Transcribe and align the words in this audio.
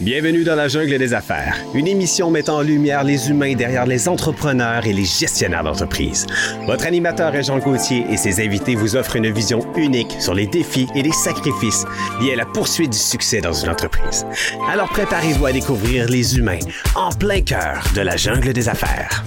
Bienvenue 0.00 0.44
dans 0.44 0.56
la 0.56 0.68
jungle 0.68 0.98
des 0.98 1.14
affaires, 1.14 1.56
une 1.72 1.86
émission 1.86 2.30
mettant 2.30 2.58
en 2.58 2.60
lumière 2.60 3.02
les 3.02 3.30
humains 3.30 3.54
derrière 3.54 3.86
les 3.86 4.08
entrepreneurs 4.08 4.84
et 4.84 4.92
les 4.92 5.06
gestionnaires 5.06 5.64
d'entreprise. 5.64 6.26
Votre 6.66 6.84
animateur 6.84 7.34
est 7.34 7.44
Jean 7.44 7.58
Gauthier 7.58 8.04
et 8.10 8.18
ses 8.18 8.44
invités 8.44 8.74
vous 8.74 8.94
offrent 8.94 9.16
une 9.16 9.32
vision 9.32 9.60
unique 9.74 10.14
sur 10.20 10.34
les 10.34 10.46
défis 10.46 10.86
et 10.94 11.00
les 11.00 11.12
sacrifices 11.12 11.86
liés 12.20 12.34
à 12.34 12.36
la 12.36 12.44
poursuite 12.44 12.90
du 12.92 12.98
succès 12.98 13.40
dans 13.40 13.54
une 13.54 13.70
entreprise. 13.70 14.26
Alors 14.70 14.90
préparez-vous 14.90 15.46
à 15.46 15.52
découvrir 15.52 16.10
les 16.10 16.36
humains 16.36 16.60
en 16.94 17.08
plein 17.08 17.40
cœur 17.40 17.82
de 17.94 18.02
la 18.02 18.18
jungle 18.18 18.52
des 18.52 18.68
affaires. 18.68 19.24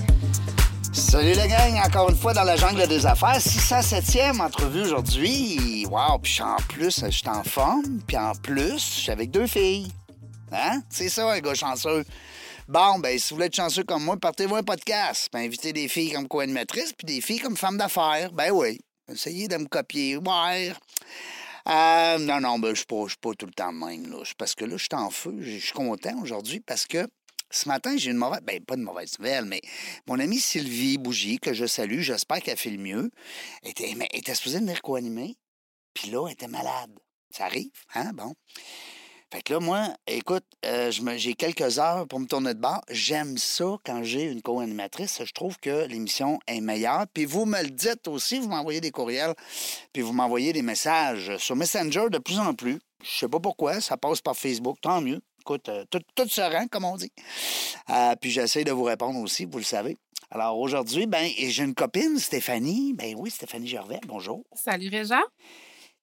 Salut 0.91 1.29
les 1.29 1.47
gang, 1.47 1.81
encore 1.83 2.11
une 2.11 2.15
fois 2.15 2.33
dans 2.33 2.43
la 2.43 2.57
jungle 2.57 2.87
des 2.87 3.07
affaires. 3.07 3.39
607e 3.39 4.39
entrevue 4.39 4.81
aujourd'hui. 4.81 5.87
Wow, 5.89 6.19
puis 6.21 6.39
en 6.43 6.57
plus, 6.67 7.03
je 7.05 7.09
suis 7.09 7.27
en 7.27 7.43
forme, 7.43 8.01
puis 8.05 8.17
en 8.17 8.33
plus, 8.33 8.73
je 8.73 9.01
suis 9.01 9.11
avec 9.11 9.31
deux 9.31 9.47
filles. 9.47 9.87
Hein? 10.51 10.81
C'est 10.89 11.09
ça, 11.09 11.31
un 11.31 11.39
gars 11.39 11.53
chanceux. 11.53 12.03
Bon, 12.67 12.99
ben, 12.99 13.17
si 13.17 13.29
vous 13.29 13.37
voulez 13.37 13.47
être 13.47 13.55
chanceux 13.55 13.83
comme 13.83 14.03
moi, 14.03 14.17
partez-vous 14.17 14.55
un 14.55 14.63
podcast. 14.63 15.29
Ben, 15.33 15.39
invitez 15.39 15.73
des 15.73 15.87
filles 15.87 16.11
comme 16.13 16.27
co-animatrices 16.27 16.93
puis 16.93 17.05
des 17.05 17.21
filles 17.21 17.39
comme 17.39 17.57
femmes 17.57 17.77
d'affaires. 17.77 18.31
Ben 18.31 18.51
oui. 18.51 18.79
Essayez 19.11 19.47
de 19.47 19.57
me 19.57 19.65
copier. 19.65 20.17
Ouais. 20.17 20.73
Euh, 21.67 22.17
non, 22.19 22.39
non, 22.39 22.59
ben, 22.59 22.75
je 22.75 22.83
ne 22.91 23.07
suis 23.07 23.17
pas 23.17 23.31
tout 23.33 23.45
le 23.45 23.53
temps 23.53 23.73
de 23.73 23.77
même. 23.77 24.11
Là. 24.11 24.23
Parce 24.37 24.55
que 24.55 24.65
là, 24.65 24.77
je 24.77 24.83
suis 24.83 24.89
en 24.93 25.09
feu. 25.09 25.37
Je 25.41 25.57
suis 25.57 25.71
content 25.71 26.21
aujourd'hui 26.21 26.59
parce 26.59 26.85
que 26.85 27.07
ce 27.51 27.67
matin, 27.67 27.97
j'ai 27.97 28.11
une 28.11 28.17
mauvaise. 28.17 28.41
Ben, 28.43 28.63
pas 28.63 28.75
de 28.75 28.81
mauvaise 28.81 29.17
nouvelle, 29.17 29.45
mais 29.45 29.61
mon 30.07 30.19
amie 30.19 30.39
Sylvie 30.39 30.97
Bougie, 30.97 31.39
que 31.39 31.53
je 31.53 31.65
salue, 31.65 32.01
j'espère 32.01 32.41
qu'elle 32.41 32.57
fait 32.57 32.69
le 32.69 32.77
mieux, 32.77 33.09
était, 33.63 33.95
était 34.13 34.35
supposée 34.35 34.59
venir 34.59 34.81
co-animer. 34.81 35.35
Puis 35.93 36.11
là, 36.11 36.27
elle 36.27 36.33
était 36.33 36.47
malade. 36.47 36.91
Ça 37.31 37.45
arrive, 37.45 37.71
hein? 37.93 38.11
Bon. 38.13 38.33
Fait 39.31 39.43
que 39.43 39.53
là, 39.53 39.59
moi, 39.59 39.89
écoute, 40.07 40.43
euh, 40.65 40.91
j'ai 40.91 41.33
quelques 41.35 41.77
heures 41.77 42.07
pour 42.07 42.19
me 42.19 42.25
tourner 42.25 42.55
de 42.55 42.59
bord. 42.59 42.81
J'aime 42.89 43.37
ça 43.37 43.77
quand 43.85 44.01
j'ai 44.03 44.23
une 44.23 44.41
co-animatrice. 44.41 45.21
Je 45.23 45.31
trouve 45.33 45.59
que 45.59 45.85
l'émission 45.85 46.39
est 46.47 46.61
meilleure. 46.61 47.05
Puis 47.13 47.25
vous 47.25 47.45
me 47.45 47.61
le 47.61 47.69
dites 47.69 48.07
aussi, 48.07 48.39
vous 48.39 48.49
m'envoyez 48.49 48.81
des 48.81 48.89
courriels, 48.89 49.35
puis 49.93 50.01
vous 50.01 50.13
m'envoyez 50.13 50.51
des 50.51 50.63
messages 50.63 51.37
sur 51.37 51.55
Messenger 51.55 52.07
de 52.09 52.17
plus 52.17 52.39
en 52.39 52.55
plus. 52.55 52.79
Je 53.03 53.19
sais 53.19 53.27
pas 53.27 53.39
pourquoi, 53.39 53.79
ça 53.81 53.97
passe 53.97 54.19
par 54.19 54.35
Facebook, 54.35 54.77
tant 54.81 54.99
mieux. 54.99 55.21
Écoute, 55.41 55.69
euh, 55.69 55.85
tout, 55.91 56.01
tout, 56.15 56.27
se 56.27 56.41
rend, 56.41 56.67
comme 56.67 56.85
on 56.85 56.97
dit. 56.97 57.11
Euh, 57.91 58.15
puis 58.19 58.31
j'essaie 58.31 58.63
de 58.63 58.71
vous 58.71 58.83
répondre 58.83 59.19
aussi, 59.19 59.45
vous 59.45 59.59
le 59.59 59.63
savez. 59.63 59.95
Alors 60.31 60.59
aujourd'hui, 60.59 61.05
ben, 61.05 61.27
j'ai 61.37 61.63
une 61.63 61.75
copine, 61.75 62.17
Stéphanie. 62.17 62.93
Ben 62.93 63.15
oui, 63.15 63.29
Stéphanie 63.29 63.67
Gervais, 63.67 63.99
bonjour. 64.07 64.43
Salut 64.53 64.89
Réjean. 64.89 65.21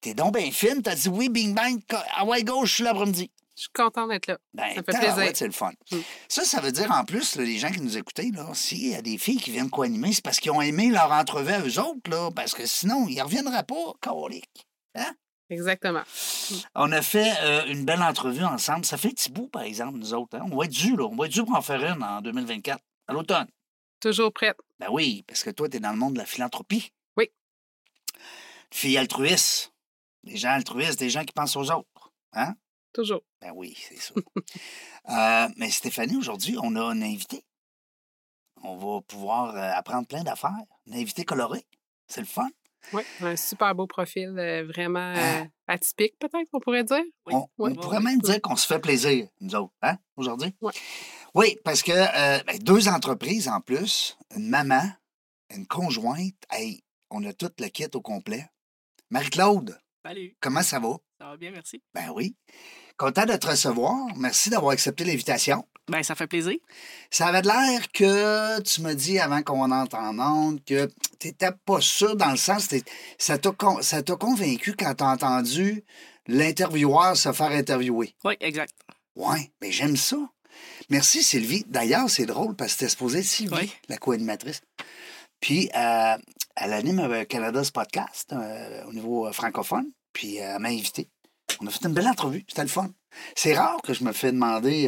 T'es 0.00 0.14
donc 0.14 0.34
bien 0.36 0.50
fine. 0.50 0.82
T'as 0.82 0.94
dit 0.94 1.08
oui, 1.08 1.28
bing 1.28 1.54
bang. 1.54 1.80
Ouais, 2.24 2.42
gauche, 2.44 2.70
je 2.70 2.74
suis 2.76 2.84
l'après-midi. 2.84 3.30
Je 3.56 3.62
suis 3.62 3.70
content 3.72 4.06
d'être 4.06 4.26
là. 4.26 4.38
Ben, 4.52 4.68
ça 4.74 4.82
fait 4.82 4.98
plaisir. 4.98 5.32
c'est 5.34 5.46
le 5.46 5.52
fun. 5.52 5.72
Mm. 5.90 5.96
Ça, 6.28 6.44
ça 6.44 6.60
veut 6.60 6.72
dire 6.72 6.92
en 6.92 7.04
plus, 7.04 7.36
les 7.36 7.56
gens 7.56 7.70
qui 7.70 7.80
nous 7.80 7.96
écoutent, 7.96 8.20
s'il 8.52 8.88
y 8.88 8.94
a 8.94 9.00
des 9.00 9.16
filles 9.16 9.40
qui 9.40 9.50
viennent 9.50 9.70
co-animer, 9.70 10.12
c'est 10.12 10.22
parce 10.22 10.40
qu'ils 10.40 10.50
ont 10.50 10.60
aimé 10.60 10.90
leur 10.90 11.10
entrevue 11.10 11.52
à 11.52 11.60
eux 11.60 11.80
autres, 11.80 12.10
là, 12.10 12.30
parce 12.30 12.54
que 12.54 12.66
sinon, 12.66 13.06
ils 13.08 13.16
ne 13.16 13.22
reviendraient 13.22 13.64
pas, 13.64 13.94
colique. 14.02 14.66
Hein? 14.94 15.14
Exactement. 15.48 16.02
Mm. 16.50 16.54
On 16.74 16.92
a 16.92 17.00
fait 17.00 17.32
euh, 17.40 17.64
une 17.66 17.86
belle 17.86 18.02
entrevue 18.02 18.44
ensemble. 18.44 18.84
Ça 18.84 18.98
fait 18.98 19.08
petit 19.08 19.30
bout, 19.30 19.48
par 19.48 19.62
exemple, 19.62 19.98
nous 19.98 20.12
autres. 20.12 20.36
Hein? 20.36 20.46
On 20.52 20.56
va 20.56 20.66
être 20.66 20.72
dû, 20.72 20.94
là. 20.94 21.04
On 21.04 21.16
va 21.16 21.24
être 21.24 21.32
dû 21.32 21.42
pour 21.42 21.56
en 21.56 21.62
faire 21.62 21.82
une 21.82 22.02
en 22.02 22.20
2024, 22.20 22.78
à 23.08 23.12
l'automne. 23.14 23.48
Toujours 24.00 24.34
prête. 24.34 24.58
Ben 24.78 24.88
oui, 24.90 25.24
parce 25.26 25.42
que 25.42 25.50
toi, 25.50 25.66
tu 25.70 25.78
es 25.78 25.80
dans 25.80 25.92
le 25.92 25.96
monde 25.96 26.12
de 26.12 26.18
la 26.18 26.26
philanthropie. 26.26 26.92
Oui. 27.16 27.30
Fille 28.70 28.98
altruiste. 28.98 29.72
Des 30.26 30.36
gens 30.36 30.50
altruistes, 30.50 30.98
des 30.98 31.08
gens 31.08 31.24
qui 31.24 31.32
pensent 31.32 31.56
aux 31.56 31.70
autres. 31.70 32.12
Hein? 32.32 32.56
Toujours. 32.92 33.22
Ben 33.40 33.52
oui, 33.54 33.76
c'est 33.88 33.98
ça. 33.98 34.14
Euh, 35.08 35.48
mais 35.56 35.70
Stéphanie, 35.70 36.16
aujourd'hui, 36.16 36.56
on 36.60 36.74
a 36.74 36.82
un 36.82 37.00
invité. 37.00 37.44
On 38.64 38.74
va 38.74 39.02
pouvoir 39.02 39.54
euh, 39.54 39.70
apprendre 39.72 40.04
plein 40.08 40.24
d'affaires. 40.24 40.50
Un 40.90 40.94
invité 40.94 41.24
coloré. 41.24 41.64
C'est 42.08 42.20
le 42.20 42.26
fun. 42.26 42.48
Oui, 42.92 43.04
un 43.20 43.36
super 43.36 43.72
beau 43.76 43.86
profil, 43.86 44.34
euh, 44.36 44.66
vraiment 44.66 45.14
hein? 45.16 45.46
atypique, 45.68 46.18
peut-être, 46.18 46.48
on 46.52 46.58
pourrait 46.58 46.82
dire. 46.82 47.04
On, 47.26 47.46
pourrait 47.76 48.00
même 48.00 48.18
dire 48.18 48.40
qu'on 48.42 48.56
se 48.56 48.66
fait 48.66 48.80
plaisir, 48.80 49.28
nous 49.40 49.54
autres, 49.54 49.74
hein, 49.82 49.96
aujourd'hui? 50.16 50.52
Oui. 50.60 50.72
Oui, 51.34 51.56
parce 51.62 51.84
que 51.84 51.92
ben, 52.44 52.58
deux 52.58 52.88
entreprises 52.88 53.46
en 53.46 53.60
plus, 53.60 54.18
une 54.34 54.48
maman, 54.48 54.90
une 55.54 55.68
conjointe, 55.68 56.34
hey, 56.50 56.82
on 57.10 57.22
a 57.22 57.32
toute 57.32 57.60
le 57.60 57.68
kit 57.68 57.86
au 57.94 58.00
complet. 58.00 58.50
Marie-Claude, 59.10 59.78
Salut. 60.06 60.36
Comment 60.38 60.62
ça 60.62 60.78
va? 60.78 60.98
Ça 61.18 61.26
va 61.30 61.36
bien, 61.36 61.50
merci. 61.50 61.82
Ben 61.92 62.12
oui. 62.14 62.36
Content 62.96 63.26
de 63.26 63.34
te 63.34 63.48
recevoir. 63.48 64.06
Merci 64.16 64.50
d'avoir 64.50 64.70
accepté 64.70 65.02
l'invitation. 65.02 65.66
Ben, 65.88 66.04
ça 66.04 66.14
fait 66.14 66.28
plaisir. 66.28 66.54
Ça 67.10 67.26
avait 67.26 67.42
l'air 67.42 67.90
que 67.92 68.60
tu 68.60 68.82
m'as 68.82 68.94
dit 68.94 69.18
avant 69.18 69.42
qu'on 69.42 69.72
entre 69.72 69.96
en 69.96 70.16
onde 70.20 70.64
que 70.64 70.88
tu 71.18 71.26
n'étais 71.26 71.50
pas 71.50 71.80
sûr 71.80 72.14
dans 72.14 72.30
le 72.30 72.36
sens, 72.36 72.68
ça 73.18 73.36
t'a 73.36 74.16
convaincu 74.16 74.76
quand 74.78 74.94
tu 74.94 75.02
as 75.02 75.08
entendu 75.08 75.82
l'intervieweur 76.28 77.16
se 77.16 77.32
faire 77.32 77.50
interviewer. 77.50 78.14
Oui, 78.24 78.34
exact. 78.38 78.74
Oui, 79.16 79.50
mais 79.60 79.72
j'aime 79.72 79.96
ça. 79.96 80.18
Merci 80.88 81.24
Sylvie. 81.24 81.64
D'ailleurs, 81.66 82.08
c'est 82.10 82.26
drôle 82.26 82.54
parce 82.54 82.74
que 82.74 82.78
c'était 82.78 82.90
supposé 82.90 83.24
Sylvie, 83.24 83.74
la 83.88 83.96
co-animatrice. 83.96 84.60
Puis, 85.40 85.68
euh, 85.76 86.16
elle 86.56 86.72
anime 86.72 87.00
euh, 87.00 87.24
Canada's 87.24 87.70
podcast 87.70 88.32
euh, 88.32 88.84
au 88.84 88.92
niveau 88.92 89.30
francophone. 89.32 89.90
Puis, 90.12 90.36
elle 90.36 90.58
m'a 90.58 90.68
invité. 90.68 91.10
On 91.60 91.66
a 91.66 91.70
fait 91.70 91.84
une 91.84 91.94
belle 91.94 92.08
entrevue. 92.08 92.44
C'était 92.48 92.62
le 92.62 92.68
fun. 92.68 92.90
C'est 93.34 93.54
rare 93.54 93.80
que 93.82 93.94
je 93.94 94.02
me 94.04 94.12
fais 94.12 94.32
demander 94.32 94.86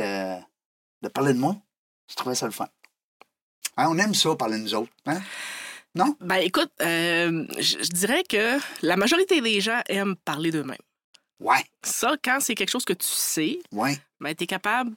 de 1.03 1.09
parler 1.09 1.33
de 1.35 1.39
moi. 1.39 1.57
Je 2.11 2.15
trouvais 2.15 2.35
ça 2.35 2.47
le 2.47 2.53
fun. 2.53 2.69
Hein, 3.77 3.87
on 3.91 3.99
aime 3.99 4.15
ça, 4.15 4.35
parler 4.35 4.59
de 4.59 4.63
nous 4.63 4.75
autres. 4.75 4.91
Hein? 5.07 5.21
Non? 5.95 6.17
Ben, 6.21 6.37
écoute, 6.37 6.73
je 6.81 7.93
dirais 7.93 8.25
que 8.25 8.59
la 8.83 8.97
majorité 8.97 9.41
des 9.41 9.61
gens 9.61 9.81
aiment 9.89 10.17
parler 10.17 10.51
d'eux-mêmes. 10.51 10.77
Ouais. 11.41 11.65
Ça, 11.83 12.17
quand 12.23 12.39
c'est 12.41 12.55
quelque 12.55 12.71
chose 12.71 12.85
que 12.85 12.95
tu 12.95 13.07
sais, 13.07 13.59
ouais. 13.73 13.97
ben, 14.21 14.35
tu 14.35 14.45
es 14.45 14.47
capable 14.47 14.95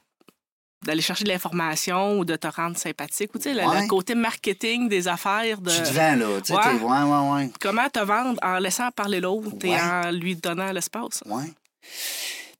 d'aller 0.84 1.02
chercher 1.02 1.24
de 1.24 1.28
l'information 1.28 2.18
ou 2.18 2.24
de 2.24 2.36
te 2.36 2.46
rendre 2.46 2.76
sympathique. 2.76 3.34
Ou 3.34 3.38
tu 3.38 3.44
sais, 3.44 3.54
le, 3.54 3.88
côté 3.88 4.14
marketing 4.14 4.88
des 4.88 5.08
affaires. 5.08 5.60
De... 5.60 5.70
Tu 5.70 5.82
te 5.82 5.92
vends, 5.92 6.16
là. 6.16 6.40
Tu 6.40 6.52
sais, 6.52 6.58
ouais. 6.58 6.80
ouais, 6.80 7.02
ouais, 7.02 7.32
ouais. 7.32 7.50
Comment 7.60 7.88
te 7.88 8.00
vendre 8.00 8.38
en 8.42 8.58
laissant 8.58 8.90
parler 8.90 9.20
l'autre 9.20 9.50
et 9.64 9.74
en 9.80 10.10
lui 10.10 10.36
donnant 10.36 10.72
l'espace? 10.72 11.22
Oui. 11.26 11.44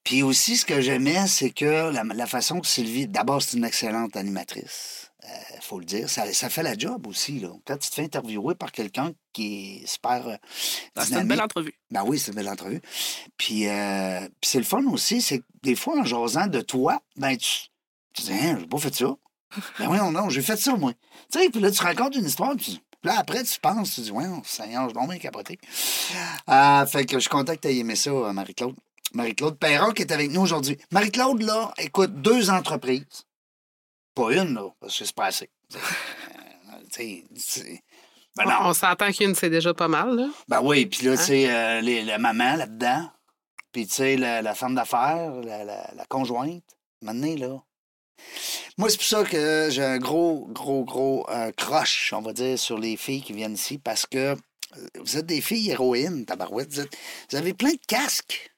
Puis 0.05 0.23
aussi, 0.23 0.57
ce 0.57 0.67
que 0.67 0.81
j'aimais, 0.81 1.27
c'est 1.29 1.51
que 1.51 1.93
la, 1.93 2.27
façon 2.27 2.61
que 2.61 2.67
Sylvie. 2.67 3.07
D'abord, 3.07 3.41
c'est 3.43 3.57
une 3.57 3.65
excellente 3.65 4.17
animatrice. 4.17 5.11
Il 5.23 5.29
euh, 5.29 5.61
faut 5.61 5.79
le 5.79 5.85
dire. 5.85 6.11
Ça, 6.11 6.33
ça, 6.33 6.51
fait 6.51 6.65
la 6.65 6.77
job 6.77 7.07
aussi. 7.07 7.39
Là. 7.39 7.51
Quand 7.65 7.77
tu 7.77 7.89
te 7.89 7.95
fais 7.95 8.03
interviewer 8.03 8.57
par 8.57 8.73
quelqu'un 8.73 9.13
qui 9.33 9.83
est 9.83 9.87
super. 9.87 10.27
Euh, 10.27 10.37
ah, 10.97 11.05
c'est 11.05 11.15
une 11.15 11.29
belle 11.29 11.41
entrevue. 11.41 11.75
Ben 11.93 12.03
oui, 12.05 12.19
c'est 12.19 12.33
une 12.33 12.37
belle 12.37 12.49
entrevue. 12.49 12.81
Puis, 13.37 13.69
euh, 13.69 14.21
puis 14.41 14.51
c'est 14.51 14.59
le 14.59 14.65
fun 14.65 14.85
aussi, 14.87 15.23
c'est 15.23 15.39
que 15.39 15.45
des 15.63 15.77
fois, 15.77 16.01
en 16.01 16.05
jasant 16.05 16.49
de 16.49 16.61
toi, 16.61 17.01
ben 17.17 17.37
tu, 17.37 17.69
tu 18.13 18.23
dis, 18.23 18.33
hein, 18.33 18.57
j'ai 18.61 18.67
pas 18.67 18.79
fait 18.79 18.95
ça. 18.95 19.15
ben 19.79 19.89
oui, 19.89 19.99
non, 20.13 20.29
j'ai 20.31 20.43
fait 20.43 20.57
ça, 20.57 20.77
moi. 20.77 20.93
Tu 21.31 21.41
sais, 21.41 21.51
puis 21.51 21.61
là, 21.61 21.71
tu 21.71 21.83
racontes 21.83 22.17
une 22.17 22.27
histoire, 22.27 22.55
puis 22.57 22.81
là, 23.03 23.19
après, 23.19 23.43
tu 23.45 23.59
penses, 23.61 23.95
tu 23.95 24.01
dis, 24.03 24.11
ouais, 24.11 24.27
Seigneur, 24.45 24.89
je 24.89 24.95
bien 24.95 25.19
capoté. 25.19 25.59
Euh, 26.49 26.87
fait 26.87 27.05
que 27.05 27.15
je 27.15 27.21
suis 27.21 27.31
content 27.31 27.55
que 27.55 27.61
tu 27.61 27.69
aies 27.69 27.79
aimé 27.79 27.97
ça, 27.97 28.11
euh, 28.11 28.33
Marie-Claude. 28.33 28.77
Marie-Claude 29.15 29.59
Perron 29.59 29.93
qui 29.93 30.03
est 30.03 30.13
avec 30.13 30.31
nous 30.31 30.41
aujourd'hui. 30.41 30.79
Marie-Claude, 30.91 31.43
là, 31.43 31.73
écoute, 31.79 32.23
deux 32.23 32.51
entreprises. 32.51 33.27
Pas 34.15 34.33
une, 34.35 34.55
là, 34.55 34.69
parce 34.81 34.99
que 34.99 35.05
c'est 35.05 35.15
pas 35.15 35.27
assez. 35.27 35.51
Ben 38.35 38.45
non. 38.45 38.55
On 38.63 38.73
s'entend 38.73 39.11
qu'une, 39.13 39.35
c'est 39.35 39.51
déjà 39.51 39.75
pas 39.75 39.89
mal, 39.89 40.17
là. 40.17 40.29
Ben 40.49 40.61
oui, 40.63 40.87
puis 40.87 41.07
là, 41.07 41.17
tu 41.17 41.25
sais, 41.25 41.51
hein? 41.51 41.83
euh, 41.85 42.05
la 42.05 42.19
maman 42.19 42.57
là-dedans, 42.57 43.11
puis 43.73 43.87
tu 43.87 43.95
sais, 43.95 44.17
la, 44.17 44.55
femme 44.55 44.75
d'affaires, 44.75 45.33
la, 45.43 45.65
la, 45.65 46.05
conjointe. 46.09 46.65
Maintenant, 47.03 47.35
là, 47.37 47.63
moi, 48.79 48.89
c'est 48.89 48.97
pour 48.97 49.07
ça 49.07 49.25
que 49.25 49.69
j'ai 49.71 49.85
un 49.85 49.99
gros, 49.99 50.47
gros, 50.49 50.85
gros 50.85 51.29
euh, 51.31 51.53
croche, 51.53 52.13
on 52.13 52.23
va 52.23 52.33
dire, 52.33 52.59
sur 52.59 52.79
les 52.79 52.97
filles 52.97 53.23
qui 53.23 53.33
viennent 53.33 53.55
ici 53.55 53.79
parce 53.79 54.07
que 54.07 54.19
euh, 54.19 54.37
vous 54.97 55.17
êtes 55.19 55.27
des 55.27 55.41
filles 55.41 55.71
héroïnes, 55.71 56.25
tabarouette. 56.25 56.75
Vous, 56.75 56.85
vous 57.31 57.37
avez 57.37 57.53
plein 57.55 57.73
de 57.73 57.81
casques. 57.87 58.51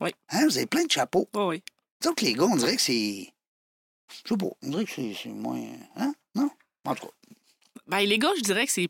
Oui. 0.00 0.10
Hein? 0.30 0.46
Vous 0.46 0.56
avez 0.56 0.66
plein 0.66 0.84
de 0.84 0.90
chapeaux. 0.90 1.28
Oh, 1.34 1.48
oui. 1.48 1.62
Donc, 2.02 2.20
les 2.20 2.34
gars, 2.34 2.44
on 2.44 2.56
dirait 2.56 2.76
que 2.76 2.82
c'est. 2.82 3.32
Je 4.24 4.28
sais 4.28 4.36
pas. 4.36 4.46
On 4.62 4.68
dirait 4.68 4.84
que 4.84 4.92
c'est 4.92 5.28
moins. 5.28 5.60
Hein? 5.96 6.14
Non? 6.34 6.50
En 6.84 6.94
tout 6.94 7.06
cas. 7.06 7.12
Ben, 7.86 8.00
les 8.00 8.18
gars, 8.18 8.32
je 8.36 8.42
dirais 8.42 8.66
que 8.66 8.72
c'est 8.72 8.88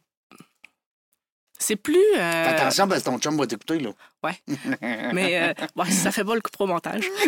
c'est 1.69 1.77
plus. 1.77 1.97
Euh... 2.17 2.45
Fais 2.45 2.51
attention 2.61 2.89
parce 2.89 3.01
que 3.03 3.07
ton 3.11 3.19
chum 3.19 3.37
va 3.37 3.47
t'écouter, 3.47 3.79
là. 3.79 3.91
Ouais. 4.25 4.33
Mais 5.13 5.55
euh, 5.77 5.85
ça 5.91 6.11
fait 6.11 6.25
pas 6.25 6.35
le 6.35 6.41
coup 6.41 6.51
pro 6.51 6.67
montage. 6.67 7.05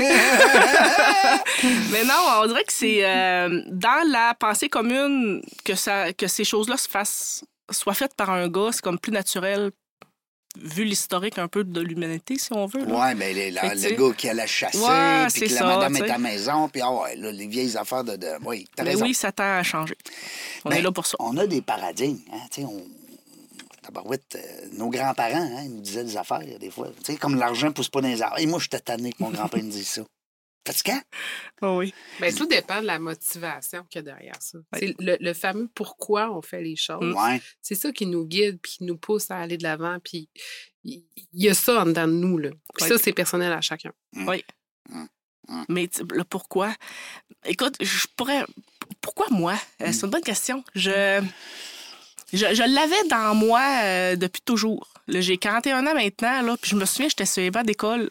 Mais 1.93 2.05
non, 2.05 2.15
on 2.43 2.47
dirait 2.47 2.65
que 2.65 2.73
c'est 2.73 3.05
euh, 3.05 3.63
dans 3.69 4.09
la 4.11 4.35
pensée 4.39 4.69
commune 4.69 5.43
que, 5.65 5.75
ça, 5.75 6.13
que 6.13 6.27
ces 6.27 6.45
choses-là 6.45 6.77
se 6.77 6.89
fassent, 6.89 7.45
soient 7.71 7.95
faites 7.95 8.15
par 8.15 8.31
un 8.31 8.49
gars, 8.49 8.71
c'est 8.73 8.81
comme 8.83 8.99
plus 8.99 9.13
naturel 9.13 9.71
vu 10.61 10.83
l'historique 10.83 11.39
un 11.39 11.47
peu 11.47 11.63
de 11.63 11.81
l'humanité, 11.81 12.37
si 12.37 12.53
on 12.53 12.67
veut. 12.67 12.83
Ouais, 12.83 13.15
mais 13.15 13.33
les- 13.33 13.51
la- 13.53 13.73
le 13.75 13.91
gars 13.95 14.15
qui 14.17 14.29
allait 14.29 14.49
chasser, 14.49 14.79
Ouais, 14.79 15.27
puis 15.33 15.43
que 15.49 15.53
la 15.55 15.59
ça, 15.61 15.67
madame 15.67 15.97
est 15.97 16.03
à 16.03 16.07
la 16.07 16.19
maison, 16.19 16.69
puis 16.69 16.83
ah 16.83 16.91
ouais, 16.91 17.15
là, 17.17 17.31
les 17.31 17.47
vieilles 17.47 17.77
affaires 17.77 18.03
de. 18.03 18.17
de... 18.17 18.27
Oui, 18.45 18.67
t'as 18.75 18.83
raison. 18.83 19.05
oui, 19.05 19.15
ça 19.15 19.31
tend 19.31 19.45
à 19.59 19.63
changer. 19.63 19.97
On 20.65 20.71
Ben, 20.71 20.77
est 20.79 20.83
là 20.83 20.91
pour 20.91 21.07
ça. 21.07 21.15
On 21.21 21.37
a 21.37 21.47
des 21.47 21.63
paradigmes. 21.63 22.19
Hein, 22.33 22.63
on... 22.65 22.83
Tabarouette, 23.83 24.37
euh, 24.37 24.69
nos 24.75 24.91
grands-parents 24.91 25.41
hein, 25.57 25.63
ils 25.65 25.75
nous 25.75 25.81
disaient 25.81 26.05
des 26.05 26.17
affaires, 26.17 26.59
des 26.59 26.71
fois. 26.71 26.91
Tu 26.99 27.13
sais, 27.13 27.17
comme 27.17 27.37
l'argent 27.37 27.73
pousse 27.73 27.89
pas 27.89 28.01
dans 28.01 28.09
les 28.09 28.21
arbres. 28.23 28.39
Et 28.39 28.47
moi, 28.47 28.59
je 28.59 28.69
suis 28.71 28.83
tanné 28.83 29.13
que 29.13 29.23
mon 29.23 29.31
grand-père 29.31 29.63
me 29.63 29.71
dise 29.71 29.89
ça. 29.89 30.03
Fatigant? 30.67 31.01
Oh 31.63 31.77
oui. 31.79 31.93
Ben, 32.21 32.35
tout 32.35 32.47
dépend 32.47 32.81
de 32.81 32.87
la 32.87 32.99
motivation 32.99 33.85
qu'il 33.91 33.99
y 33.99 34.01
a 34.01 34.03
derrière 34.15 34.37
ça. 34.41 34.59
C'est 34.79 34.95
le, 34.99 35.17
le 35.21 35.35
fameux 35.35 35.69
pourquoi 35.75 36.31
on 36.35 36.41
fait 36.41 36.63
les 36.63 36.77
choses. 36.77 37.15
Ouais. 37.15 37.41
C'est 37.61 37.75
ça 37.75 37.93
qui 37.93 38.07
nous 38.07 38.25
guide 38.25 38.59
puis 38.63 38.73
qui 38.79 38.85
nous 38.85 38.97
pousse 38.97 39.31
à 39.31 39.37
aller 39.39 39.59
de 39.59 39.63
l'avant. 39.63 39.99
Puis 40.03 40.31
il 40.85 41.03
y 41.35 41.49
a 41.51 41.55
ça 41.55 41.83
en 41.83 41.87
dedans 41.87 42.07
de 42.07 42.13
nous. 42.13 42.39
Là. 42.39 42.51
Puis 42.75 42.85
Oui. 42.85 42.89
ça, 42.89 42.97
c'est 42.99 43.13
personnel 43.13 43.53
à 43.53 43.61
chacun. 43.61 43.93
Oui. 44.27 44.43
Mais 45.69 45.89
tu- 45.89 46.05
le 46.11 46.25
pourquoi? 46.25 46.75
Écoute, 47.45 47.75
je 47.81 48.07
pourrais. 48.17 48.45
Pourquoi 49.01 49.27
moi? 49.31 49.55
Euh, 49.83 49.89
C'est 49.93 50.05
une 50.05 50.11
bonne 50.11 50.23
question. 50.23 50.63
Je. 50.75 51.23
Je, 52.33 52.39
je 52.55 52.63
l'avais 52.75 53.09
dans 53.09 53.35
moi 53.35 53.61
euh, 53.85 54.17
depuis 54.17 54.43
toujours. 54.43 54.87
J'ai 55.09 55.37
41 55.39 55.87
ans 55.87 55.95
maintenant, 55.95 56.43
là, 56.43 56.57
puis 56.61 56.71
je 56.71 56.77
me 56.77 56.85
souviens, 56.85 57.09
j'étais 57.09 57.27
sur 57.27 57.43
les 57.43 57.51
bancs 57.51 57.67
d'école. 57.67 58.11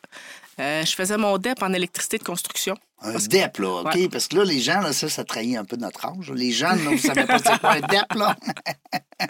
Euh, 0.60 0.83
je 0.86 0.94
faisais 0.94 1.16
mon 1.18 1.38
DEP 1.38 1.62
en 1.63 1.71
électricité 1.74 2.18
de 2.18 2.24
construction. 2.24 2.75
Un 3.01 3.13
DEP, 3.13 3.60
là, 3.60 3.81
OK? 3.81 3.95
Ouais. 3.95 4.10
Parce 4.10 4.27
que 4.27 4.36
là, 4.36 4.44
les 4.44 4.60
gens, 4.60 4.81
là, 4.81 4.92
ça, 4.92 5.07
ça 5.07 5.24
trahit 5.24 5.56
un 5.56 5.63
peu 5.63 5.77
notre 5.77 6.06
âge. 6.06 6.31
Les 6.36 6.51
jeunes, 6.51 6.83
là, 6.83 6.92
vous 6.92 6.98
savez 6.98 7.24
pas 7.25 7.39
c'est 7.39 7.57
quoi 7.60 7.71
un 7.75 7.80
DEP, 7.80 8.13
là? 8.16 8.36
un 9.21 9.27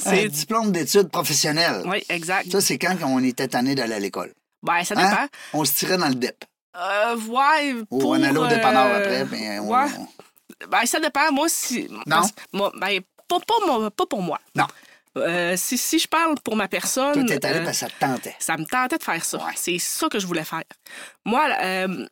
C'est- 0.00 0.28
diplôme 0.28 0.72
d'études 0.72 1.08
professionnelles. 1.08 1.82
Oui, 1.86 2.02
exact. 2.08 2.50
Ça, 2.50 2.60
c'est 2.60 2.78
quand 2.78 2.96
on 3.04 3.22
était 3.22 3.46
tanné 3.48 3.76
d'aller 3.76 3.94
à 3.94 4.00
l'école. 4.00 4.32
Ben, 4.62 4.82
ça 4.82 4.94
Hein? 4.96 5.08
dépend. 5.08 5.26
On 5.52 5.64
se 5.64 5.72
tirait 5.74 5.98
dans 5.98 6.08
le 6.08 6.14
DEP. 6.16 6.44
Euh, 6.76 7.16
ouais, 7.28 7.74
Ou 7.92 7.98
pour, 8.00 8.10
on 8.10 8.14
allait 8.22 8.36
au 8.36 8.46
dépanneur 8.48 8.86
euh, 8.86 9.22
après. 9.24 9.58
on- 9.60 9.68
ouais. 9.70 9.86
Ben, 10.68 10.84
ça 10.86 10.98
dépend. 10.98 11.30
Moi, 11.30 11.46
si. 11.48 11.88
parce- 12.08 12.32
moi, 12.52 12.72
ben, 12.80 13.00
pas, 13.28 13.38
pas, 13.40 13.66
moi- 13.66 13.90
pas 13.90 14.06
pour 14.06 14.22
moi. 14.22 14.38
Non. 14.54 14.66
Euh, 15.16 15.56
si, 15.56 15.78
si 15.78 15.98
je 16.00 16.08
parle 16.08 16.34
pour 16.42 16.56
ma 16.56 16.66
personne. 16.68 17.14
Toi, 17.26 17.38
t'es 17.38 17.46
allé 17.46 17.60
euh, 17.60 17.64
parce 17.64 17.78
que 17.80 17.86
ça 17.86 17.88
te 17.90 18.00
tentait. 18.00 18.34
ça 18.40 18.56
me 18.56 18.64
tentait 18.64 18.98
de 18.98 19.02
faire 19.02 19.24
ça. 19.24 19.38
Ouais. 19.38 19.52
C'est 19.54 19.78
ça 19.78 20.08
que 20.08 20.18
je 20.18 20.26
voulais 20.26 20.42
faire. 20.44 20.64
Moi, 21.24 21.48
euh, 21.62 22.06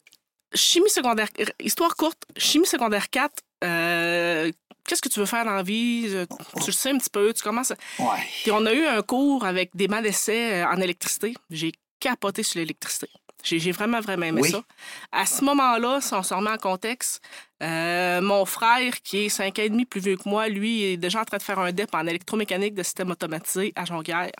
chimie 0.55 0.89
secondaire, 0.91 1.29
histoire 1.61 1.97
courte, 1.97 2.23
chimie 2.37 2.67
secondaire 2.67 3.11
4, 3.11 3.33
euh, 3.65 4.53
qu'est-ce 4.87 5.03
que 5.03 5.09
tu 5.09 5.19
veux 5.19 5.27
faire 5.27 5.45
dans 5.45 5.55
la 5.55 5.63
vie? 5.65 6.05
Euh, 6.11 6.27
Tu 6.61 6.67
le 6.69 6.73
sais 6.73 6.91
un 6.91 6.99
petit 6.99 7.11
peu, 7.11 7.33
tu 7.35 7.43
commences. 7.43 7.73
Ouais. 7.99 8.07
Puis 8.43 8.53
on 8.53 8.65
a 8.67 8.73
eu 8.73 8.85
un 8.87 9.03
cours 9.03 9.45
avec 9.45 9.75
des 9.75 9.89
mains 9.89 10.03
d'essai 10.03 10.63
euh, 10.63 10.67
en 10.69 10.77
électricité. 10.81 11.35
J'ai 11.51 11.73
capoté 11.99 12.43
sur 12.45 12.59
l'électricité. 12.61 13.09
J'ai 13.43 13.73
vraiment, 13.73 14.01
vraiment 14.01 14.27
aimé 14.27 14.41
Oui. 14.43 14.51
ça. 14.51 14.63
À 15.11 15.27
ce 15.27 15.45
moment-là, 15.45 16.01
si 16.01 16.15
on 16.15 16.23
se 16.23 16.33
remet 16.33 16.51
en 16.51 16.57
contexte, 16.59 17.21
euh, 17.63 18.21
mon 18.21 18.45
frère, 18.45 19.01
qui 19.03 19.25
est 19.25 19.29
5 19.29 19.59
ans 19.59 19.63
et 19.63 19.69
demi 19.69 19.85
plus 19.85 20.01
vieux 20.01 20.17
que 20.17 20.29
moi, 20.29 20.49
lui, 20.49 20.83
est 20.85 20.97
déjà 20.97 21.21
en 21.21 21.25
train 21.25 21.39
de 21.39 21.43
faire 21.43 21.59
un 21.59 21.73
DEP 21.73 21.95
en 21.95 22.07
électromécanique 22.07 22.75
de 22.75 22.83
système 22.83 23.11
automatisé 23.11 23.73
à 23.77 23.85
Jonquière. 23.85 24.31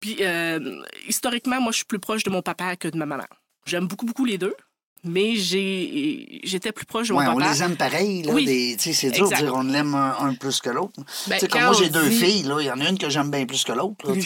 Puis, 0.00 0.16
euh, 0.20 0.82
historiquement, 1.08 1.60
moi, 1.60 1.72
je 1.72 1.76
suis 1.76 1.84
plus 1.86 1.98
proche 2.00 2.22
de 2.24 2.30
mon 2.30 2.42
papa 2.42 2.76
que 2.76 2.88
de 2.88 2.98
ma 2.98 3.06
maman. 3.06 3.24
J'aime 3.66 3.86
beaucoup, 3.86 4.04
beaucoup 4.06 4.24
les 4.24 4.36
deux, 4.38 4.56
mais 5.04 5.36
j'étais 5.36 6.72
plus 6.72 6.84
proche 6.86 7.08
de 7.08 7.12
mon 7.12 7.20
Ouais, 7.20 7.28
on 7.28 7.38
papa. 7.38 7.52
les 7.52 7.62
aime 7.62 7.76
pareil. 7.76 8.22
Là, 8.22 8.32
Oui. 8.32 8.76
c'est 8.78 9.10
dur 9.10 9.28
de 9.30 9.36
dire 9.36 9.54
on 9.54 9.62
l'aime 9.62 9.94
un, 9.94 10.16
un 10.18 10.34
plus 10.34 10.60
que 10.60 10.70
l'autre. 10.70 11.00
Ben, 11.28 11.38
comme 11.48 11.62
moi, 11.62 11.72
j'ai 11.78 11.88
deux 11.88 12.10
filles. 12.10 12.40
Il 12.58 12.64
y 12.66 12.70
en 12.70 12.80
a 12.80 12.88
une 12.88 12.98
que 12.98 13.08
j'aime 13.10 13.30
bien 13.30 13.46
plus 13.46 13.62
que 13.64 13.72
l'autre. 13.72 14.04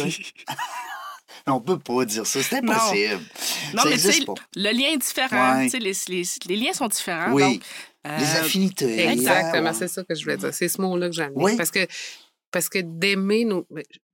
on 1.55 1.61
peut 1.61 1.79
pas 1.79 2.05
dire 2.05 2.27
ça. 2.27 2.43
C'est 2.43 2.61
Non. 2.63 2.73
impossible. 2.73 3.21
Non, 3.75 3.83
ça 3.83 3.89
mais 3.89 3.97
tu 3.97 4.01
sais, 4.13 4.25
le 4.57 4.73
lien 4.73 4.89
est 4.93 4.97
différent. 4.99 5.59
Ouais. 5.59 5.69
Les, 5.79 5.93
les- 6.09 6.23
les 6.49 6.57
liens 6.57 6.73
sont 6.73 6.89
différents. 6.89 7.33
Oui. 7.33 7.43
donc, 7.43 7.63
Les 8.05 8.11
euh, 8.25 8.41
affinités. 8.41 9.09
Exactement, 9.09 9.73
c'est 9.73 9.89
ça 9.89 10.05
que 10.05 10.15
je 10.15 10.23
voulais 10.25 10.37
dire. 10.37 10.53
C'est 10.55 10.69
ce 10.69 10.81
mot-là 10.81 11.09
que 11.09 11.15
j'ai 11.15 11.23
amené. 11.23 11.43
Oui. 11.43 11.57
Parce 11.57 11.71
que, 11.71 11.87
parce 12.51 12.69
que 12.69 12.79
d'aimer 12.79 13.45
nos, 13.45 13.67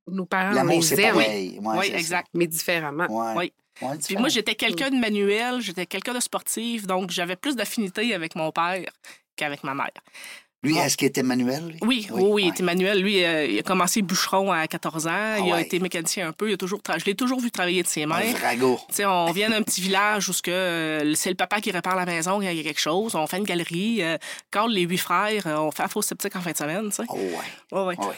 nos 0.06 0.26
parents, 0.26 0.56
on 0.56 0.64
les 0.80 0.94
aime, 1.00 1.12
pareil. 1.14 1.58
Ouais, 1.60 1.76
oui, 1.78 1.90
ça. 1.90 1.96
exact. 1.98 2.28
mais 2.34 2.46
différemment. 2.46 3.06
Oui. 3.36 3.52
Ouais, 3.80 3.96
Puis 4.06 4.16
moi, 4.16 4.28
j'étais 4.28 4.54
quelqu'un 4.54 4.90
de 4.90 4.96
manuel, 4.96 5.60
j'étais 5.60 5.86
quelqu'un 5.86 6.14
de 6.14 6.20
sportif, 6.20 6.86
donc 6.86 7.10
j'avais 7.10 7.36
plus 7.36 7.56
d'affinité 7.56 8.14
avec 8.14 8.36
mon 8.36 8.52
père 8.52 8.82
qu'avec 9.36 9.64
ma 9.64 9.74
mère. 9.74 9.90
Lui, 10.64 10.76
est-ce 10.78 10.96
qu'il 10.96 11.08
était 11.08 11.24
manuel? 11.24 11.66
lui? 11.66 11.78
Oui, 11.82 12.06
oui, 12.12 12.22
oui, 12.24 12.42
il 12.44 12.48
était 12.50 12.62
manuel. 12.62 13.00
Lui, 13.02 13.24
euh, 13.24 13.46
il 13.46 13.58
a 13.58 13.62
commencé 13.62 14.00
bûcheron 14.00 14.52
à 14.52 14.66
14 14.68 15.08
ans. 15.08 15.34
il 15.44 15.50
a 15.50 15.56
ouais. 15.56 15.62
été 15.62 15.80
mécanicien 15.80 16.28
un 16.28 16.32
peu. 16.32 16.48
Il 16.50 16.54
a 16.54 16.56
toujours 16.56 16.78
tra- 16.78 17.00
Je 17.00 17.04
l'ai 17.04 17.16
toujours 17.16 17.40
vu 17.40 17.50
travailler 17.50 17.82
de 17.82 17.88
ses 17.88 18.06
mains. 18.06 18.20
Un 18.20 19.06
on 19.08 19.32
vient 19.32 19.50
d'un 19.50 19.62
petit 19.62 19.80
village 19.80 20.28
où 20.28 20.32
euh, 20.48 21.14
c'est 21.16 21.30
le 21.30 21.34
papa 21.36 21.60
qui 21.60 21.72
répare 21.72 21.96
la 21.96 22.06
maison 22.06 22.34
quand 22.36 22.42
il 22.42 22.56
y 22.56 22.60
a 22.60 22.62
quelque 22.62 22.80
chose. 22.80 23.16
On 23.16 23.26
fait 23.26 23.38
une 23.38 23.44
galerie. 23.44 24.02
Euh, 24.02 24.18
quand 24.52 24.68
les 24.68 24.82
huit 24.82 24.98
frères, 24.98 25.46
euh, 25.48 25.56
on 25.56 25.72
fait 25.72 25.82
un 25.82 25.88
faux 25.88 26.02
sceptique 26.02 26.36
en 26.36 26.40
fin 26.40 26.52
de 26.52 26.56
semaine. 26.56 26.88
tu 26.90 26.96
sais. 26.96 27.02
Oh, 27.08 27.16
ouais. 27.16 27.36
Ouais, 27.72 27.86
ouais. 27.96 27.98
Ouais. 28.06 28.14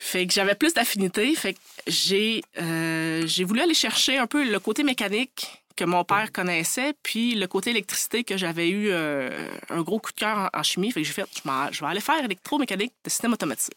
Fait 0.00 0.26
que 0.26 0.32
j'avais 0.34 0.54
plus 0.56 0.74
d'affinité. 0.74 1.32
Fait 1.36 1.54
que 1.54 1.58
j'ai 1.86 2.42
euh, 2.60 3.22
j'ai 3.26 3.44
voulu 3.44 3.60
aller 3.60 3.72
chercher 3.74 4.18
un 4.18 4.26
peu 4.26 4.44
le 4.50 4.58
côté 4.58 4.82
mécanique 4.82 5.62
que 5.76 5.84
mon 5.84 6.04
père 6.04 6.30
connaissait, 6.32 6.94
puis 7.02 7.34
le 7.34 7.46
côté 7.46 7.70
électricité 7.70 8.24
que 8.24 8.36
j'avais 8.36 8.68
eu 8.68 8.88
euh, 8.90 9.48
un 9.70 9.82
gros 9.82 9.98
coup 9.98 10.12
de 10.12 10.16
cœur 10.16 10.50
en, 10.52 10.62
chimie. 10.62 10.92
Fait 10.92 11.02
que 11.02 11.06
j'ai 11.06 11.12
fait, 11.12 11.26
je, 11.72 11.80
vais 11.80 11.86
aller 11.86 12.00
faire 12.00 12.24
électromécanique 12.24 12.92
de 13.04 13.10
système 13.10 13.32
automatisé. 13.32 13.72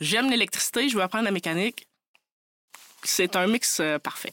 J'aime 0.00 0.30
l'électricité, 0.30 0.88
je 0.88 0.96
veux 0.96 1.02
apprendre 1.02 1.24
la 1.24 1.30
mécanique. 1.30 1.86
C'est 3.02 3.36
un 3.36 3.46
mix 3.46 3.78
euh, 3.80 3.98
parfait. 3.98 4.32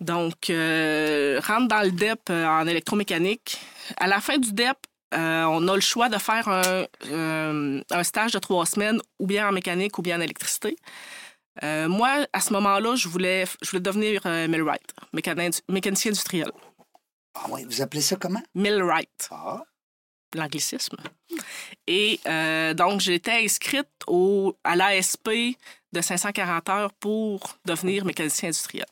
Donc, 0.00 0.50
euh, 0.50 1.40
rentre 1.44 1.68
dans 1.68 1.82
le 1.82 1.90
DEP 1.90 2.30
en 2.30 2.66
électromécanique. 2.66 3.60
À 3.96 4.06
la 4.06 4.20
fin 4.20 4.38
du 4.38 4.52
DEP, 4.52 4.76
on 5.12 5.66
a 5.66 5.74
le 5.74 5.80
choix 5.80 6.08
de 6.08 6.18
faire 6.18 6.46
un 6.48 8.04
stage 8.04 8.32
de 8.32 8.38
trois 8.38 8.66
semaines, 8.66 9.00
ou 9.18 9.26
bien 9.26 9.48
en 9.48 9.52
mécanique, 9.52 9.98
ou 9.98 10.02
bien 10.02 10.18
en 10.18 10.20
électricité. 10.20 10.76
Euh, 11.64 11.88
moi, 11.88 12.26
à 12.32 12.40
ce 12.40 12.52
moment-là, 12.52 12.94
je 12.96 13.08
voulais, 13.08 13.44
je 13.62 13.70
voulais 13.70 13.80
devenir 13.82 14.22
euh, 14.26 14.46
millwright, 14.48 14.92
mécani- 15.12 15.60
mécanicien 15.68 16.10
industriel. 16.10 16.50
Ah, 17.34 17.48
ouais. 17.50 17.64
Vous 17.64 17.82
appelez 17.82 18.02
ça 18.02 18.16
comment? 18.16 18.42
Millwright, 18.54 19.28
Ah. 19.30 19.62
l'anglicisme. 20.34 20.96
Et 21.86 22.20
euh, 22.26 22.74
donc, 22.74 23.00
j'étais 23.00 23.42
inscrite 23.44 23.88
au, 24.06 24.56
à 24.64 24.76
l'ASP 24.76 25.56
de 25.92 26.00
540 26.00 26.68
heures 26.68 26.92
pour 26.94 27.58
devenir 27.64 28.04
mécanicien 28.04 28.48
industriel. 28.48 28.86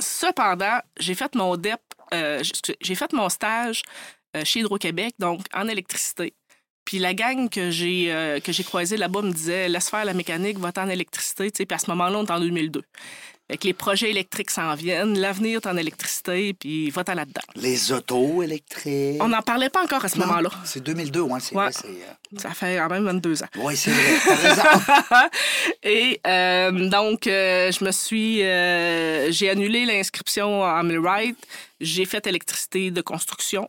Cependant, 0.00 0.80
j'ai 0.98 1.14
fait 1.14 1.34
mon 1.34 1.56
DEP, 1.56 1.80
euh, 2.12 2.42
j'ai- 2.80 2.94
fait 2.96 3.12
mon 3.12 3.28
stage 3.28 3.82
chez 4.42 4.60
Hydro-Québec, 4.60 5.14
donc 5.20 5.42
en 5.54 5.68
électricité. 5.68 6.34
Puis 6.84 6.98
la 6.98 7.14
gang 7.14 7.48
que 7.48 7.70
j'ai 7.70 8.12
euh, 8.12 8.40
que 8.40 8.52
j'ai 8.52 8.64
croisée 8.64 8.96
là-bas 8.96 9.22
me 9.22 9.32
disait 9.32 9.68
laisse 9.68 9.88
faire 9.88 10.04
la 10.04 10.14
mécanique, 10.14 10.58
va 10.58 10.70
en 10.76 10.88
électricité. 10.88 11.50
Tu 11.50 11.58
sais, 11.58 11.66
Puis 11.66 11.74
à 11.74 11.78
ce 11.78 11.90
moment-là, 11.90 12.18
on 12.18 12.24
est 12.26 12.30
en 12.30 12.40
2002. 12.40 12.82
Fait 13.50 13.58
que 13.58 13.66
les 13.66 13.74
projets 13.74 14.08
électriques 14.08 14.50
s'en 14.50 14.74
viennent, 14.74 15.18
l'avenir 15.18 15.60
est 15.62 15.66
en 15.66 15.76
électricité, 15.76 16.54
puis 16.54 16.88
va 16.88 17.02
là-dedans. 17.06 17.42
Les 17.56 17.92
autos 17.92 18.42
électriques. 18.42 19.18
On 19.20 19.28
n'en 19.28 19.42
parlait 19.42 19.68
pas 19.68 19.82
encore 19.82 20.02
à 20.02 20.08
ce 20.08 20.18
moment-là. 20.18 20.48
C'est 20.64 20.82
2002, 20.82 21.20
ouais, 21.20 21.40
c'est 21.40 21.54
Ouais. 21.54 21.64
vrai. 21.64 21.72
c'est, 21.72 21.88
euh, 21.88 22.38
Ça 22.38 22.54
fait 22.54 22.76
quand 22.78 22.88
même 22.88 23.04
22 23.04 23.42
ans. 23.42 23.48
Oui, 23.56 23.76
c'est 23.76 23.90
vrai. 23.90 25.28
Et 25.82 26.20
euh, 26.26 26.88
donc, 26.88 27.26
euh, 27.26 27.70
je 27.70 27.84
me 27.84 27.90
suis. 27.92 28.42
euh, 28.42 29.30
j'ai 29.30 29.50
annulé 29.50 29.84
l'inscription 29.84 30.62
en 30.62 30.82
Millwright. 30.82 31.36
J'ai 31.82 32.06
fait 32.06 32.26
électricité 32.26 32.90
de 32.90 33.00
construction. 33.02 33.66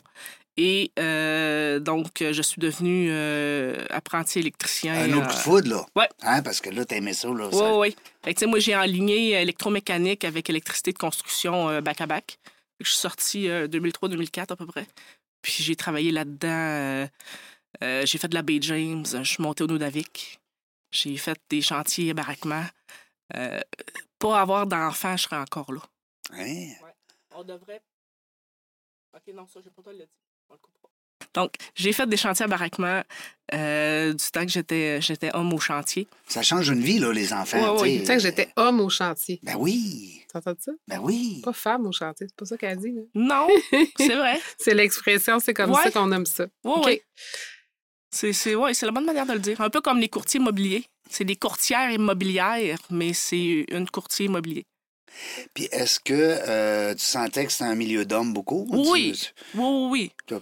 Et 0.57 0.91
euh, 0.99 1.79
donc, 1.79 2.07
je 2.21 2.41
suis 2.41 2.59
devenu 2.59 3.07
euh, 3.11 3.85
apprenti 3.89 4.39
électricien. 4.39 4.93
Un 4.95 5.13
autre 5.13 5.27
coup 5.27 5.33
de 5.33 5.33
euh, 5.33 5.37
foudre, 5.37 5.69
là. 5.69 5.85
Ouais. 5.95 6.09
Hein, 6.21 6.41
parce 6.43 6.61
que 6.61 6.69
là, 6.69 6.85
t'aimais 6.85 7.13
ça, 7.13 7.27
là. 7.27 7.47
Oui, 7.51 7.57
ça- 7.57 7.75
oui. 7.77 7.95
Fait 8.23 8.33
que, 8.33 8.39
tu 8.39 8.45
sais, 8.45 8.49
moi, 8.49 8.59
j'ai 8.59 8.75
enligné 8.75 9.31
électromécanique 9.41 10.23
avec 10.23 10.49
électricité 10.49 10.93
de 10.93 10.97
construction 10.97 11.67
euh, 11.69 11.81
back 11.81 11.99
à 12.01 12.07
que 12.07 12.33
Je 12.79 12.89
suis 12.89 12.97
sortie 12.99 13.47
2003-2004 13.47 14.53
à 14.53 14.55
peu 14.55 14.65
près. 14.65 14.87
Puis 15.41 15.61
j'ai 15.63 15.75
travaillé 15.75 16.11
là-dedans. 16.11 16.47
euh, 16.49 17.07
euh, 17.83 18.05
j'ai 18.05 18.17
fait 18.17 18.27
de 18.29 18.35
la 18.35 18.41
Bay 18.41 18.59
James. 18.61 19.05
Je 19.05 19.23
suis 19.23 19.43
montée 19.43 19.63
au 19.63 19.67
Nunavik. 19.67 20.39
J'ai 20.91 21.17
fait 21.17 21.37
des 21.49 21.61
chantiers 21.61 22.13
baraquements. 22.13 22.65
Euh, 23.35 23.59
pas 24.19 24.39
avoir 24.39 24.65
d'enfants, 24.67 25.17
je 25.17 25.23
serais 25.23 25.37
encore 25.37 25.71
là. 25.73 25.81
Hein? 26.31 26.69
On 27.35 27.43
devrait. 27.43 27.81
OK, 29.13 29.33
non, 29.33 29.45
ça, 29.47 29.59
j'ai 29.63 29.69
pas 29.69 29.91
le 29.91 29.97
dire. 29.99 30.07
Donc, 31.35 31.51
j'ai 31.75 31.93
fait 31.93 32.07
des 32.07 32.17
chantiers 32.17 32.45
à 32.45 32.47
baraquement 32.47 33.03
euh, 33.53 34.13
du 34.13 34.25
temps 34.31 34.43
que 34.45 34.51
j'étais, 34.51 34.99
j'étais 35.01 35.29
homme 35.35 35.53
au 35.53 35.59
chantier. 35.59 36.07
Ça 36.27 36.41
change 36.41 36.69
une 36.69 36.81
vie, 36.81 36.97
là, 36.97 37.11
les 37.13 37.31
enfants. 37.33 37.77
Tu 37.77 37.83
sais. 37.89 37.99
Tu 37.99 38.05
sais 38.05 38.13
que 38.15 38.21
j'étais 38.21 38.49
homme 38.55 38.79
au 38.81 38.89
chantier. 38.89 39.39
Ben 39.43 39.55
oui. 39.59 40.21
T'entends 40.33 40.55
ça? 40.59 40.71
Ben 40.87 40.99
oui. 41.03 41.41
Pas 41.43 41.53
femme 41.53 41.85
au 41.85 41.91
chantier, 41.91 42.25
c'est 42.27 42.35
pas 42.35 42.45
ça 42.45 42.57
qu'elle 42.57 42.79
dit. 42.79 42.91
là. 42.91 43.01
Non, 43.13 43.47
c'est 43.97 44.15
vrai. 44.15 44.39
C'est 44.57 44.73
l'expression, 44.73 45.39
c'est 45.39 45.53
comme 45.53 45.71
Ouais. 45.71 45.83
ça 45.83 45.91
qu'on 45.91 46.11
aime 46.11 46.25
ça. 46.25 46.45
Oui, 46.63 46.73
OK. 46.77 46.85
oui. 46.87 47.01
C'est, 48.09 48.33
c'est, 48.33 48.55
ouais, 48.55 48.73
c'est 48.73 48.85
la 48.85 48.91
bonne 48.93 49.05
manière 49.05 49.25
de 49.25 49.33
le 49.33 49.39
dire. 49.39 49.59
Un 49.61 49.69
peu 49.69 49.81
comme 49.81 49.99
les 49.99 50.07
courtiers 50.09 50.39
immobiliers. 50.39 50.85
C'est 51.09 51.25
des 51.25 51.35
courtières 51.35 51.91
immobilières, 51.91 52.79
mais 52.89 53.13
c'est 53.13 53.65
une 53.69 53.87
courtier 53.89 54.25
immobilier. 54.27 54.65
Puis 55.53 55.65
est-ce 55.71 55.99
que 55.99 56.13
euh, 56.13 56.93
tu 56.95 57.03
sentais 57.03 57.45
que 57.45 57.51
c'était 57.51 57.65
un 57.65 57.75
milieu 57.75 58.05
d'hommes 58.05 58.33
beaucoup? 58.33 58.67
Oui. 58.71 59.13
Tu- 59.19 59.29
Oui, 59.57 59.89
oui, 59.91 60.11
oui. 60.29 60.41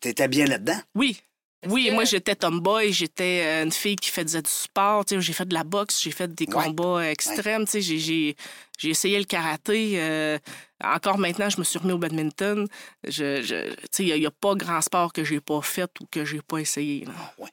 T'étais 0.00 0.28
bien 0.28 0.46
là-dedans? 0.46 0.80
Oui. 0.94 1.20
Oui, 1.66 1.88
que- 1.88 1.92
moi, 1.92 2.04
j'étais 2.04 2.34
tomboy, 2.34 2.90
j'étais 2.90 3.42
euh, 3.44 3.64
une 3.64 3.70
fille 3.72 3.96
qui 3.96 4.08
faisait 4.08 4.40
du 4.40 4.48
sport, 4.50 5.04
tu 5.04 5.14
sais, 5.16 5.20
j'ai 5.20 5.34
fait 5.34 5.44
de 5.44 5.52
la 5.52 5.62
boxe, 5.62 6.00
j'ai 6.02 6.10
fait 6.10 6.34
des 6.34 6.46
Ouais. 6.46 6.52
combats 6.64 7.10
extrêmes, 7.10 7.66
tu 7.66 7.72
sais, 7.72 7.80
j'ai- 7.82 7.98
j'ai 7.98 8.36
j'ai 8.78 8.88
essayé 8.88 9.18
le 9.18 9.26
karaté. 9.26 10.00
euh, 10.00 10.38
encore 10.82 11.18
maintenant, 11.18 11.50
je 11.50 11.58
me 11.58 11.64
suis 11.64 11.78
remis 11.78 11.92
au 11.92 11.98
badminton. 11.98 12.66
Je, 13.06 13.42
je- 13.42 13.74
tu 13.74 13.76
sais, 13.90 14.04
il 14.06 14.18
n'y 14.18 14.24
a, 14.24 14.30
pas 14.30 14.54
grand 14.54 14.80
sport 14.80 15.12
que 15.12 15.22
j'ai 15.22 15.40
pas 15.42 15.60
fait 15.60 15.90
ou 16.00 16.06
que 16.10 16.24
j'ai 16.24 16.40
pas 16.40 16.56
essayé. 16.60 17.04
là. 17.04 17.12
Ah, 17.14 17.34
ouais. 17.36 17.50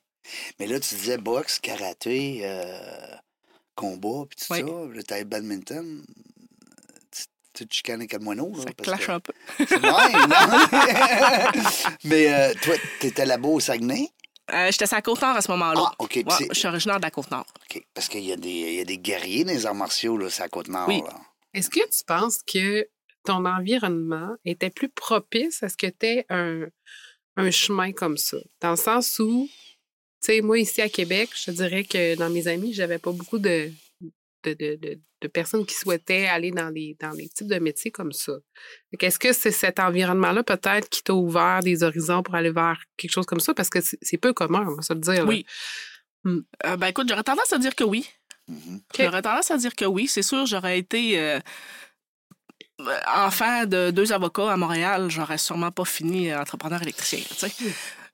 Mais 0.57 0.67
là, 0.67 0.79
tu 0.79 0.95
disais 0.95 1.17
boxe, 1.17 1.59
karaté, 1.59 2.39
euh, 2.43 3.15
combat, 3.77 4.25
puis 4.29 4.37
tout 4.45 4.53
Oui. 4.53 4.59
ça. 4.59 4.95
Là, 4.95 5.03
t'avais 5.03 5.23
badminton. 5.23 6.03
Tu, 7.11 7.23
tu 7.53 7.67
te 7.67 7.73
chicanes 7.73 8.01
avec 8.01 8.13
le 8.13 8.19
moineau, 8.19 8.51
là. 8.55 8.63
Ça 8.63 8.69
parce 8.75 8.89
clash 8.89 9.07
que- 9.07 9.11
un 9.13 9.19
peu. 9.19 9.33
C'est 9.59 9.81
non? 9.85 9.97
Mais 12.03 12.33
euh, 12.33 12.53
toi, 12.61 12.75
t'étais 12.99 13.25
là-bas 13.25 13.49
au 13.49 13.59
Saguenay? 13.59 14.09
Euh, 14.53 14.69
j'étais 14.71 14.93
à 14.93 15.01
Côte-Nord 15.01 15.35
à 15.35 15.41
ce 15.41 15.51
moment-là. 15.51 15.81
Ah, 15.87 15.95
OK. 15.99 16.23
Ouais, 16.25 16.47
je 16.51 16.57
suis 16.57 16.67
originaire 16.67 16.97
de 16.97 17.01
la 17.03 17.11
Côte-Nord. 17.11 17.45
OK. 17.69 17.83
Parce 17.93 18.07
qu'il 18.07 18.23
y, 18.23 18.31
a 18.31 18.37
des- 18.37 18.49
il 18.49 18.73
y 18.75 18.79
a 18.81 18.85
des 18.85 18.97
guerriers 18.97 19.43
dans 19.43 19.51
les 19.51 19.65
arts 19.65 19.75
martiaux, 19.75 20.17
là, 20.17 20.29
c'est 20.29 20.43
à 20.43 20.49
Côte-Nord, 20.49 20.87
Oui. 20.87 21.01
Est-ce 21.53 21.69
que 21.69 21.79
tu 21.89 22.03
penses 22.05 22.39
que 22.43 22.87
ton 23.25 23.45
environnement 23.45 24.35
était 24.45 24.69
plus 24.69 24.89
propice 24.89 25.63
à 25.63 25.69
ce 25.69 25.75
que 25.75 25.87
tu 25.87 26.05
aies 26.05 26.25
un, 26.29 26.65
un 27.35 27.51
chemin 27.51 27.91
comme 27.91 28.15
ça? 28.17 28.37
Dans 28.61 28.71
le 28.71 28.75
sens 28.77 29.19
où, 29.19 29.49
tu 30.21 30.33
sais, 30.33 30.41
moi, 30.41 30.57
ici 30.59 30.81
à 30.81 30.89
Québec, 30.89 31.29
je 31.35 31.45
te 31.45 31.51
dirais 31.51 31.83
que 31.83 32.15
dans 32.15 32.29
mes 32.29 32.47
amis, 32.47 32.73
j'avais 32.73 32.97
pas 32.99 33.11
beaucoup 33.11 33.39
de, 33.39 33.71
de, 34.43 34.53
de, 34.53 34.75
de- 34.75 34.99
de 35.19 35.27
personnes 35.27 35.65
qui 35.65 35.73
souhaitaient 35.73 36.27
aller 36.27 36.51
dans 36.51 36.69
les, 36.69 36.95
dans 36.99 37.09
les 37.09 37.27
types 37.29 37.47
de 37.47 37.57
métiers 37.57 37.89
comme 37.89 38.11
ça. 38.11 38.33
Est-ce 38.99 39.17
que 39.17 39.33
c'est 39.33 39.49
cet 39.51 39.79
environnement-là, 39.79 40.43
peut-être, 40.43 40.89
qui 40.89 41.01
t'a 41.01 41.13
ouvert 41.15 41.61
des 41.63 41.81
horizons 41.81 42.21
pour 42.21 42.35
aller 42.35 42.51
vers 42.51 42.79
quelque 42.97 43.09
chose 43.11 43.25
comme 43.25 43.39
ça? 43.39 43.55
Parce 43.55 43.69
que 43.69 43.79
c'est 43.81 44.17
peu 44.17 44.33
commun, 44.33 44.63
on 44.69 44.75
va 44.75 44.81
se 44.83 44.93
le 44.93 44.99
dire. 44.99 45.23
là. 45.23 45.29
Oui. 45.29 45.43
Hmm. 46.23 46.41
Euh, 46.67 46.77
ben 46.77 46.87
écoute, 46.87 47.07
j'aurais 47.09 47.23
tendance 47.23 47.51
à 47.51 47.57
dire 47.57 47.73
que 47.73 47.83
oui. 47.83 48.07
Mhm. 48.47 48.75
OK. 48.75 49.01
J'aurais 49.01 49.21
tendance 49.23 49.49
à 49.49 49.57
dire 49.57 49.75
que 49.75 49.85
oui. 49.85 50.07
C'est 50.07 50.21
sûr, 50.21 50.45
j'aurais 50.45 50.77
été 50.77 51.19
euh, 51.19 51.39
euh, 52.81 52.99
enfant 53.15 53.65
de 53.65 53.89
deux 53.89 54.13
avocats 54.13 54.51
à 54.51 54.57
Montréal, 54.57 55.09
j'aurais 55.09 55.39
sûrement 55.39 55.71
pas 55.71 55.85
fini 55.85 56.31
entrepreneur 56.33 56.79
électricien. 56.83 57.19
tu 57.27 57.33
sais. 57.35 57.51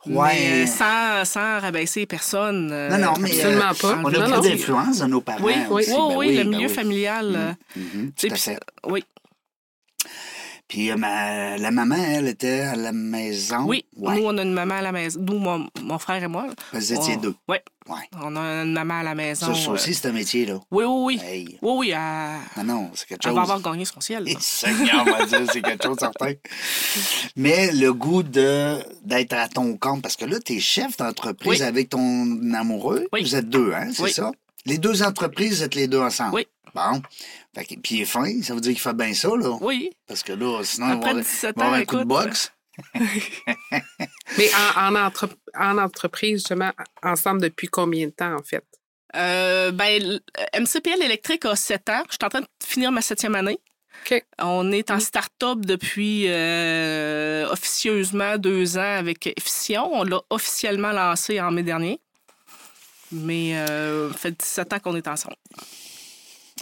Ouais. 0.06 0.34
Mais 0.36 0.68
sans, 0.68 1.24
sans 1.26 1.60
rabaisser 1.60 2.06
personne. 2.06 2.70
euh, 2.72 2.90
Non, 2.90 2.98
non, 2.98 3.14
mais, 3.20 3.32
Absolument 3.32 3.74
pas. 3.80 4.00
On 4.04 4.22
a 4.22 4.28
non. 4.28 4.42
d'influence 4.42 5.00
de 5.00 5.06
nos 5.06 5.22
parents. 5.22 5.40
Oui, 5.44 5.54
oui, 5.70 5.84
aussi. 5.84 5.92
oui, 5.92 5.98
Ben 6.10 6.16
oui, 6.18 6.38
le 6.38 6.44
ben 6.44 6.50
milieu 6.50 6.68
oui. 6.68 6.74
familial. 6.74 7.34
euh, 7.36 7.52
tu 7.76 7.82
sais, 8.18 8.28
tout 8.28 8.34
à 8.34 8.38
fait. 8.38 8.60
Oui, 8.88 9.04
Puis 10.74 10.90
euh, 10.90 10.98
ma- 10.98 11.56
la 11.56 11.70
maman, 11.70 11.94
elle 11.96 12.28
était 12.28 12.62
à 12.62 12.76
la 12.76 12.92
maison. 12.92 13.66
oui. 13.68 13.86
Ouais. 13.96 14.16
Nous, 14.16 14.26
on 14.26 14.36
a 14.40 14.42
une 14.42 14.54
maman 14.54 14.74
à 14.74 14.82
la 14.82 14.92
maison. 14.92 15.20
Nous, 15.22 15.38
mon, 15.38 15.68
mon 15.84 16.00
frère 16.00 16.24
et 16.24 16.28
moi. 16.28 16.48
Vous 16.74 16.94
étiez 16.94 17.14
on- 17.18 17.22
deux. 17.22 17.36
Oui, 17.48 17.58
Ouais. 17.88 18.00
on 18.24 18.36
a 18.36 18.64
une 18.64 18.74
maman 18.74 18.96
à 19.02 19.04
la 19.04 19.14
maison. 19.14 19.46
Ça, 19.46 19.54
ça 19.54 19.70
euh, 19.70 19.74
aussi, 19.76 19.94
c'est 19.94 20.08
un 20.08 20.12
métier, 20.14 20.48
là. 20.48 20.60
Oui, 20.72 20.84
oui, 20.84 21.20
oui. 21.20 21.22
Hey. 21.24 21.60
Oui, 21.62 21.74
oui, 21.78 21.90
elle, 21.92 22.64
Non, 22.66 22.74
non, 22.74 22.92
c'est 22.96 23.08
quelque 23.08 23.20
elle 23.24 23.30
chose. 23.30 23.36
va 23.36 23.42
avoir 23.44 23.62
gagné 23.62 23.86
son 23.86 24.02
ciel. 24.02 24.28
Seigneur, 24.40 25.06
on 25.08 25.12
va 25.12 25.26
dire, 25.28 25.42
c'est 25.54 25.62
quelque 25.62 25.84
chose 25.86 25.98
certain. 26.00 26.34
Mais 27.36 27.72
le 27.72 27.94
goût 27.94 28.24
de 28.24 28.78
d'être 29.06 29.34
à 29.34 29.48
ton 29.50 29.78
compte, 29.78 30.02
parce 30.02 30.16
que 30.16 30.26
là, 30.26 30.40
tu 30.40 30.54
es 30.54 30.60
chef 30.60 30.98
d'entreprise 30.98 31.62
Oui. 31.62 31.62
avec 31.62 31.90
ton 31.90 32.52
amoureux. 32.56 33.06
Oui. 33.14 33.22
Vous 33.22 33.36
êtes 33.36 33.48
deux, 33.50 33.74
hein, 33.74 33.90
c'est 33.94 34.02
Oui. 34.04 34.12
ça? 34.12 34.32
Les 34.66 34.80
deux 34.80 35.04
entreprises, 35.04 35.58
vous 35.58 35.64
êtes 35.66 35.76
les 35.76 35.88
deux 35.88 36.00
ensemble. 36.02 36.34
Oui. 36.34 36.48
Bon. 36.74 37.04
Fait 37.56 37.66
que, 37.66 37.76
puis 37.76 37.96
il 37.96 38.02
est 38.02 38.06
fin, 38.06 38.42
ça 38.42 38.54
veut 38.56 38.62
dire 38.62 38.72
qu'il 38.72 38.82
fait 38.82 38.94
bien 38.96 39.14
ça, 39.14 39.30
là. 39.30 39.58
Oui, 39.62 39.92
Parce 40.08 40.24
que 40.24 40.34
là, 40.34 40.64
sinon, 40.64 40.88
il 40.88 40.90
va 40.90 40.96
après 40.96 41.10
avoir, 41.12 41.24
17 41.24 41.54
il 41.56 41.60
va 41.60 41.66
avoir 41.66 41.80
ans, 41.80 41.82
un 41.82 41.86
coup 41.86 41.98
de 41.98 42.04
boxe. 42.04 42.52
Mais 44.38 44.50
en, 44.76 44.96
en, 44.96 45.06
entre- 45.06 45.30
en 45.60 45.78
entreprise, 45.78 46.40
justement, 46.40 46.72
ensemble 47.04 47.42
depuis 47.42 47.68
combien 47.68 48.08
de 48.08 48.12
temps, 48.12 48.36
en 48.36 48.42
fait? 48.44 48.66
Euh, 49.16 49.72
ben, 49.72 50.20
MCPL 50.60 51.04
électrique 51.04 51.46
a 51.46 51.56
7 51.56 51.90
ans. 51.90 52.04
Je 52.10 52.14
suis 52.14 52.26
en 52.26 52.30
train 52.30 52.42
de 52.42 52.48
finir 52.66 52.92
ma 52.92 53.02
septième 53.02 53.36
année. 53.36 53.60
OK. 54.10 54.26
On 54.40 54.72
est 54.72 54.90
en 54.90 55.00
start-up 55.00 55.60
depuis 55.60 56.26
euh, 56.28 57.48
officieusement 57.52 58.38
deux 58.40 58.78
ans 58.80 58.98
avec 58.98 59.28
Efficient. 59.28 59.88
On 59.94 60.04
l'a 60.04 60.20
officiellement 60.32 60.92
lancé 60.92 61.40
en 61.40 61.52
mai 61.52 61.62
dernier. 61.62 62.00
Mais 63.12 63.56
euh, 63.56 64.12
ça 64.14 64.18
fait 64.18 64.32
17 64.32 64.74
ans 64.74 64.80
qu'on 64.80 64.96
est 64.96 65.08
ensemble. 65.08 65.36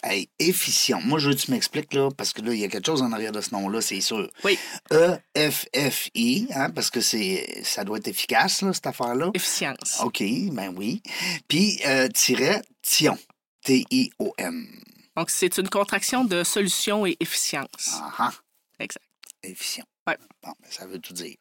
Hey, 0.04 0.30
efficient. 0.40 1.00
Moi, 1.02 1.20
je 1.20 1.30
veux 1.30 1.36
que 1.36 1.42
tu 1.42 1.52
m'expliques, 1.52 1.94
là, 1.94 2.10
parce 2.16 2.34
que 2.34 2.42
là, 2.42 2.54
il 2.54 2.60
y 2.60 2.64
a 2.64 2.68
quelque 2.68 2.88
chose 2.88 3.04
en 3.04 3.12
arrière 3.12 3.32
de 3.32 3.40
ce 3.42 3.52
nom-là, 3.54 3.82
c'est 3.82 4.02
sûr. 4.02 4.28
Oui. 4.44 4.58
E-F-F-I, 4.92 6.48
hein, 6.56 6.70
parce 6.72 6.90
que 6.90 7.02
c'est 7.02 7.62
ça 7.64 7.84
doit 7.84 7.98
être 8.00 8.08
efficace, 8.08 8.62
là, 8.64 8.74
cette 8.74 8.88
affaire-là. 8.88 9.30
Efficience. 9.36 10.00
OK, 10.04 10.24
ben 10.52 10.74
oui. 10.76 11.04
Puis, 11.48 11.80
euh, 11.86 12.08
tiret, 12.08 12.62
Tion. 12.82 13.18
T-I-O-N. 13.64 14.68
Donc, 15.16 15.30
c'est 15.30 15.58
une 15.58 15.70
contraction 15.70 16.24
de 16.26 16.44
solution 16.44 17.06
et 17.06 17.16
efficience. 17.20 18.00
Ah 18.18 18.32
Exact. 18.80 19.06
efficient. 19.44 19.86
Ouais. 20.08 20.18
Bon, 20.42 20.54
ben, 20.60 20.68
ça 20.72 20.88
veut 20.88 20.98
tout 21.00 21.14
dire. 21.14 21.36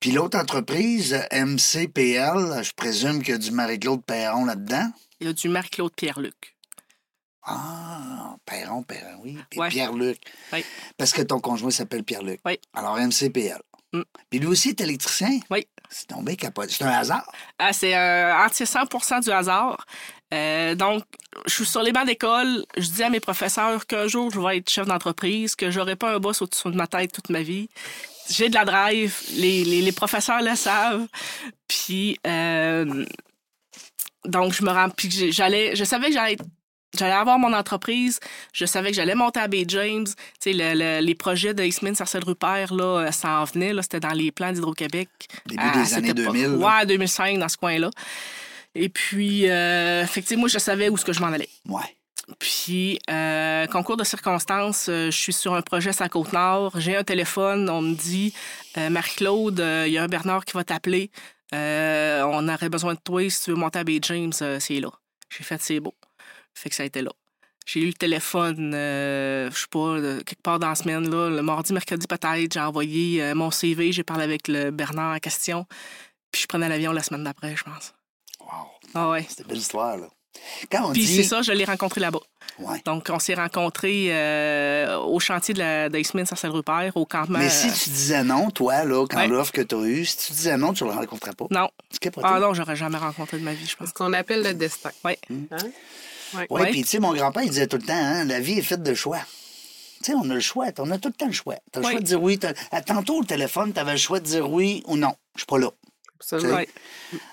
Puis 0.00 0.10
l'autre 0.10 0.36
entreprise, 0.38 1.14
MCPL, 1.30 2.62
je 2.62 2.72
présume 2.72 3.20
qu'il 3.22 3.32
y 3.32 3.36
a 3.36 3.38
du 3.38 3.52
Marie-Claude 3.52 4.04
Perron 4.04 4.44
là-dedans? 4.44 4.90
Il 5.20 5.28
y 5.28 5.30
a 5.30 5.32
du 5.32 5.48
Marie-Claude 5.48 5.92
Pierre-Luc. 5.96 6.53
Ah, 7.46 8.36
Perron, 8.46 8.82
Perron, 8.82 9.20
oui. 9.22 9.38
Puis 9.50 9.60
Ouais. 9.60 9.68
Pierre-Luc. 9.68 10.18
Oui. 10.52 10.64
Parce 10.96 11.12
que 11.12 11.22
ton 11.22 11.40
conjoint 11.40 11.70
s'appelle 11.70 12.02
Pierre-Luc. 12.04 12.40
Oui. 12.44 12.58
Alors, 12.72 12.96
MCPL. 12.98 13.60
Mm. 13.92 14.02
Puis 14.30 14.38
lui 14.40 14.46
aussi 14.46 14.70
est 14.70 14.80
électricien? 14.80 15.38
Oui. 15.50 15.66
C'est 15.90 16.06
tombé 16.08 16.36
capote. 16.36 16.70
C'est 16.70 16.84
un 16.84 16.88
hasard? 16.90 17.30
Ah, 17.58 17.72
c'est 17.72 17.94
euh, 17.96 18.34
entier 18.36 18.66
100% 18.66 19.20
du 19.24 19.30
hasard. 19.30 19.84
Euh, 20.32 20.74
donc, 20.74 21.04
je 21.46 21.52
suis 21.54 21.66
sur 21.66 21.82
les 21.82 21.92
bancs 21.92 22.06
d'école. 22.06 22.64
Je 22.76 22.88
dis 22.88 23.02
à 23.02 23.10
mes 23.10 23.20
professeurs 23.20 23.86
qu'un 23.86 24.08
jour, 24.08 24.30
je 24.32 24.40
vais 24.40 24.56
être 24.56 24.70
chef 24.70 24.86
d'entreprise, 24.86 25.54
que 25.54 25.70
j'aurai 25.70 25.94
pas 25.96 26.14
un 26.14 26.18
boss 26.18 26.42
au-dessus 26.42 26.70
de 26.70 26.76
ma 26.76 26.86
tête 26.86 27.12
toute 27.12 27.28
ma 27.28 27.42
vie. 27.42 27.68
J'ai 28.30 28.48
de 28.48 28.54
la 28.54 28.64
drive. 28.64 29.16
Les, 29.34 29.62
les, 29.64 29.82
les 29.82 29.92
professeurs 29.92 30.40
le 30.42 30.56
savent. 30.56 31.06
Puis, 31.68 32.18
euh, 32.26 33.04
donc, 34.24 34.54
je 34.54 34.64
me 34.64 34.70
rends. 34.70 34.88
Puis, 34.88 35.30
j'allais. 35.30 35.76
Je 35.76 35.84
savais 35.84 36.08
que 36.08 36.14
j'allais 36.14 36.32
être- 36.32 36.44
J'allais 36.96 37.12
avoir 37.12 37.38
mon 37.38 37.52
entreprise, 37.52 38.20
je 38.52 38.64
savais 38.66 38.90
que 38.90 38.96
j'allais 38.96 39.14
monter 39.14 39.40
à 39.40 39.48
Bay 39.48 39.64
James. 39.66 40.06
Tu 40.06 40.14
sais, 40.40 40.52
le- 40.52 40.74
le- 40.78 41.04
les 41.04 41.14
projets 41.14 41.52
de 41.54 41.62
Eastman 41.64 41.94
Sarcelle 41.94 42.24
Rupert, 42.24 42.72
là, 42.74 42.84
euh, 43.06 43.10
ça 43.10 43.40
en 43.40 43.44
venait. 43.44 43.72
Là, 43.72 43.82
c'était 43.82 44.00
dans 44.00 44.12
les 44.12 44.30
plans 44.30 44.52
d'Hydro-Québec. 44.52 45.08
Début 45.46 45.62
à 45.62 45.72
des 45.78 45.84
cette 45.86 45.98
années 45.98 46.10
époque. 46.10 46.32
2000. 46.34 46.58
là. 46.60 46.78
Ouais, 46.80 46.86
2005, 46.86 47.38
dans 47.38 47.48
ce 47.48 47.56
coin-là. 47.56 47.90
Et 48.74 48.88
puis, 48.88 49.48
euh, 49.48 50.04
tu 50.12 50.22
sais, 50.22 50.36
moi, 50.36 50.48
je 50.48 50.58
savais 50.58 50.88
où 50.88 50.96
ce 50.96 51.04
que 51.04 51.12
je 51.12 51.20
m'en 51.20 51.28
allais. 51.28 51.48
Ouais. 51.68 51.80
Puis, 52.38 52.98
euh, 53.10 53.66
concours 53.66 53.96
de 53.98 54.04
circonstances, 54.04 54.86
euh, 54.88 55.10
je 55.10 55.16
suis 55.16 55.32
sur 55.32 55.54
un 55.54 55.60
projet 55.62 55.90
à 56.00 56.08
Côte-Nord. 56.08 56.80
J'ai 56.80 56.96
un 56.96 57.04
téléphone, 57.04 57.68
on 57.68 57.82
me 57.82 57.94
dit 57.94 58.32
euh, 58.78 58.88
Marie-Claude, 58.88 59.60
euh, 59.60 59.84
il 59.86 59.92
y 59.92 59.98
a 59.98 60.02
un 60.04 60.08
Bernard 60.08 60.44
qui 60.44 60.52
va 60.54 60.64
t'appeler. 60.64 61.10
Euh, 61.54 62.22
on 62.24 62.48
aurait 62.48 62.70
besoin 62.70 62.94
de 62.94 62.98
toi 63.04 63.28
si 63.28 63.42
tu 63.42 63.50
veux 63.50 63.56
monter 63.56 63.78
à 63.78 63.84
Bay 63.84 63.98
James, 64.02 64.32
euh, 64.40 64.58
c'est 64.58 64.80
là. 64.80 64.88
J'ai 65.28 65.44
fait 65.44 65.60
c'est 65.60 65.80
beau. 65.80 65.94
Fait 66.54 66.70
que 66.70 66.74
ça 66.76 66.82
a 66.82 66.86
été 66.86 67.02
là. 67.02 67.10
J'ai 67.66 67.80
eu 67.80 67.86
le 67.86 67.94
téléphone, 67.94 68.72
euh, 68.74 69.50
je 69.50 69.58
sais 69.58 69.66
pas, 69.70 69.96
quelque 70.24 70.42
part 70.42 70.58
dans 70.58 70.68
la 70.68 70.74
semaine, 70.74 71.10
là, 71.10 71.30
le 71.30 71.42
mardi, 71.42 71.72
mercredi 71.72 72.06
peut-être. 72.06 72.52
J'ai 72.52 72.60
envoyé 72.60 73.22
euh, 73.22 73.34
mon 73.34 73.50
CV, 73.50 73.90
j'ai 73.90 74.02
parlé 74.04 74.22
avec 74.24 74.48
le 74.48 74.70
Bernard 74.70 75.14
en 75.16 75.18
question. 75.18 75.66
Puis 76.30 76.42
je 76.42 76.46
prenais 76.46 76.68
l'avion 76.68 76.92
la 76.92 77.02
semaine 77.02 77.24
d'après, 77.24 77.56
je 77.56 77.64
pense. 77.64 77.94
Wow. 78.40 78.48
Ah 78.94 79.10
ouais. 79.10 79.24
C'était 79.28 79.42
une 79.44 79.48
belle 79.48 79.58
histoire, 79.58 79.96
là. 79.96 80.08
Quand 80.70 80.90
on 80.90 80.92
Puis 80.92 81.06
dit... 81.06 81.16
c'est 81.16 81.22
ça, 81.22 81.42
je 81.42 81.52
l'ai 81.52 81.64
rencontré 81.64 82.00
là-bas. 82.00 82.18
Ouais. 82.58 82.82
Donc, 82.84 83.06
on 83.08 83.18
s'est 83.18 83.34
rencontrés 83.34 84.08
euh, 84.10 84.98
au 84.98 85.20
chantier 85.20 85.54
de 85.54 85.60
la 85.60 85.88
d'Aceman 85.88 86.26
Sarcelle 86.26 86.50
Rupert, 86.50 86.92
au 86.96 87.06
campement. 87.06 87.38
Mais 87.38 87.48
si 87.48 87.72
tu 87.72 87.90
disais 87.90 88.24
non, 88.24 88.50
toi, 88.50 88.84
là, 88.84 89.06
quand 89.08 89.16
Ouais. 89.18 89.28
l'offre 89.28 89.52
que 89.52 89.60
tu 89.62 89.74
as 89.74 89.82
eue, 89.84 90.04
si 90.04 90.18
tu 90.18 90.32
disais 90.32 90.56
non, 90.56 90.72
tu 90.72 90.84
ne 90.84 90.90
le 90.90 90.96
rencontrais 90.96 91.32
pas. 91.32 91.46
Non. 91.50 91.70
Ah 92.22 92.40
non, 92.40 92.52
j'aurais 92.52 92.76
jamais 92.76 92.98
rencontré 92.98 93.38
de 93.38 93.44
ma 93.44 93.54
vie, 93.54 93.64
je 93.66 93.76
pense. 93.76 93.88
Ce 93.88 93.94
qu'on 93.94 94.12
appelle 94.12 94.42
le 94.42 94.54
destin. 94.54 94.90
Oui. 95.04 95.12
Hein? 95.30 95.56
Oui, 96.34 96.44
Ouais. 96.50 96.70
puis 96.70 96.82
tu 96.82 96.88
sais, 96.88 96.98
mon 96.98 97.12
grand-père, 97.12 97.42
il 97.42 97.50
disait 97.50 97.66
tout 97.66 97.76
le 97.76 97.82
temps, 97.82 97.92
hein, 97.94 98.24
la 98.24 98.40
vie 98.40 98.58
est 98.58 98.62
faite 98.62 98.82
de 98.82 98.94
choix. 98.94 99.20
Tu 100.02 100.10
sais, 100.12 100.14
on 100.14 100.28
a 100.30 100.34
le 100.34 100.40
choix, 100.40 100.66
on 100.78 100.90
a 100.90 100.98
tout 100.98 101.08
le 101.08 101.14
temps 101.14 101.26
le 101.26 101.32
choix. 101.32 101.56
Tu 101.72 101.78
as 101.78 101.82
le 101.82 101.88
choix 101.90 102.00
de 102.00 102.04
dire 102.04 102.22
oui. 102.22 102.38
à- 102.72 102.82
Tantôt, 102.82 103.20
au 103.20 103.24
téléphone, 103.24 103.72
tu 103.72 103.80
avais 103.80 103.92
le 103.92 103.98
choix 103.98 104.20
de 104.20 104.24
dire 104.26 104.50
oui 104.50 104.82
ou 104.86 104.96
non. 104.96 105.14
Je 105.34 105.40
suis 105.40 105.46
pas 105.46 105.58
là. 105.58 105.70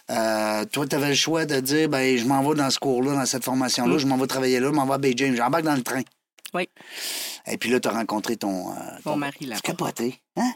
Euh, 0.09 0.65
toi, 0.65 0.87
tu 0.87 0.95
avais 0.95 1.09
le 1.09 1.15
choix 1.15 1.45
de 1.45 1.59
dire, 1.59 1.87
ben, 1.89 2.17
je 2.17 2.25
m'en 2.25 2.41
vais 2.47 2.55
dans 2.55 2.69
ce 2.69 2.79
cours-là, 2.79 3.13
dans 3.13 3.25
cette 3.25 3.43
formation-là, 3.43 3.97
je 3.97 4.05
m'en 4.05 4.17
vais 4.17 4.27
travailler 4.27 4.59
là, 4.59 4.67
je 4.67 4.73
m'en 4.73 4.85
vais 4.85 4.93
à 4.93 4.97
Bay 4.97 5.13
James, 5.15 5.35
j'embarque 5.35 5.63
dans 5.63 5.75
le 5.75 5.83
train. 5.83 6.01
Oui. 6.53 6.67
Et 7.47 7.57
puis 7.57 7.69
là, 7.69 7.79
tu 7.79 7.87
as 7.87 7.91
rencontré 7.91 8.35
ton. 8.37 8.71
euh, 8.71 8.73
Mon 9.05 9.13
ton- 9.13 9.17
mari, 9.17 9.45
là. 9.45 9.55
Tu 9.55 9.61
capoté. 9.61 10.21
Hein? 10.35 10.51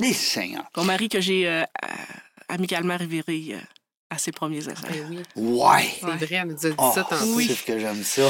Les 0.00 0.12
seigneurs. 0.12 0.68
Mon 0.76 0.84
mari 0.84 1.08
que 1.08 1.20
j'ai 1.20 1.48
euh, 1.48 1.62
amicalement 2.48 2.96
révéré 2.96 3.56
à 4.08 4.18
ses 4.18 4.30
premiers 4.32 4.58
essais. 4.58 4.72
Ben 4.88 5.06
oui, 5.10 5.18
Ouais. 5.36 5.88
c'est 6.00 6.06
vrai, 6.26 6.34
elle 6.42 6.48
nous 6.48 6.66
a 6.66 6.68
dit 6.70 6.74
Oh, 6.78 6.92
ça 6.94 7.02
tantôt. 7.04 7.40
c'est 7.40 7.64
que 7.64 7.78
j'aime 7.78 8.02
ça. 8.04 8.22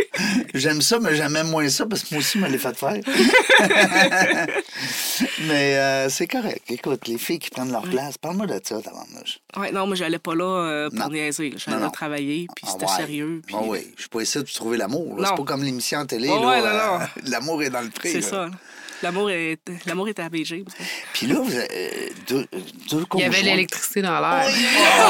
j'aime 0.54 0.80
ça, 0.80 0.98
mais 1.00 1.14
j'aime 1.14 1.32
même 1.32 1.48
moins 1.48 1.68
ça 1.68 1.84
parce 1.86 2.02
que 2.02 2.14
moi 2.14 2.20
aussi, 2.20 2.38
je 2.38 2.44
me 2.44 2.48
l'ai 2.48 2.56
fait 2.58 2.74
faire. 2.76 2.94
mais 5.46 5.76
euh, 5.76 6.08
c'est 6.08 6.26
correct. 6.26 6.62
Écoute, 6.70 7.06
les 7.08 7.18
filles 7.18 7.38
qui 7.38 7.50
prennent 7.50 7.70
leur 7.72 7.82
place, 7.82 8.16
parle-moi 8.18 8.46
de 8.46 8.60
ça, 8.62 8.80
tabarnouche. 8.80 9.40
Ouais, 9.56 9.70
non, 9.72 9.86
moi, 9.86 9.96
j'allais 9.96 10.18
pas 10.18 10.34
là 10.34 10.44
euh, 10.44 10.90
pour 10.90 10.98
Non. 10.98 11.08
niaiser. 11.10 11.52
J'allais 11.56 11.80
là 11.80 11.90
travailler, 11.90 12.46
puis 12.54 12.64
Ah 12.66 12.70
c'était 12.72 12.86
ouais. 12.86 12.96
sérieux. 12.96 13.42
Puis, 13.46 13.54
Ah 13.58 13.62
oui, 13.64 13.86
je 13.96 14.00
suis 14.02 14.08
pas 14.08 14.22
ici 14.22 14.38
pour 14.38 14.50
trouver 14.52 14.76
l'amour. 14.78 15.14
C'est 15.24 15.36
pas 15.36 15.44
comme 15.44 15.62
l'émission 15.62 15.98
en 16.00 16.06
télé. 16.06 16.28
Là, 16.28 16.38
ouais, 16.40 16.60
euh, 16.64 16.98
non. 16.98 17.06
L'amour 17.30 17.62
est 17.62 17.70
dans 17.70 17.82
le 17.82 17.90
prix. 17.90 18.12
C'est 18.12 18.20
là. 18.20 18.28
ça. 18.28 18.50
L'amour 19.02 19.30
est, 19.30 19.58
l'amour 19.86 20.08
est 20.08 20.18
à 20.18 20.28
BG. 20.28 20.64
Puis 21.12 21.26
là, 21.28 21.36
vous 21.40 21.54
avez, 21.54 21.68
euh, 21.72 22.08
deux, 22.28 22.46
deux 22.90 23.04
Il 23.14 23.20
y 23.20 23.24
avait 23.24 23.42
l'électricité 23.42 24.02
dans 24.02 24.18
l'air. 24.20 24.48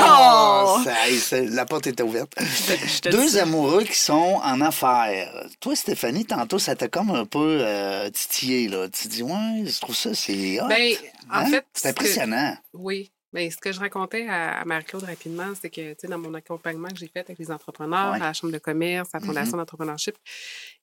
Oh! 0.06 0.80
Ça- 0.84 1.08
hey, 1.08 1.18
ça- 1.18 1.40
la 1.40 1.64
porte 1.64 1.86
était 1.86 2.02
ouverte. 2.02 2.32
Je 2.38 3.00
te 3.00 3.08
Deux 3.08 3.30
dis- 3.30 3.38
amoureux 3.38 3.84
qui 3.84 3.98
sont 3.98 4.40
en 4.44 4.60
affaires. 4.60 5.32
Toi, 5.60 5.74
Stéphanie, 5.74 6.24
tantôt, 6.26 6.58
ça 6.58 6.76
t'a 6.76 6.88
comme 6.88 7.10
un 7.10 7.24
peu 7.24 7.58
euh, 7.62 8.10
titillé, 8.10 8.68
là. 8.68 8.88
Tu 8.88 9.08
dis, 9.08 9.22
ouais, 9.22 9.64
je 9.66 9.80
trouve 9.80 9.96
ça, 9.96 10.10
c'est. 10.14 10.60
hot. 10.60 10.68
Ben, 10.68 10.94
en 11.32 11.38
Hein? 11.40 11.46
fait, 11.46 11.64
c'est 11.72 11.82
que- 11.84 11.88
impressionnant. 12.00 12.56
Oui. 12.74 13.10
Mais 13.32 13.50
ce 13.50 13.58
que 13.58 13.72
je 13.72 13.80
racontais 13.80 14.26
à, 14.28 14.64
Marie-Claude 14.64 15.04
rapidement, 15.04 15.52
c'est 15.60 15.68
que, 15.70 15.90
tu 15.92 15.96
sais, 16.00 16.08
dans 16.08 16.18
mon 16.18 16.32
accompagnement 16.34 16.88
que 16.88 16.96
j'ai 16.96 17.08
fait 17.08 17.20
avec 17.20 17.38
les 17.38 17.50
entrepreneurs, 17.50 18.12
Ouais. 18.12 18.16
à 18.16 18.26
la 18.28 18.32
Chambre 18.32 18.52
de 18.52 18.58
commerce, 18.58 19.10
à 19.14 19.18
la 19.18 19.26
Fondation 19.26 19.56
d'entrepreneurship, 19.58 20.16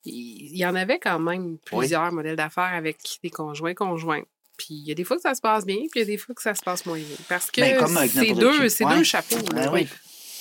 il 0.04 0.52
il 0.52 0.56
y 0.56 0.64
en 0.66 0.74
avait 0.74 0.98
quand 0.98 1.18
même 1.18 1.58
plusieurs 1.58 2.12
modèles 2.12 2.36
d'affaires 2.36 2.72
avec 2.74 2.98
des 3.22 3.30
conjoints, 3.30 3.74
conjointes. 3.74 4.26
Puis 4.56 4.68
il 4.74 4.86
y 4.88 4.90
a 4.92 4.94
des 4.94 5.04
fois 5.04 5.16
que 5.16 5.22
ça 5.22 5.34
se 5.34 5.40
passe 5.40 5.66
bien, 5.66 5.76
puis 5.90 5.90
il 5.96 5.98
y 6.00 6.02
a 6.02 6.06
des 6.06 6.16
fois 6.16 6.34
que 6.34 6.40
ça 6.42 6.54
se 6.54 6.62
passe 6.62 6.86
moins 6.86 6.98
bien. 6.98 7.16
Parce 7.28 7.50
que 7.50 7.60
Ben, 7.60 8.08
c'est 8.08 8.32
deux, 8.32 8.68
c'est 8.68 8.84
Ouais. 8.84 8.96
deux 8.96 9.04
chapeaux. 9.04 9.36
Ben 9.54 9.70
oui. 9.72 9.88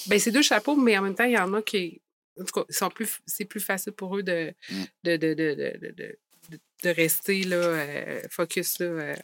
Ben, 0.08 0.20
c'est 0.20 0.32
deux 0.32 0.42
chapeaux, 0.44 0.76
mais 0.76 0.98
en 0.98 1.02
même 1.02 1.16
temps, 1.16 1.24
il 1.26 1.34
y 1.34 1.38
en 1.38 1.54
a 1.54 1.62
qui. 1.62 2.02
En 2.40 2.44
tout 2.46 2.62
cas, 2.62 2.66
sont 2.70 2.90
plus, 2.90 3.20
c'est 3.26 3.46
plus 3.46 3.60
facile 3.62 3.94
pour 3.94 4.18
eux 4.18 4.24
de, 4.24 4.54
Mm. 4.70 4.84
de, 5.06 5.18
de, 5.18 5.34
de, 5.34 6.20
de, 6.84 6.90
rester 6.90 7.44
là, 7.44 7.56
euh, 7.58 8.22
focus 8.30 8.80
là, 8.80 8.86
euh, 8.86 9.16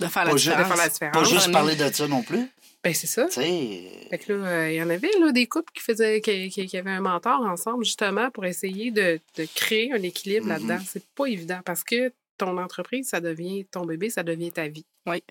de 0.00 0.06
faire 0.06 0.24
la 0.24 0.30
Pas 0.32 0.36
juste- 0.36 0.48
de 0.58 0.64
faire 0.64 0.68
la 0.70 0.76
Pas 0.76 0.88
différence. 0.88 1.30
juste 1.30 1.52
parler 1.52 1.76
de 1.76 1.92
ça 1.92 2.08
non 2.08 2.22
plus. 2.22 2.48
Ben, 2.82 2.92
c'est 2.92 3.06
ça. 3.06 3.26
Tu 3.26 3.40
sais. 3.40 4.06
Fait 4.10 4.18
que 4.18 4.32
là, 4.34 4.46
euh, 4.46 4.70
il 4.72 4.76
y 4.76 4.82
en 4.82 4.90
avait 4.90 5.10
là, 5.20 5.32
des 5.32 5.46
couples 5.46 5.72
qui 5.72 5.82
faisaient 5.82 6.20
qui, 6.20 6.50
qui- 6.50 6.66
qui 6.66 6.76
avaient 6.76 6.90
un 6.90 7.00
mentor 7.00 7.40
ensemble, 7.40 7.84
justement, 7.84 8.30
pour 8.30 8.44
essayer 8.44 8.90
de, 8.90 9.18
de 9.36 9.46
créer 9.54 9.90
un 9.92 10.02
équilibre 10.02 10.48
là-dedans. 10.48 10.78
C'est 10.86 11.04
pas 11.14 11.26
évident 11.26 11.60
parce 11.64 11.82
que 11.82 12.12
ton 12.36 12.58
entreprise, 12.58 13.08
ça 13.08 13.20
devient 13.20 13.64
ton 13.70 13.86
bébé, 13.86 14.10
ça 14.10 14.22
devient 14.22 14.50
ta 14.52 14.68
vie. 14.68 14.84
Oui. 15.06 15.22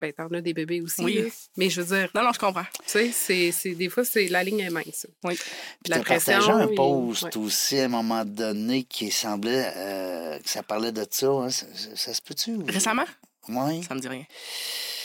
Ben, 0.00 0.12
t'en 0.12 0.28
as 0.32 0.40
des 0.40 0.54
bébés 0.54 0.80
aussi. 0.80 1.02
Oui. 1.02 1.14
là. 1.22 1.22
Mais 1.56 1.68
je 1.70 1.80
veux 1.80 1.96
dire, 1.96 2.08
Non, 2.14 2.22
non, 2.22 2.30
je 2.32 2.38
comprends. 2.38 2.62
tu 2.62 2.78
sais, 2.86 3.10
c'est, 3.12 3.50
c'est- 3.50 3.74
des 3.74 3.88
fois, 3.88 4.04
c'est 4.04 4.28
la 4.28 4.44
ligne 4.44 4.60
est 4.60 4.70
mince. 4.70 5.06
Oui. 5.24 5.34
Puis 5.82 5.90
La 5.90 5.98
pression, 6.00 6.50
un 6.54 6.68
post 6.68 7.24
ouais. 7.24 7.36
aussi 7.38 7.78
à 7.80 7.86
un 7.86 7.88
moment 7.88 8.24
donné 8.24 8.84
qui 8.84 9.10
semblait 9.10 9.72
euh, 9.76 10.38
que 10.38 10.48
ça 10.48 10.62
parlait 10.62 10.92
de 10.92 11.04
ça. 11.10 11.26
hein. 11.26 11.50
Ça, 11.50 11.66
ça- 11.74 11.96
ça 11.96 12.14
se 12.14 12.22
peut-tu? 12.22 12.52
ou- 12.52 12.64
Récemment, 12.66 13.06
Oui. 13.48 13.82
ça 13.88 13.94
me 13.96 14.00
dit 14.00 14.08
rien. 14.08 14.24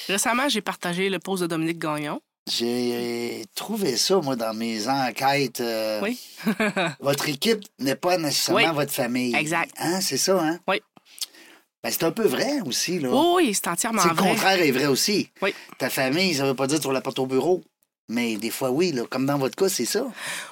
Récemment, 0.08 0.48
j'ai 0.50 0.62
partagé 0.62 1.10
le 1.10 1.18
post 1.20 1.42
de 1.42 1.48
Dominique 1.48 1.80
Gagnon. 1.80 2.22
J'ai 2.52 3.46
trouvé 3.56 3.96
ça, 3.96 4.18
moi, 4.20 4.36
dans 4.36 4.54
mes 4.54 4.88
enquêtes. 4.88 5.62
euh, 5.62 6.02
Oui. 6.04 6.20
votre 7.00 7.30
équipe 7.30 7.62
n'est 7.80 7.96
pas 7.96 8.18
nécessairement 8.18 8.70
Oui. 8.70 8.76
votre 8.76 8.92
famille. 8.92 9.34
Exact. 9.36 9.72
Hein, 9.78 10.02
c'est 10.02 10.18
ça, 10.18 10.40
hein? 10.40 10.60
Oui. 10.68 10.82
Ben, 11.84 11.92
c'est 11.92 12.04
un 12.04 12.12
peu 12.12 12.26
vrai 12.26 12.62
aussi, 12.66 13.00
là. 13.00 13.10
Oui, 13.12 13.48
oui, 13.48 13.54
c'est 13.54 13.68
entièrement 13.68 14.02
sais, 14.02 14.10
le 14.10 14.16
vrai. 14.16 14.30
contraire 14.30 14.62
est 14.62 14.72
vrai 14.72 14.86
aussi. 14.86 15.30
Oui. 15.42 15.54
Ta 15.78 15.90
famille, 15.90 16.34
ça 16.34 16.46
veut 16.46 16.54
pas 16.54 16.68
dire 16.68 16.80
que 16.80 16.84
tu 16.84 16.92
la 16.94 17.02
portes 17.02 17.20
au 17.20 17.26
bureau. 17.26 17.62
Mais 18.10 18.36
des 18.36 18.50
fois, 18.50 18.70
oui, 18.70 18.92
là, 18.92 19.04
comme 19.10 19.26
dans 19.26 19.38
votre 19.38 19.56
cas, 19.56 19.70
c'est 19.70 19.86
ça. 19.86 20.06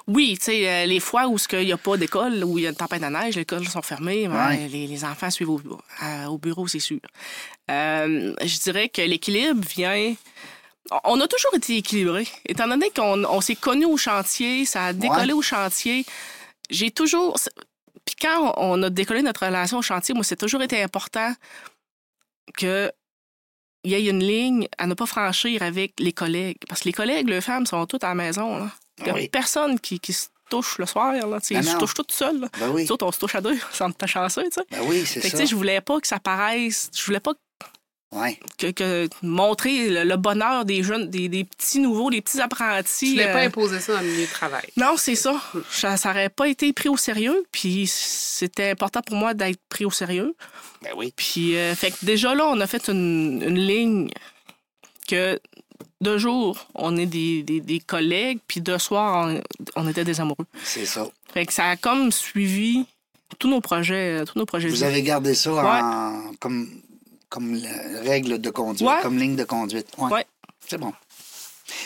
Oui, 0.07 0.37
tu 0.37 0.45
sais, 0.45 0.69
euh, 0.69 0.85
les 0.85 1.01
fois 1.01 1.27
où 1.27 1.37
il 1.53 1.65
n'y 1.65 1.73
a 1.73 1.77
pas 1.77 1.97
d'école, 1.97 2.43
où 2.43 2.57
il 2.57 2.63
y 2.63 2.67
a 2.67 2.69
une 2.69 2.75
tempête 2.75 3.01
de 3.01 3.07
neige, 3.07 3.35
les 3.35 3.41
écoles 3.41 3.67
sont 3.67 3.81
fermées, 3.81 4.27
ben, 4.27 4.67
les, 4.69 4.87
les 4.87 5.03
enfants 5.03 5.29
suivent 5.29 5.49
au, 5.49 6.37
bureau, 6.37 6.67
c'est 6.67 6.79
sûr. 6.79 6.99
Euh, 7.69 8.33
je 8.41 8.59
dirais 8.59 8.87
que 8.87 9.01
l'équilibre 9.01 9.61
vient. 9.67 10.15
On 11.03 11.19
a 11.19 11.27
toujours 11.27 11.53
été 11.55 11.77
équilibré. 11.77 12.27
Étant 12.45 12.67
donné 12.67 12.89
qu'on 12.89 13.23
on 13.25 13.41
s'est 13.41 13.55
connus 13.55 13.85
au 13.85 13.97
chantier, 13.97 14.65
ça 14.65 14.85
a 14.85 14.93
décollé 14.93 15.27
Ouais. 15.27 15.33
au 15.33 15.41
chantier, 15.41 16.05
j'ai 16.69 16.91
toujours. 16.91 17.37
Puis 18.17 18.27
quand 18.27 18.53
on 18.57 18.81
a 18.83 18.89
décollé 18.89 19.21
notre 19.21 19.45
relation 19.45 19.77
au 19.77 19.81
chantier, 19.81 20.13
moi, 20.13 20.23
c'est 20.23 20.35
toujours 20.35 20.61
été 20.61 20.81
important 20.83 21.33
que 22.57 22.91
il 23.83 23.91
y 23.91 23.95
ait 23.95 24.09
une 24.09 24.23
ligne 24.23 24.67
à 24.77 24.85
ne 24.85 24.93
pas 24.93 25.05
franchir 25.07 25.63
avec 25.63 25.93
les 25.99 26.11
collègues. 26.13 26.57
Parce 26.67 26.81
que 26.81 26.85
les 26.85 26.93
collègues, 26.93 27.27
les 27.29 27.41
femmes, 27.41 27.65
sont 27.65 27.85
toutes 27.87 28.03
à 28.03 28.09
la 28.09 28.15
maison. 28.15 28.57
là. 28.57 28.69
Il 28.99 29.05
n'y 29.05 29.09
a 29.09 29.13
Oui. 29.15 29.29
personne 29.29 29.79
qui, 29.79 29.99
qui 29.99 30.13
se 30.13 30.27
touche 30.51 30.77
le 30.77 30.85
soir. 30.85 31.13
Là, 31.13 31.39
ils 31.49 31.63
se 31.63 31.77
touchent 31.77 31.95
toutes 31.95 32.11
seules. 32.11 32.41
là. 32.41 32.47
Ben 32.59 32.69
oui. 32.69 32.83
Nous 32.83 32.91
autres, 32.91 33.05
on 33.07 33.11
se 33.11 33.17
touche 33.19 33.33
à 33.33 33.41
deux, 33.41 33.57
sans 33.71 33.91
ta 33.91 34.05
chanceux, 34.05 34.43
tu 34.43 34.49
sais. 34.51 34.61
Ben 34.69 34.81
oui, 34.83 35.03
c'est 35.07 35.21
ça. 35.21 35.29
tu 35.31 35.37
sais, 35.37 35.45
je 35.47 35.55
voulais 35.55 35.81
pas 35.81 35.99
que 35.99 36.07
ça 36.07 36.19
paraisse. 36.19 36.91
Je 36.95 37.03
voulais 37.05 37.19
pas 37.21 37.33
Ouais. 38.13 38.37
que, 38.57 38.71
que 38.71 39.07
montrer 39.23 39.89
le, 39.89 40.03
le 40.03 40.17
bonheur 40.17 40.65
des 40.65 40.83
jeunes, 40.83 41.09
des, 41.09 41.29
des 41.29 41.45
petits 41.45 41.79
nouveaux, 41.79 42.09
des 42.11 42.21
petits 42.21 42.41
apprentis. 42.41 43.11
voulais 43.11 43.31
pas 43.31 43.43
euh, 43.43 43.47
imposer 43.47 43.79
ça 43.79 43.93
dans 43.93 44.01
le 44.01 44.07
milieu 44.07 44.25
de 44.25 44.31
travail. 44.31 44.67
non, 44.75 44.95
c'est 44.97 45.15
ça. 45.15 45.41
Ça 45.69 45.95
n'aurait 46.05 46.27
pas 46.29 46.49
été 46.49 46.73
pris 46.73 46.89
au 46.89 46.97
sérieux. 46.97 47.43
Puis 47.53 47.87
c'était 47.87 48.71
important 48.71 49.01
pour 49.01 49.15
moi 49.15 49.33
d'être 49.33 49.59
pris 49.69 49.85
au 49.85 49.91
sérieux. 49.91 50.35
Ben 50.81 50.91
oui. 50.97 51.13
Puis, 51.15 51.55
euh, 51.55 51.73
fait 51.73 51.91
que 51.91 52.05
déjà 52.05 52.35
là, 52.35 52.47
on 52.47 52.59
a 52.59 52.67
fait 52.67 52.89
une, 52.89 53.41
une 53.45 53.59
ligne 53.59 54.09
que 55.07 55.39
de 56.01 56.17
jour, 56.17 56.67
on 56.75 56.97
est 56.97 57.05
des, 57.05 57.43
des, 57.43 57.61
des 57.61 57.79
collègues, 57.79 58.39
puis 58.47 58.59
de 58.59 58.77
soir, 58.77 59.27
on, 59.27 59.41
on 59.75 59.87
était 59.87 60.03
des 60.03 60.19
amoureux. 60.19 60.45
C'est 60.63 60.85
ça. 60.85 61.07
Fait 61.33 61.45
que 61.45 61.53
ça 61.53 61.69
a 61.69 61.77
comme 61.77 62.11
suivi 62.11 62.85
tous 63.39 63.47
nos 63.47 63.61
projets, 63.61 64.25
tous 64.25 64.37
nos 64.37 64.45
projets. 64.45 64.67
Vous 64.67 64.83
avez 64.83 65.01
gardé 65.03 65.33
ça 65.35 65.53
en, 65.53 66.33
comme, 66.39 66.69
comme 67.31 67.55
la 67.55 68.01
règle 68.01 68.39
de 68.39 68.49
conduite, 68.51 68.87
Ouais. 68.87 69.01
comme 69.01 69.17
ligne 69.17 69.35
de 69.37 69.45
conduite. 69.45 69.87
Ouais. 69.97 70.11
Ouais. 70.11 70.25
C'est 70.67 70.77
bon. 70.77 70.93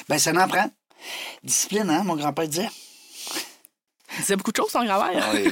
Ben, 0.10 0.18
ça 0.18 0.34
n'en 0.34 0.48
prend. 0.48 0.70
Discipline, 1.44 1.90
hein, 1.90 2.04
mon 2.04 2.16
grand-père 2.18 2.48
disait. 2.48 2.70
Il 4.18 4.22
disait 4.22 4.36
beaucoup 4.36 4.52
de 4.52 4.58
choses, 4.58 4.72
son 4.72 4.84
grand-père. 4.84 5.24
Oui. 5.34 5.48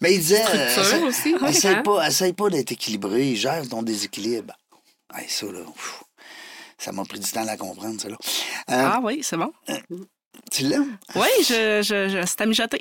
Mais 0.00 0.14
il 0.14 0.20
disait. 0.20 0.44
euh, 0.46 0.70
Structure 0.70 0.94
essaie- 0.94 1.02
aussi. 1.04 1.34
hein? 1.40 1.46
Essaye 1.48 1.82
pas, 1.82 2.06
essaye 2.08 2.32
pas 2.32 2.48
d'être 2.50 2.72
équilibré, 2.72 3.34
gère 3.34 3.68
ton 3.68 3.82
déséquilibre. 3.82 4.54
Ouais, 5.14 5.26
ça, 5.28 5.46
là. 5.46 5.58
Ça 6.78 6.92
m'a 6.92 7.04
pris 7.04 7.18
du 7.18 7.30
temps 7.30 7.42
à 7.42 7.44
la 7.44 7.56
comprendre, 7.56 8.00
ça, 8.00 8.08
là. 8.08 8.16
Euh, 8.70 8.90
Ah 8.94 9.00
oui, 9.02 9.20
c'est 9.22 9.36
bon. 9.36 9.52
Tu 10.52 10.62
l'aimes? 10.62 10.96
Oui, 11.16 11.26
je, 11.40 11.82
je, 11.82 12.08
je, 12.08 12.24
c'est 12.26 12.40
à 12.40 12.46
mijoter. 12.46 12.80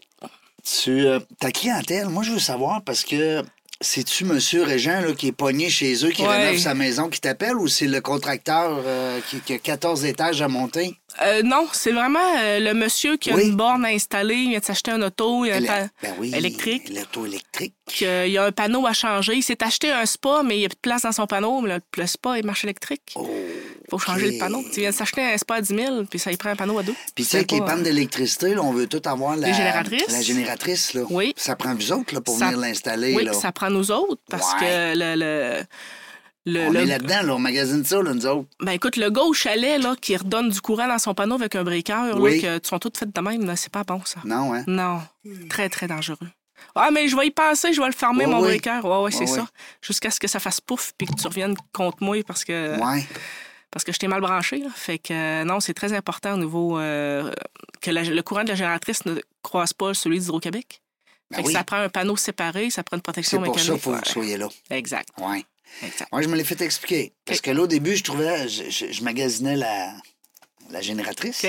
Tu, 0.63 1.05
euh, 1.07 1.19
ta 1.39 1.51
clientèle, 1.51 2.07
moi, 2.07 2.21
je 2.23 2.31
veux 2.33 2.39
savoir 2.39 2.83
parce 2.83 3.03
que 3.03 3.43
c'est-tu 3.81 4.25
Monsieur 4.25 4.63
Régent 4.63 4.99
là, 5.01 5.13
qui 5.13 5.27
est 5.27 5.31
pogné 5.31 5.69
chez 5.69 5.93
eux, 6.05 6.09
qui 6.09 6.21
Ouais. 6.23 6.45
rénove 6.45 6.57
sa 6.59 6.73
maison, 6.73 7.07
qui 7.09 7.21
t'appelle 7.21 7.55
ou 7.55 7.67
c'est 7.67 7.87
le 7.87 8.01
contracteur 8.01 8.81
euh, 8.85 9.19
qui, 9.29 9.39
qui 9.39 9.53
a 9.53 9.57
14 9.57 10.03
étages 10.05 10.41
à 10.41 10.47
monter? 10.47 10.95
Euh, 11.21 11.41
non, 11.43 11.67
c'est 11.71 11.91
vraiment 11.91 12.19
euh, 12.39 12.59
le 12.59 12.73
monsieur 12.73 13.17
qui 13.17 13.31
a 13.31 13.35
Oui. 13.35 13.47
une 13.47 13.55
borne 13.55 13.85
installée, 13.85 14.35
il 14.35 14.49
vient 14.49 14.59
de 14.59 14.65
s'acheter 14.65 14.91
un 14.91 15.01
auto, 15.01 15.45
il 15.45 15.51
a 15.51 15.59
Éle- 15.59 15.89
ben 16.03 16.13
oui, 16.19 16.31
électrique. 16.35 16.89
L'auto 16.89 17.25
électrique. 17.25 17.73
qu'il 17.87 18.27
y 18.27 18.37
a 18.37 18.45
un 18.45 18.51
panneau 18.51 18.85
à 18.85 18.93
changer. 18.93 19.33
Il 19.35 19.41
s'est 19.43 19.63
acheté 19.63 19.91
un 19.91 20.05
spa, 20.05 20.43
mais 20.45 20.55
il 20.57 20.59
n'y 20.59 20.65
a 20.65 20.69
plus 20.69 20.75
de 20.75 20.81
place 20.81 21.01
dans 21.03 21.11
son 21.11 21.25
panneau. 21.25 21.61
mais 21.61 21.75
Le, 21.75 21.81
le 21.97 22.07
spa 22.07 22.37
est 22.37 22.43
marche 22.43 22.63
électrique. 22.65 23.13
Oh. 23.15 23.27
Faut 23.89 23.97
changer 23.99 24.31
le 24.31 24.37
panneau. 24.39 24.63
Tu 24.71 24.79
viens 24.81 24.89
de 24.91 24.95
s'acheter 24.95 25.21
un 25.21 25.37
spa 25.37 25.55
à 25.55 25.61
10 25.61 25.75
000, 25.75 26.03
puis 26.05 26.19
ça 26.19 26.31
y 26.31 26.37
prend 26.37 26.49
un 26.49 26.55
panneau 26.55 26.77
à 26.79 26.83
deux. 26.83 26.93
Puis 27.15 27.23
tu 27.23 27.29
sais, 27.31 27.37
avec 27.37 27.51
les 27.51 27.61
pannes 27.61 27.83
d'électricité, 27.83 28.53
là, 28.53 28.61
on 28.61 28.71
veut 28.71 28.87
tout 28.87 29.01
avoir 29.05 29.35
la... 29.35 29.47
Les 29.47 29.53
génératrices? 29.53 30.11
La 30.11 30.21
génératrice, 30.21 30.93
là. 30.93 31.01
Oui. 31.09 31.33
Ça 31.37 31.55
prend 31.55 31.73
vous 31.75 31.91
autres, 31.91 32.13
là, 32.13 32.21
pour 32.21 32.37
Ça- 32.37 32.45
venir 32.47 32.59
l'installer, 32.59 33.15
Oui, 33.15 33.23
là. 33.25 33.33
ça 33.33 33.51
prend 33.51 33.69
nous 33.69 33.91
autres, 33.91 34.21
parce 34.29 34.53
Ouais. 34.53 34.59
que 34.59 34.97
le... 34.97 35.15
le, 35.15 35.63
le- 36.45 36.67
On 36.67 36.71
le- 36.71 36.79
est 36.79 36.85
là-dedans, 36.85 37.21
là, 37.23 37.35
on 37.35 37.39
magasine 37.39 37.83
ça, 37.85 38.01
là, 38.01 38.13
nous 38.13 38.25
autres. 38.25 38.47
ben 38.61 38.71
écoute, 38.71 38.95
le 38.97 39.09
gars 39.09 39.21
au 39.23 39.33
chalet 39.33 39.79
là, 39.81 39.95
qui 40.01 40.15
redonne 40.15 40.49
du 40.49 40.61
courant 40.61 40.87
dans 40.87 40.97
son 40.97 41.13
panneau 41.13 41.35
avec 41.35 41.53
un 41.55 41.63
breaker, 41.63 42.13
Oui. 42.15 42.39
là, 42.41 42.59
que 42.59 42.67
sont 42.67 42.79
toutes 42.79 42.97
faites 42.97 43.13
de 43.13 43.21
même, 43.21 43.45
là, 43.45 43.55
c'est 43.55 43.71
pas 43.71 43.83
bon, 43.83 44.01
ça. 44.05 44.19
Non, 44.25 44.53
hein? 44.53 44.63
Non, 44.65 45.01
très, 45.49 45.69
très 45.69 45.87
dangereux. 45.87 46.17
Ah, 46.75 46.89
mais 46.91 47.07
je 47.07 47.15
vais 47.15 47.27
y 47.27 47.31
passer, 47.31 47.71
je 47.73 47.79
vais 47.79 47.87
le 47.87 47.93
fermer, 47.93 48.25
mon 48.25 48.37
oui. 48.41 48.59
breaker. 48.59 48.79
Ouais, 48.83 49.03
ouais, 49.03 49.11
c'est 49.11 49.27
ça. 49.27 49.47
Jusqu'à 49.81 50.11
ce 50.11 50.19
que 50.19 50.27
ça 50.27 50.39
fasse 50.39 50.59
pouf, 50.59 50.91
puis 50.97 51.07
que 51.07 51.13
tu 51.13 51.27
reviennes 51.27 51.55
contre 51.73 51.97
moi 52.03 52.17
parce 52.25 52.43
que... 52.43 52.77
Ouais. 52.79 53.05
Parce 53.71 53.83
que 53.83 53.91
je 53.91 53.97
t'ai 53.99 54.07
mal 54.07 54.21
branché. 54.21 54.57
là. 54.57 54.69
Fait 54.75 54.97
que 54.99 55.13
euh, 55.13 55.43
non, 55.43 55.59
c'est 55.59 55.73
très 55.73 55.93
important 55.93 56.33
au 56.33 56.37
niveau 56.37 56.79
euh, 56.79 57.31
que 57.81 57.91
la- 57.91 58.03
le 58.03 58.21
courant 58.23 58.43
de 58.43 58.49
la 58.49 58.55
génératrice 58.55 59.05
ne 59.05 59.15
croise 59.43 59.73
pas 59.73 59.93
celui 59.93 60.19
d'Hydro-Québec. 60.19 60.81
Ben 61.31 61.37
Fait 61.37 61.43
que 61.43 61.47
oui. 61.47 61.53
ça 61.53 61.63
prend 61.63 61.77
un 61.77 61.89
panneau 61.89 62.17
séparé, 62.17 62.69
ça 62.71 62.81
prend 62.83 62.97
une 62.97 63.01
C'est 63.01 63.03
protection 63.03 63.37
pour 63.43 63.53
ça 63.59 63.61
mécanique. 63.61 63.81
qu'il 63.83 63.91
faut 63.93 63.99
que 63.99 64.05
vous 64.05 64.11
soyez 64.11 64.37
là. 64.37 64.47
Exact, 64.71 65.09
exact. 65.83 66.09
Moi, 66.11 66.21
je 66.23 66.27
me 66.27 66.35
l'ai 66.35 66.43
fait 66.43 66.59
expliquer. 66.61 67.13
Parce 67.25 67.41
que 67.41 67.51
là, 67.51 67.61
au 67.61 67.67
début, 67.67 67.95
je 67.95 68.03
trouvais, 68.03 68.47
je, 68.49 68.69
je- 68.69 68.91
je 68.91 69.03
magasinais 69.03 69.55
la, 69.55 69.93
la 70.71 70.81
génératrice. 70.81 71.45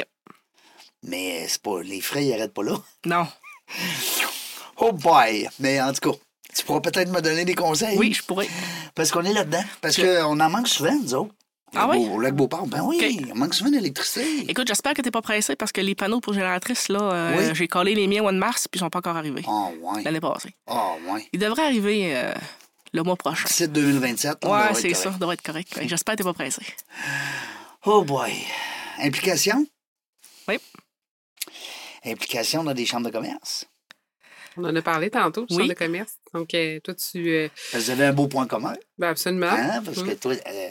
Mais 1.03 1.47
c'est 1.49 1.63
pas, 1.63 1.81
les 1.83 2.03
frais, 2.03 2.27
ils 2.27 2.31
n'arrêtent 2.31 2.53
pas 2.53 2.63
là. 2.63 2.77
Non. 3.07 3.27
Oh 4.83 4.93
boy! 4.93 5.47
Mais 5.59 5.79
en 5.81 5.93
tout 5.93 6.11
cas, 6.13 6.19
tu 6.57 6.65
pourras 6.65 6.81
peut-être 6.81 7.11
me 7.11 7.21
donner 7.21 7.45
des 7.45 7.55
conseils. 7.55 7.99
Oui, 7.99 8.15
je 8.15 8.23
pourrais. 8.23 8.49
Parce 8.95 9.11
qu'on 9.11 9.23
est 9.25 9.33
là-dedans. 9.35 9.63
Parce 9.83 9.97
qu'on 9.97 10.41
en 10.41 10.49
manque 10.51 10.69
souvent, 10.69 10.95
nous 11.03 11.15
autres. 11.15 11.35
Ah 11.75 11.89
oui? 11.89 12.09
Au 12.11 12.19
lac 12.21 12.35
Beauport, 12.35 12.67
ben 12.67 12.83
oui, 12.83 12.97
OK. 13.01 13.11
il 13.29 13.35
manque 13.35 13.55
souvent 13.55 13.71
d'électricité. 13.71 14.45
Écoute, 14.51 14.67
j'espère 14.67 14.95
que 14.95 15.03
t'es 15.03 15.11
pas 15.11 15.23
pressé 15.23 15.55
parce 15.57 15.71
que 15.73 15.81
les 15.81 15.95
panneaux 15.95 16.21
pour 16.21 16.33
génératrices, 16.33 16.89
là, 16.89 17.01
euh, 17.01 17.37
Oui. 17.39 17.55
j'ai 17.55 17.69
collé 17.69 17.95
les 17.95 18.07
miens 18.09 18.21
au 18.21 18.23
mois 18.25 18.33
de 18.33 18.39
mars 18.39 18.67
puis 18.69 18.79
ils 18.79 18.81
sont 18.81 18.91
pas 18.91 18.99
encore 18.99 19.17
arrivés. 19.17 19.45
Ah, 19.47 19.69
ouais. 19.81 20.03
L'année 20.03 20.21
passée. 20.21 20.55
Ah, 20.67 20.95
ouais. 21.09 21.27
Ils 21.33 21.39
devraient 21.39 21.65
arriver 21.67 22.17
euh, 22.17 22.35
le 22.93 23.03
mois 23.05 23.17
prochain. 23.17 23.45
D'ici 23.47 23.69
2027, 23.69 24.39
on 24.45 24.49
Ouais, 24.53 24.59
devrait 24.59 24.71
être 24.71 24.77
c'est 24.81 24.95
ça, 24.95 25.11
doit 25.11 25.35
être 25.35 25.43
correct. 25.43 25.79
J'espère 25.87 26.15
que 26.15 26.19
t'es 26.19 26.25
pas 26.25 26.33
pressé. 26.35 26.63
Oh 27.87 28.03
boy. 28.03 28.33
Implication? 28.99 29.65
Oui. 30.49 30.59
Implication 32.05 32.65
dans 32.65 32.75
des 32.75 32.87
chambres 32.87 33.07
de 33.07 33.13
commerce. 33.13 33.67
On 34.57 34.65
en 34.65 34.75
a 34.75 34.83
parlé 34.83 35.11
tantôt, 35.11 35.47
Oui. 35.51 35.57
centre 35.57 35.69
de 35.69 35.75
commerce. 35.75 36.13
Donc, 36.35 36.53
euh, 36.55 36.81
toi, 36.81 36.95
tu. 36.95 37.29
euh, 37.31 37.49
Vous 37.73 37.91
avez 37.91 38.07
un 38.07 38.13
beau 38.13 38.27
point 38.27 38.47
commun. 38.47 38.73
ben 38.99 39.09
absolument. 39.11 39.47
Hein? 39.49 39.81
Parce 39.85 40.03
que 40.03 40.11
Mm. 40.11 40.17
toi, 40.17 40.33
euh, 40.47 40.71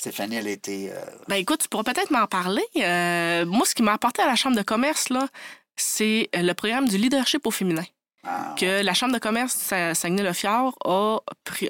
Stéphanie, 0.00 0.36
elle 0.36 0.46
était. 0.48 0.90
euh, 0.94 1.04
Ben 1.28 1.36
écoute, 1.36 1.60
tu 1.62 1.68
pourras 1.68 1.84
peut-être 1.84 2.10
m'en 2.10 2.26
parler. 2.26 2.62
Euh, 2.76 3.44
moi, 3.44 3.66
ce 3.66 3.74
qui 3.74 3.82
m'a 3.82 3.92
apporté 3.92 4.22
à 4.22 4.26
la 4.26 4.34
Chambre 4.34 4.56
de 4.56 4.62
commerce, 4.62 5.10
là, 5.10 5.28
c'est 5.76 6.30
le 6.32 6.52
programme 6.54 6.88
du 6.88 6.96
leadership 6.96 7.46
au 7.46 7.50
féminin. 7.50 7.84
ah, 8.24 8.54
Que 8.58 8.82
la 8.82 8.94
Chambre 8.94 9.12
de 9.12 9.18
commerce 9.18 9.52
Sa- 9.52 9.94
Saguenay-le-Fjord 9.94 10.74
a, 10.86 11.18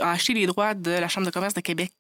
a 0.01 0.11
acheté 0.13 0.33
les 0.35 0.47
droits 0.47 0.75
de 0.75 0.93
la 0.93 1.09
Chambre 1.09 1.27
de 1.27 1.33
commerce 1.33 1.55
de 1.55 1.61
Québec. 1.61 1.93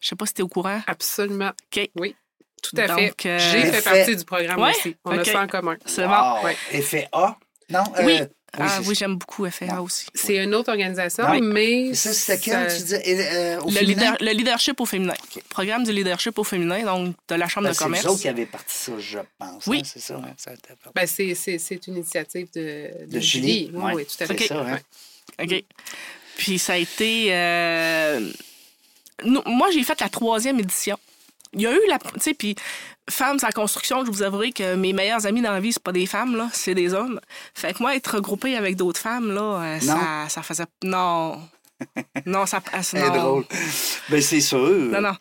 Je 0.00 0.08
sais 0.10 0.14
pas 0.16 0.26
si 0.26 0.34
tu 0.34 0.42
es 0.42 0.44
au 0.44 0.48
courant. 0.48 0.80
Absolument. 0.86 1.50
OK. 1.76 1.90
Oui, 1.96 2.14
tout 2.62 2.76
à 2.80 2.86
Donc, 2.86 2.98
fait. 3.22 3.28
euh, 3.28 3.38
J'ai 3.40 3.62
fait 3.62 3.80
Fait- 3.80 3.82
partie 3.82 4.16
du 4.16 4.24
programme 4.24 4.60
Ouais? 4.60 4.70
aussi. 4.70 4.94
On 5.04 5.10
a 5.10 5.20
OK. 5.22 5.26
ça 5.26 5.42
en 5.42 5.48
commun. 5.48 5.76
C'est 5.86 6.04
wow. 6.04 6.10
bon. 6.10 6.44
Ouais. 6.44 6.56
Effet 6.70 7.08
A? 7.12 7.36
Non? 7.70 7.82
euh, 7.98 8.02
Oui. 8.04 8.20
Oui, 8.58 8.66
ah 8.68 8.78
c'est 8.82 8.88
oui, 8.88 8.94
j'aime 8.94 9.16
beaucoup 9.16 9.48
FA 9.50 9.82
aussi. 9.82 10.06
C'est 10.14 10.36
une 10.42 10.54
autre 10.54 10.70
organisation, 10.70 11.24
mais. 11.40 11.88
Et 11.88 11.94
ça, 11.94 12.12
ça- 12.12 12.36
tu 12.36 12.50
disais? 12.50 13.02
euh, 13.06 13.60
au 13.60 13.70
Le, 13.70 13.80
leader- 13.80 14.16
le 14.20 14.30
leadership 14.32 14.80
au 14.80 14.86
féminin. 14.86 15.14
Programme 15.48 15.84
du 15.84 15.92
leadership 15.92 16.38
au 16.38 16.44
féminin, 16.44 16.82
donc 16.84 17.14
de 17.28 17.34
la 17.34 17.48
Chambre 17.48 17.66
Ben, 17.66 17.70
de 17.72 17.76
c'est 17.76 17.84
commerce. 17.84 18.04
vous 18.06 18.12
autres 18.12 18.22
qui 18.22 18.28
avez 18.28 18.46
parti 18.46 18.74
ça, 18.74 18.92
je 18.98 19.18
pense. 19.38 19.66
Oui. 19.66 19.78
hein, 19.80 19.82
c'est 19.92 20.00
ça, 20.00 20.14
hein, 20.16 20.32
ça 20.36 20.52
Ben, 20.94 21.06
c'est, 21.06 21.34
c'est, 21.34 21.58
c'est 21.58 21.86
une 21.86 21.96
initiative 21.96 22.48
de, 22.54 23.06
De 23.06 23.20
Julie, 23.20 23.70
Oui, 23.72 23.92
ouais. 23.94 24.04
tout 24.04 24.22
à 24.22 24.26
C'est 24.26 24.36
fait. 24.38 24.46
ça, 24.46 24.60
hein? 24.60 24.78
Ouais. 25.38 25.44
OK. 25.58 25.64
Puis 26.36 26.58
ça 26.58 26.74
a 26.74 26.76
été. 26.76 27.26
euh, 27.30 28.20
nous- 29.24 29.42
moi, 29.46 29.70
j'ai 29.72 29.82
fait 29.84 30.00
la 30.00 30.08
troisième 30.08 30.58
édition. 30.60 30.98
Il 31.54 31.62
y 31.62 31.66
a 31.66 31.72
eu 31.72 31.80
la. 31.88 31.98
Tu 31.98 32.08
sais, 32.20 32.34
puis 32.34 32.54
Femmes 33.10 33.38
en 33.42 33.50
construction, 33.50 34.02
je 34.04 34.10
vous 34.10 34.22
avouerai 34.22 34.52
que 34.52 34.76
mes 34.76 34.94
meilleurs 34.94 35.26
amis 35.26 35.42
dans 35.42 35.52
la 35.52 35.60
vie, 35.60 35.74
c'est 35.74 35.82
pas 35.82 35.92
des 35.92 36.06
femmes, 36.06 36.36
là, 36.36 36.48
c'est 36.54 36.74
des 36.74 36.94
hommes. 36.94 37.20
Fait 37.54 37.74
que 37.74 37.82
moi, 37.82 37.94
être 37.94 38.14
regroupée 38.14 38.56
avec 38.56 38.76
d'autres 38.76 39.00
femmes, 39.00 39.30
là, 39.30 39.60
euh, 39.62 39.80
ça, 39.80 40.26
ça 40.28 40.42
faisait. 40.42 40.64
Non. 40.82 41.38
non, 42.26 42.46
ça. 42.46 42.60
ah, 42.72 42.82
C'est 42.82 43.10
drôle. 43.10 43.44
Ben, 44.08 44.22
c'est 44.22 44.40
sûr. 44.40 44.58
Non, 44.58 45.02
non. 45.02 45.16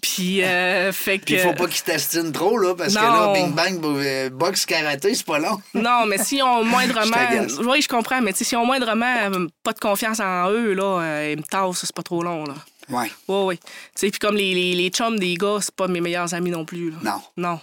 Puis, 0.00 0.42
euh, 0.42 0.92
fait 0.92 1.18
que. 1.18 1.24
Puis 1.24 1.34
il 1.34 1.40
faut 1.40 1.52
pas 1.52 1.66
qu'ils 1.66 1.82
t'astinent 1.82 2.32
trop, 2.32 2.56
là, 2.56 2.74
parce 2.74 2.94
que 2.94 2.98
là, 3.00 3.32
bing 3.34 3.52
bang, 3.52 3.78
euh, 3.84 4.30
boxe, 4.30 4.64
karaté, 4.64 5.14
c'est 5.14 5.26
pas 5.26 5.38
long. 5.38 5.60
Non, 5.74 6.06
mais 6.06 6.18
si 6.18 6.40
on 6.42 6.64
moindrement. 6.64 7.16
Je 7.48 7.62
oui, 7.62 7.82
je 7.82 7.88
comprends, 7.88 8.20
mais 8.20 8.32
si 8.32 8.56
on 8.56 8.64
moindrement 8.64 9.14
euh, 9.16 9.46
pas 9.62 9.72
de 9.72 9.78
confiance 9.78 10.20
en 10.20 10.50
eux, 10.50 10.72
là, 10.72 11.00
euh, 11.02 11.32
ils 11.32 11.38
me 11.38 11.42
tassent, 11.42 11.80
c'est 11.84 11.94
pas 11.94 12.02
trop 12.02 12.22
long, 12.22 12.44
là. 12.44 12.54
Ouais. 12.90 13.10
Oui, 13.28 13.36
oui. 13.46 13.56
Tu 13.58 13.70
sais, 13.94 14.10
puis 14.10 14.18
comme 14.18 14.36
les, 14.36 14.54
les, 14.54 14.74
les 14.74 14.88
chums 14.90 15.18
des 15.18 15.34
gars, 15.34 15.58
c'est 15.60 15.74
pas 15.74 15.88
mes 15.88 16.00
meilleurs 16.00 16.34
amis 16.34 16.50
non 16.50 16.64
plus, 16.64 16.90
là. 16.90 16.96
Non. 17.02 17.22
Non. 17.36 17.60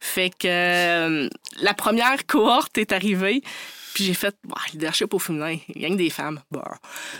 Fait 0.00 0.30
que 0.30 0.46
euh, 0.48 1.28
la 1.60 1.74
première 1.74 2.26
cohorte 2.26 2.76
est 2.78 2.92
arrivée, 2.92 3.42
puis 3.94 4.04
j'ai 4.04 4.14
fait, 4.14 4.34
bah, 4.44 4.56
leadership 4.72 5.12
au 5.12 5.18
féminin, 5.18 5.56
il 5.74 5.82
y 5.82 5.84
a 5.84 5.88
que 5.90 5.94
des 5.94 6.08
femmes. 6.10 6.40
Bah, 6.50 6.64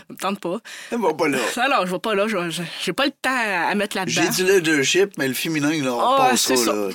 me 0.09 0.15
tente 0.15 0.39
pas. 0.39 0.57
Ça 0.89 0.97
va 0.97 1.13
pas 1.13 1.27
là. 1.27 1.37
Non, 1.57 1.63
non, 1.69 1.85
je 1.85 1.91
vais 1.91 1.99
pas 1.99 2.15
là, 2.15 2.27
je- 2.27 2.63
j'ai 2.83 2.93
pas 2.93 3.05
le 3.05 3.11
temps 3.11 3.29
à 3.69 3.73
mettre 3.75 3.95
là-dedans. 3.95 4.21
J'ai 4.35 4.43
du 4.43 4.51
leadership, 4.51 5.11
mais 5.17 5.27
le 5.27 5.33
féminin, 5.35 5.69
là, 5.83 5.93
on 5.93 5.99
Ah, 5.99 6.29
passe 6.31 6.41
c'est 6.41 6.55
ça, 6.57 6.73
là. 6.73 6.89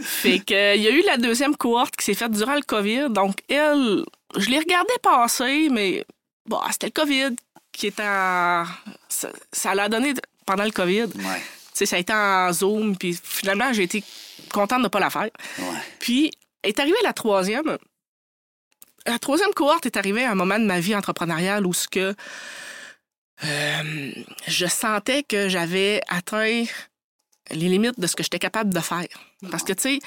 Fait 0.00 0.40
que, 0.40 0.54
euh, 0.54 0.74
il 0.74 0.82
y 0.82 0.88
a 0.88 0.90
eu 0.90 1.02
la 1.06 1.16
deuxième 1.18 1.56
cohorte 1.56 1.94
qui 1.96 2.04
s'est 2.04 2.14
faite 2.14 2.32
durant 2.32 2.54
le 2.56 2.62
COVID. 2.62 3.10
Donc, 3.10 3.36
elle, 3.48 4.04
je 4.36 4.48
l'ai 4.50 4.58
regardée 4.58 4.92
passer, 5.02 5.68
mais 5.70 6.04
bon, 6.46 6.58
c'était 6.72 6.86
le 6.88 6.92
COVID 6.92 7.36
qui 7.72 7.86
était 7.88 8.06
en... 8.06 8.64
Ça, 9.08 9.74
l'a 9.74 9.88
donné 9.88 10.14
pendant 10.46 10.64
le 10.64 10.70
COVID. 10.70 11.04
Ouais, 11.04 11.42
ça 11.72 11.96
a 11.96 11.98
été 11.98 12.12
en 12.12 12.52
Zoom, 12.52 12.96
puis 12.96 13.18
finalement, 13.22 13.72
j'ai 13.72 13.84
été 13.84 14.04
contente 14.52 14.78
de 14.78 14.84
ne 14.84 14.88
pas 14.88 15.00
la 15.00 15.10
faire. 15.10 15.22
ouais. 15.58 15.78
Puis, 15.98 16.30
est 16.62 16.78
arrivée 16.78 16.96
la 17.02 17.12
troisième. 17.12 17.76
La 19.06 19.18
troisième 19.18 19.52
cohorte 19.52 19.86
est 19.86 19.96
arrivée 19.96 20.24
à 20.24 20.30
un 20.30 20.34
moment 20.36 20.58
de 20.58 20.64
ma 20.64 20.78
vie 20.78 20.94
entrepreneuriale 20.94 21.66
où 21.66 21.72
ce 21.72 21.88
que 21.88 22.14
euh, 23.44 24.12
je 24.46 24.66
sentais 24.66 25.24
que 25.24 25.48
j'avais 25.48 26.00
atteint 26.08 26.64
les 27.50 27.68
limites 27.68 27.98
de 27.98 28.06
ce 28.06 28.14
que 28.14 28.22
j'étais 28.22 28.38
capable 28.38 28.72
de 28.72 28.78
faire. 28.78 29.08
Parce 29.50 29.64
que, 29.64 29.72
tu 29.72 29.82
sais, 29.82 29.98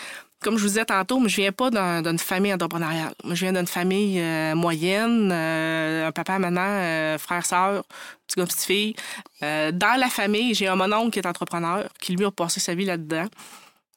comme 0.46 0.58
je 0.58 0.62
vous 0.62 0.68
disais 0.70 0.86
tantôt, 0.86 1.18
moi, 1.18 1.28
je 1.28 1.38
viens 1.38 1.52
pas 1.52 1.72
d'un- 1.72 2.04
d'une 2.04 2.20
famille 2.20 2.54
entrepreneuriale. 2.54 3.16
Moi, 3.24 3.34
je 3.34 3.46
viens 3.46 3.54
d'une 3.54 3.66
famille 3.66 4.20
euh, 4.22 4.54
moyenne, 4.54 5.32
euh, 5.32 6.08
un 6.08 6.12
papa, 6.12 6.38
maman, 6.38 6.62
euh, 6.62 7.18
frère, 7.18 7.44
sœur, 7.44 7.84
petit 8.28 8.40
gars, 8.40 8.46
petite 8.46 8.62
fille. 8.62 8.96
Euh, 9.42 9.72
dans 9.72 10.00
la 10.00 10.08
famille, 10.08 10.54
j'ai 10.54 10.68
un 10.68 10.76
mononcle 10.76 11.10
qui 11.10 11.18
est 11.18 11.26
entrepreneur, 11.26 11.90
qui 12.00 12.16
lui 12.16 12.26
a 12.26 12.30
passé 12.32 12.60
sa 12.60 12.76
vie 12.76 12.86
là-dedans. 12.86 13.26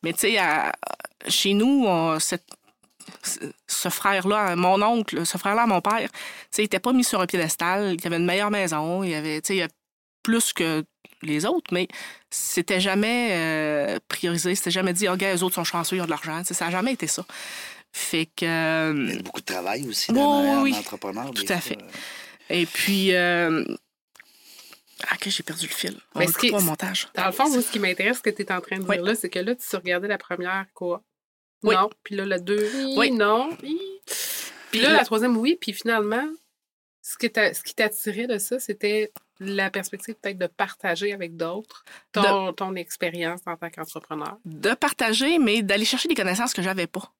Mais 0.03 0.15
tu 0.15 0.21
sais, 0.21 0.39
chez 1.29 1.53
nous, 1.53 1.87
ce 3.67 3.89
frère-là, 3.91 4.57
mon 4.57 4.81
oncle, 4.83 5.27
ce 5.27 5.37
frère-là, 5.37 5.67
mon 5.67 5.83
père, 5.83 6.09
tu 6.11 6.19
sais, 6.51 6.63
il 6.63 6.65
n'était 6.65 6.81
pas 6.81 6.95
mis 6.95 7.05
sur 7.05 7.21
un 7.21 7.27
piédestal. 7.27 7.95
Il 7.99 8.07
avait 8.07 8.17
une 8.17 8.25
meilleure 8.25 8.51
maison. 8.51 9.03
Il 9.03 9.13
avait, 9.13 9.43
tu 9.43 9.59
sais, 9.59 9.69
plus 10.23 10.55
que 10.55 10.83
les 11.22 11.44
autres, 11.46 11.72
mais 11.72 11.88
c'était 12.31 12.81
jamais 12.81 13.31
euh, 13.33 13.98
priorisé. 14.09 14.54
C'était 14.54 14.70
jamais 14.70 14.92
dit, 14.92 15.09
OK, 15.09 15.20
les 15.20 15.42
autres 15.42 15.54
sont 15.57 15.64
chanceux, 15.64 15.96
ils 15.96 16.00
ont 16.02 16.07
de 16.07 16.11
l'argent. 16.11 16.42
Ça 16.44 16.64
n'a 16.66 16.70
jamais 16.70 16.92
été 16.92 17.07
ça. 17.07 17.24
Fait 17.92 18.26
que. 18.26 18.44
euh, 18.44 19.07
Il 19.09 19.14
y 19.16 19.18
a 19.18 19.22
beaucoup 19.22 19.40
de 19.40 19.46
travail 19.46 19.88
aussi 19.88 20.12
dans 20.12 20.42
oui, 20.42 20.48
un 20.48 20.62
oui. 20.62 20.74
entrepreneur. 20.74 21.31
Tout 21.33 21.44
à 21.48 21.59
fait. 21.61 21.78
Et 22.50 22.66
puis. 22.66 23.14
euh, 23.14 23.64
Ah, 25.09 25.14
OK, 25.14 25.28
j'ai 25.28 25.42
perdu 25.44 25.66
le 25.66 25.72
fil. 25.72 25.96
On 26.14 26.18
Mais 26.18 26.26
ce 26.26 26.37
qui- 26.38 26.48
écouter 26.48 26.62
au 26.62 26.66
montage. 26.66 27.09
Dans 27.14 27.26
le 27.26 27.33
fond, 27.33 27.48
moi, 27.50 27.62
ce 27.62 27.70
qui 27.70 27.78
m'intéresse, 27.78 28.16
ce 28.18 28.22
que 28.22 28.31
tu 28.31 28.42
es 28.42 28.52
en 28.52 28.61
train 28.61 28.78
de 28.78 28.85
dire 28.85 29.02
là, 29.02 29.14
c'est 29.14 29.31
que 29.31 29.38
là, 29.38 29.54
tu 29.54 29.76
regardais 29.76 30.09
la 30.09 30.18
première 30.18 30.66
quoi? 30.74 31.02
Oui. 31.62 31.74
Non. 31.74 31.88
Puis 32.04 32.14
là, 32.16 32.24
la 32.24 32.38
deux, 32.38 32.68
oui, 32.74 32.94
Oui. 32.96 33.11
non. 33.12 33.50
oui. 33.62 33.78
Puis 34.70 34.81
là, 34.81 34.92
la 34.92 35.04
troisième, 35.04 35.37
oui. 35.37 35.57
Puis 35.61 35.72
finalement, 35.72 36.24
ce, 37.11 37.16
que 37.16 37.27
t'a- 37.27 37.55
ce 37.55 37.62
qui 37.62 37.75
t'attirait 37.75 38.27
de 38.27 38.38
ça, 38.38 38.59
c'était 38.59 39.12
la 39.40 39.71
perspective 39.71 40.14
peut-être 40.21 40.38
de 40.38 40.47
partager 40.49 41.12
avec 41.12 41.37
d'autres 41.37 41.85
ton, 42.12 42.53
ton 42.53 42.75
expérience 42.75 43.40
en 43.47 43.57
tant 43.57 43.71
qu'entrepreneur? 43.71 44.37
de 44.44 44.75
partager, 44.75 45.38
mais 45.38 45.62
d'aller 45.62 45.85
chercher 45.85 46.09
des 46.09 46.14
connaissances 46.14 46.53
que 46.53 46.62
j'avais 46.62 46.87
pas. 46.87 47.12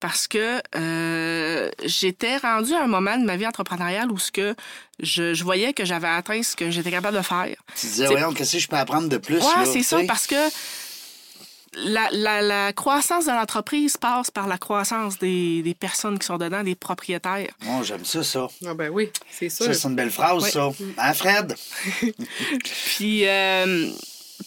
Parce 0.00 0.26
que 0.28 0.62
euh, 0.76 1.70
j'étais 1.84 2.38
rendue 2.38 2.72
à 2.72 2.84
un 2.84 2.86
moment 2.86 3.18
de 3.18 3.24
ma 3.24 3.36
vie 3.36 3.46
entrepreneuriale 3.46 4.10
où 4.10 4.18
ce 4.18 4.32
que 4.32 4.54
je, 5.00 5.34
je 5.34 5.44
voyais 5.44 5.74
que 5.74 5.84
j'avais 5.84 6.08
atteint 6.08 6.42
ce 6.42 6.56
que 6.56 6.70
j'étais 6.70 6.90
capable 6.90 7.16
de 7.18 7.22
faire. 7.22 7.54
Tu 7.76 7.86
disais, 7.86 8.06
voyons, 8.06 8.32
qu'est-ce 8.32 8.52
que 8.52 8.58
je 8.60 8.68
peux 8.68 8.76
apprendre 8.76 9.08
de 9.10 9.18
plus? 9.18 9.40
Là, 9.40 9.64
c'est 9.66 9.82
ça, 9.82 9.98
parce 10.06 10.26
que 10.26 10.36
la, 11.74 12.08
la- 12.12 12.42
la 12.42 12.72
croissance 12.72 13.26
de 13.26 13.30
l'entreprise 13.30 13.96
passe 13.96 14.30
par 14.30 14.46
la 14.46 14.58
croissance 14.58 15.18
des, 15.18 15.62
des 15.62 15.74
personnes 15.74 16.18
qui 16.18 16.26
sont 16.26 16.38
dedans, 16.38 16.62
des 16.62 16.74
propriétaires. 16.74 17.48
Moi, 17.62 17.82
j'aime 17.82 18.04
ça, 18.04 18.22
ça. 18.24 18.46
Ah 18.66 18.74
ben 18.74 18.90
oui, 18.90 19.10
c'est 19.30 19.48
sûr. 19.48 19.66
Ça, 19.66 19.74
c'est 19.74 19.88
une 19.88 19.94
belle 19.96 20.10
phrase, 20.10 20.42
Oui. 20.44 20.50
ça. 20.50 20.70
Hein, 20.98 21.12
Fred? 21.14 21.54
Puis 22.96 23.26
euh, 23.26 23.90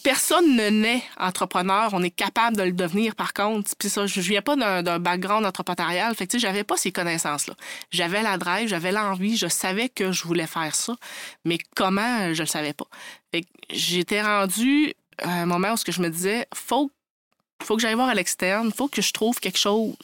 personne 0.02 0.56
ne 0.56 0.68
naît 0.70 1.02
entrepreneur, 1.18 1.90
on 1.92 2.02
est 2.02 2.10
capable 2.10 2.56
de 2.56 2.62
le 2.62 2.72
devenir 2.72 3.14
par 3.14 3.32
contre. 3.32 3.70
Puis 3.78 3.88
ça, 3.88 4.06
je 4.06 4.20
viens 4.20 4.42
pas 4.42 4.56
d'un 4.56 4.82
d'un 4.82 4.98
background 4.98 5.44
entrepreneurial, 5.46 6.14
fait 6.14 6.26
que 6.26 6.32
tu 6.32 6.40
sais, 6.40 6.46
j'avais 6.46 6.64
pas 6.64 6.76
ces 6.76 6.92
connaissances-là. 6.92 7.54
J'avais 7.90 8.22
la 8.22 8.38
drive, 8.38 8.68
j'avais 8.68 8.92
l'envie, 8.92 9.36
je 9.36 9.46
savais 9.48 9.88
que 9.88 10.12
je 10.12 10.24
voulais 10.24 10.46
faire 10.46 10.74
ça, 10.74 10.94
mais 11.44 11.58
comment, 11.76 12.32
je 12.34 12.42
le 12.42 12.48
savais 12.48 12.72
pas. 12.72 12.86
Fait 13.30 13.42
que 13.42 13.48
j'étais 13.70 14.22
rendue 14.22 14.94
à 15.18 15.30
un 15.42 15.46
moment 15.46 15.72
où 15.72 15.76
ce 15.76 15.84
que 15.84 15.92
je 15.92 16.00
me 16.00 16.08
disais, 16.08 16.46
faut 16.54 16.90
faut 17.64 17.76
que 17.76 17.82
j'aille 17.82 17.94
voir 17.94 18.08
à 18.08 18.14
l'externe, 18.14 18.72
faut 18.72 18.88
que 18.88 19.02
je 19.02 19.12
trouve 19.12 19.38
quelque 19.40 19.58
chose 19.58 19.94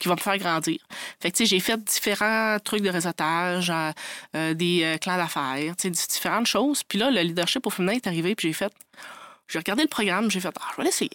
qui 0.00 0.08
va 0.08 0.14
me 0.16 0.20
faire 0.20 0.36
grandir. 0.38 0.78
Fait 1.20 1.30
que, 1.30 1.36
tu 1.36 1.44
sais, 1.44 1.48
j'ai 1.48 1.60
fait 1.60 1.82
différents 1.82 2.58
trucs 2.58 2.82
de 2.82 2.90
réseautage, 2.90 3.70
euh, 3.70 3.92
euh, 4.34 4.54
des 4.54 4.82
euh, 4.82 4.98
clans 4.98 5.16
d'affaires, 5.16 5.74
tu 5.76 5.92
sais, 5.94 6.06
différentes 6.12 6.46
choses. 6.46 6.82
Puis 6.82 6.98
là, 6.98 7.10
le 7.10 7.20
leadership 7.20 7.66
au 7.66 7.70
féminin 7.70 7.94
est 7.94 8.06
arrivé, 8.06 8.34
puis 8.34 8.48
j'ai 8.48 8.54
fait... 8.54 8.72
J'ai 9.48 9.58
regardé 9.58 9.82
le 9.82 9.88
programme, 9.88 10.30
j'ai 10.30 10.40
fait, 10.40 10.48
ah, 10.60 10.68
je 10.72 10.76
vais 10.78 10.84
l'essayer. 10.84 11.10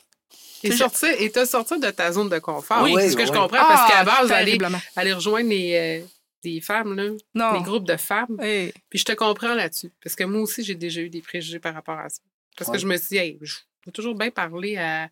Et 0.63 0.71
sortir, 0.71 1.09
et 1.19 1.29
te 1.31 1.43
sortir 1.45 1.79
de 1.79 1.89
ta 1.91 2.11
zone 2.11 2.29
de 2.29 2.39
confort. 2.39 2.81
Oui, 2.83 2.93
c'est 2.97 3.09
ce 3.09 3.15
que 3.15 3.21
oui, 3.21 3.27
je 3.27 3.31
comprends, 3.31 3.57
parce 3.57 3.91
qu'à 3.91 4.03
base, 4.03 4.31
aller, 4.31 4.57
aller 4.95 5.13
rejoindre 5.13 5.49
les, 5.49 6.01
euh, 6.03 6.05
des 6.43 6.61
femmes, 6.61 6.95
là, 6.95 7.09
Non. 7.35 7.57
des 7.59 7.63
groupes 7.63 7.87
de 7.87 7.97
femmes, 7.97 8.37
Hey. 8.39 8.73
Puis 8.89 8.99
je 8.99 9.05
te 9.05 9.11
comprends 9.13 9.53
là-dessus. 9.53 9.91
Parce 10.03 10.15
que 10.15 10.23
moi 10.23 10.41
aussi, 10.41 10.63
j'ai 10.63 10.75
déjà 10.75 11.01
eu 11.01 11.09
des 11.09 11.21
préjugés 11.21 11.59
par 11.59 11.73
rapport 11.73 11.97
à 11.99 12.09
ça. 12.09 12.21
Parce 12.55 12.69
Ouais. 12.69 12.75
que 12.75 12.81
je 12.81 12.87
me 12.87 12.95
suis 12.97 13.07
dit, 13.09 13.17
hey, 13.17 13.37
je 13.41 13.55
vais 13.85 13.91
toujours 13.91 14.15
bien 14.15 14.29
parler 14.31 14.77
à, 14.77 15.09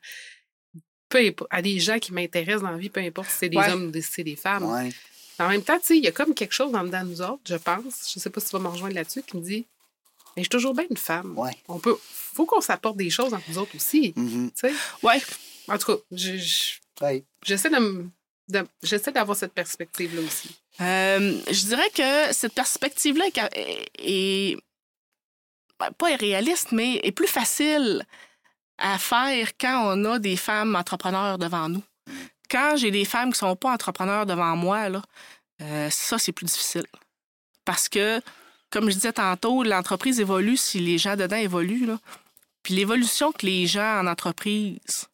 peu 1.19 1.25
importe- 1.27 1.49
à 1.53 1.61
des 1.61 1.79
gens 1.79 1.99
qui 1.99 2.11
m'intéressent 2.13 2.61
dans 2.63 2.71
la 2.71 2.77
vie, 2.77 2.89
peu 2.89 2.99
importe 3.01 3.29
si 3.29 3.37
c'est 3.37 3.49
des 3.49 3.57
Ouais. 3.57 3.69
hommes 3.71 3.89
ou 3.89 3.93
si 3.93 4.01
c'est 4.01 4.23
des 4.23 4.35
femmes. 4.35 4.65
Ouais. 4.69 4.89
En 5.39 5.47
même 5.49 5.61
temps, 5.63 5.77
tu 5.79 5.85
sais, 5.87 5.97
il 5.97 6.03
y 6.03 6.07
a 6.07 6.11
comme 6.11 6.33
quelque 6.33 6.53
chose 6.53 6.73
en 6.75 6.83
dedans 6.83 7.03
de 7.03 7.09
nous 7.09 7.21
autres, 7.21 7.41
je 7.45 7.55
pense. 7.55 8.11
Je 8.13 8.19
sais 8.19 8.29
pas 8.29 8.39
si 8.41 8.47
tu 8.47 8.53
vas 8.53 8.59
me 8.59 8.67
rejoindre 8.69 8.95
là-dessus, 8.95 9.21
qui 9.23 9.37
me 9.37 9.41
dit, 9.41 9.65
Mais 10.37 10.41
je 10.41 10.47
suis 10.47 10.49
toujours 10.49 10.73
bien 10.73 10.85
une 10.89 10.97
femme. 10.97 11.37
Ouais. 11.37 11.55
On 11.69 11.79
peut. 11.79 11.95
faut 12.37 12.45
qu'on 12.45 12.59
s'apporte 12.59 12.97
des 12.97 13.09
choses 13.09 13.33
entre 13.33 13.49
nous 13.49 13.57
autres 13.57 13.73
aussi. 13.77 14.11
Mhm. 14.17 14.51
tu 14.51 14.67
sais. 14.67 14.73
Ouais. 15.01 15.21
En 15.69 15.77
tout 15.77 15.85
cas, 15.95 16.01
je- 16.11 16.35
je- 16.37 16.73
Ouais. 17.01 17.23
j'essaie 17.45 17.69
de 17.69 17.77
me- 17.79 18.09
de- 18.49 18.67
j'essaie 18.83 19.13
d'avoir 19.13 19.37
cette 19.37 19.53
perspective-là 19.53 20.21
aussi. 20.21 20.49
Euh, 20.81 21.39
je 21.49 21.65
dirais 21.67 21.89
que 21.93 22.33
cette 22.33 22.53
perspective-là 22.53 23.27
est, 23.27 23.37
est- 23.57 23.89
est- 23.99 24.57
ben, 25.79 25.91
pas 25.97 26.11
irréaliste, 26.11 26.73
mais 26.73 26.99
est 27.03 27.13
plus 27.13 27.27
facile 27.27 28.05
à 28.77 28.97
faire 28.97 29.49
quand 29.59 29.95
on 29.95 30.05
a 30.05 30.19
des 30.19 30.35
femmes 30.35 30.75
entrepreneurs 30.75 31.37
devant 31.37 31.69
nous. 31.69 31.83
Quand 32.49 32.75
j'ai 32.77 32.91
des 32.91 33.05
femmes 33.05 33.31
qui 33.31 33.39
sont 33.39 33.55
pas 33.55 33.71
entrepreneurs 33.71 34.25
devant 34.25 34.55
moi, 34.55 34.89
là, 34.89 35.01
euh, 35.61 35.89
ça, 35.89 36.17
c'est 36.19 36.31
plus 36.31 36.45
difficile. 36.45 36.85
Parce 37.63 37.89
que, 37.89 38.21
comme 38.69 38.89
je 38.89 38.95
disais 38.95 39.13
tantôt, 39.13 39.63
l'entreprise 39.63 40.19
évolue 40.19 40.57
si 40.57 40.79
les 40.79 40.97
gens 40.97 41.15
dedans 41.15 41.37
évoluent. 41.37 41.85
Là. 41.85 41.97
Puis 42.61 42.75
l'évolution 42.75 43.31
que 43.31 43.45
les 43.45 43.65
gens 43.67 44.01
en 44.01 44.07
entreprise 44.07 45.07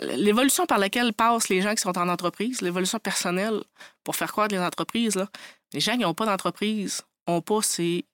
l'évolution 0.00 0.66
par 0.66 0.78
laquelle 0.78 1.12
passent 1.12 1.48
les 1.48 1.62
gens 1.62 1.74
qui 1.74 1.82
sont 1.82 1.96
en 1.98 2.08
entreprise, 2.08 2.60
l'évolution 2.62 2.98
personnelle 2.98 3.62
pour 4.04 4.16
faire 4.16 4.30
croître 4.30 4.54
les 4.54 4.60
entreprises, 4.60 5.16
là, 5.16 5.28
les 5.72 5.80
gens 5.80 5.92
qui 5.92 6.00
n'ont 6.00 6.14
pas 6.14 6.26
d'entreprise 6.26 7.02
n'ont 7.26 7.42
pas 7.42 7.62
ces. 7.62 8.04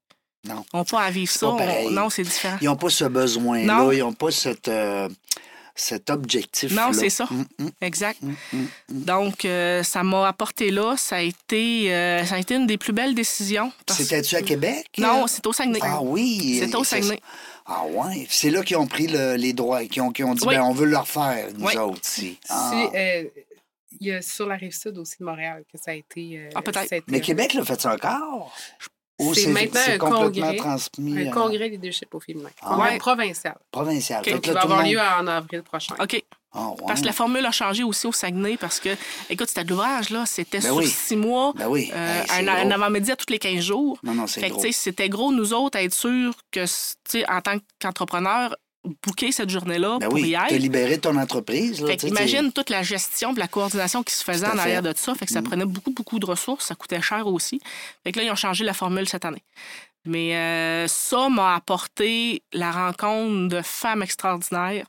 Non. 0.46 0.64
ont 0.72 0.84
pas 0.84 1.02
à 1.02 1.10
vivre 1.10 1.30
C'est 1.32 1.38
ça. 1.40 1.48
On- 1.48 1.90
non, 1.90 2.10
c'est 2.10 2.22
différent. 2.22 2.56
Ils 2.60 2.66
n'ont 2.66 2.76
pas 2.76 2.90
ce 2.90 3.04
besoin-là. 3.04 3.90
Ils 3.92 4.00
n'ont 4.00 4.12
pas 4.12 4.30
cette, 4.30 4.68
euh, 4.68 5.08
cet 5.74 6.10
objectif-là. 6.10 6.86
Non, 6.86 6.92
c'est 6.92 7.10
ça. 7.10 7.26
Mm, 7.30 7.44
mm, 7.64 7.68
Exact. 7.80 8.20
mm. 8.22 8.64
Donc, 8.90 9.44
euh, 9.44 9.82
ça 9.82 10.02
m'a 10.02 10.28
apporté 10.28 10.70
là. 10.70 10.94
Ça 10.96 11.16
a, 11.16 11.20
été, 11.20 11.92
euh, 11.92 12.24
ça 12.24 12.36
a 12.36 12.38
été 12.38 12.54
une 12.54 12.66
des 12.66 12.78
plus 12.78 12.92
belles 12.92 13.14
décisions. 13.14 13.72
parce- 13.86 13.98
C'était-tu 14.00 14.36
à 14.36 14.42
Québec? 14.42 14.86
Non, 14.98 15.26
c'est 15.26 15.44
au 15.46 15.52
Saguenay. 15.52 15.80
Ah 15.82 16.00
oui. 16.02 16.58
C'était 16.60 16.76
au 16.76 16.84
c'est- 16.84 17.00
Saguenay. 17.02 17.20
Ah 17.66 17.84
ouais. 17.86 18.26
C'est 18.28 18.50
là 18.50 18.62
qu'ils 18.62 18.76
ont 18.76 18.86
pris 18.86 19.06
le- 19.06 19.36
les 19.36 19.52
droits, 19.54 19.84
qui 19.86 20.00
ont, 20.00 20.10
qui 20.12 20.22
ont 20.22 20.34
dit, 20.34 20.46
Oui. 20.46 20.54
ben, 20.56 20.62
on 20.62 20.72
veut 20.72 20.86
le 20.86 20.98
refaire, 20.98 21.48
nous 21.56 21.66
Oui. 21.66 21.76
autres. 21.78 22.02
Ah. 22.50 22.72
Euh, 22.94 23.24
il 24.00 24.08
y 24.08 24.12
a 24.12 24.20
sur 24.22 24.46
la 24.46 24.56
rive 24.56 24.76
sud 24.76 24.98
aussi 24.98 25.16
de 25.18 25.24
Montréal 25.24 25.64
que 25.72 25.78
ça 25.78 25.92
a 25.92 25.94
été. 25.94 26.32
euh, 26.38 26.50
Ah, 26.54 26.60
peut-être. 26.62 27.04
Mais 27.08 27.20
Québec, 27.20 27.54
le 27.54 27.64
fait 27.64 27.80
ça 27.80 27.94
encore? 27.94 28.52
Ou 28.80 28.88
C'est 29.34 29.46
maintenant 29.48 29.80
un 29.88 29.98
congrès, 29.98 30.56
transmis 30.56 31.18
Un 31.18 31.26
euh, 31.28 31.30
congrès 31.30 31.68
leadership 31.68 32.12
au 32.14 32.20
féminin. 32.20 32.48
Ah 32.62 32.76
ouais. 32.78 32.98
provincial. 32.98 33.56
provincial? 33.70 34.20
Ok, 34.20 34.24
Fait 34.26 34.32
que 34.34 34.38
Qui 34.38 34.50
va 34.50 34.62
avoir 34.62 34.82
monde- 34.82 34.90
lieu 34.90 34.98
en 35.00 35.26
avril 35.26 35.62
prochain. 35.62 35.94
OK. 36.00 36.22
Ah, 36.56 36.68
ouais. 36.68 36.76
Parce 36.86 37.00
que 37.00 37.06
la 37.06 37.12
formule 37.12 37.44
a 37.46 37.50
changé 37.50 37.82
aussi 37.82 38.06
au 38.06 38.12
Saguenay 38.12 38.56
parce 38.56 38.78
que, 38.78 38.90
écoute, 39.28 39.48
c'était 39.48 39.64
de 39.64 39.70
l'ouvrage, 39.70 40.10
là. 40.10 40.24
C'était 40.24 40.58
Ben 40.58 40.66
sur 40.68 40.76
oui. 40.76 40.86
six 40.86 41.16
mois, 41.16 41.52
Ben 41.56 41.66
oui. 41.68 41.90
euh, 41.92 42.22
Hey, 42.30 42.48
un, 42.48 42.70
avant-midi 42.70 43.10
à 43.10 43.16
tous 43.16 43.26
les 43.32 43.40
15 43.40 43.60
jours. 43.60 43.98
Non, 44.04 44.14
non, 44.14 44.26
c'est 44.28 44.40
Fait 44.40 44.48
que, 44.50 44.52
gros. 44.54 44.62
tu 44.62 44.72
sais, 44.72 44.78
c'était 44.78 45.08
gros, 45.08 45.32
nous 45.32 45.52
autres, 45.52 45.76
à 45.78 45.82
être 45.82 45.94
sûr 45.94 46.32
que, 46.52 46.64
tu 46.64 46.70
sais, 47.08 47.28
en 47.28 47.40
tant 47.40 47.56
qu'entrepreneur, 47.80 48.54
booker 49.02 49.32
cette 49.32 49.50
journée-là 49.50 49.98
Ben 49.98 50.08
pour 50.08 50.14
oui, 50.14 50.36
y 50.50 50.58
libérer 50.58 50.98
ton 50.98 51.16
entreprise. 51.16 51.80
Là, 51.80 51.88
Fait 51.96 52.06
imagine 52.06 52.52
toute 52.52 52.70
la 52.70 52.82
gestion 52.82 53.34
et 53.34 53.38
la 53.38 53.48
coordination 53.48 54.02
qui 54.02 54.14
se 54.14 54.22
faisait 54.24 54.46
en 54.46 54.58
arrière 54.58 54.82
de 54.82 54.92
ça. 54.96 55.14
Fait 55.14 55.26
que 55.26 55.32
ça 55.32 55.40
Mm. 55.40 55.44
prenait 55.44 55.64
beaucoup, 55.64 55.90
beaucoup 55.92 56.18
de 56.18 56.26
ressources. 56.26 56.66
Ça 56.66 56.74
coûtait 56.74 57.00
cher 57.02 57.26
aussi. 57.26 57.60
Fait 58.02 58.12
que 58.12 58.18
là, 58.18 58.24
ils 58.26 58.30
ont 58.30 58.36
changé 58.36 58.64
la 58.64 58.74
formule 58.74 59.08
cette 59.08 59.24
année. 59.24 59.42
Mais 60.06 60.36
euh, 60.36 60.86
ça 60.86 61.28
m'a 61.30 61.54
apporté 61.54 62.42
la 62.52 62.70
rencontre 62.70 63.48
de 63.48 63.62
femmes 63.62 64.02
extraordinaires, 64.02 64.86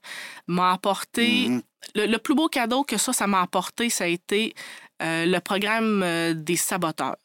m'a 0.47 0.73
apporté... 0.73 1.47
Mhm. 1.49 1.61
Le, 1.93 2.07
le 2.07 2.17
plus 2.17 2.33
beau 2.33 2.47
cadeau 2.47 2.83
que 2.83 2.97
ça, 2.97 3.13
ça 3.13 3.27
m'a 3.27 3.41
apporté, 3.43 3.91
ça 3.91 4.05
a 4.05 4.07
été 4.07 4.55
euh, 5.03 5.25
le 5.27 5.39
programme 5.39 6.01
euh, 6.03 6.33
des 6.33 6.55
saboteurs. 6.55 7.15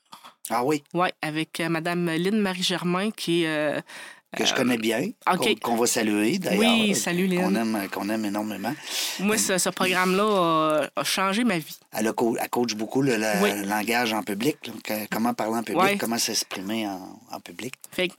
Ah 0.51 0.63
oui, 0.65 0.85
Oui, 0.93 1.09
avec 1.23 1.61
euh, 1.61 1.71
Mme 1.71 2.11
Lynne-Marie 2.17 2.63
Germain, 2.63 3.11
qui 3.11 3.45
est... 3.45 3.83
euh, 4.35 4.39
que 4.39 4.45
je 4.45 4.55
connais 4.55 4.77
bien, 4.79 5.11
OK. 5.33 5.59
qu'on 5.61 5.77
va 5.77 5.87
saluer 5.87 6.39
d'ailleurs. 6.39 6.61
Oui, 6.61 6.95
salut, 6.95 7.27
Lynn. 7.27 7.43
Qu'on 7.43 7.55
aime, 7.57 7.89
qu'on 7.93 8.09
aime 8.09 8.25
énormément. 8.25 8.73
moi, 9.19 9.37
ce, 9.39 9.59
ce 9.59 9.69
programme-là 9.71 10.83
a, 10.97 11.01
a 11.01 11.05
changé 11.05 11.43
ma 11.45 11.59
vie. 11.59 11.77
Elle, 11.93 12.09
a 12.09 12.13
co- 12.13 12.37
elle 12.41 12.49
coach 12.49 12.75
beaucoup 12.75 13.03
le, 13.03 13.17
le 13.17 13.27
Oui. 13.43 13.67
langage 13.67 14.13
en 14.13 14.23
public, 14.23 14.57
comment 15.11 15.35
parler 15.35 15.57
en 15.59 15.63
public, 15.65 15.99
comment 15.99 16.19
s'exprimer 16.19 16.87
en, 16.87 17.19
en 17.33 17.41
public. 17.41 17.75
Fait 17.91 18.09
que 18.09 18.15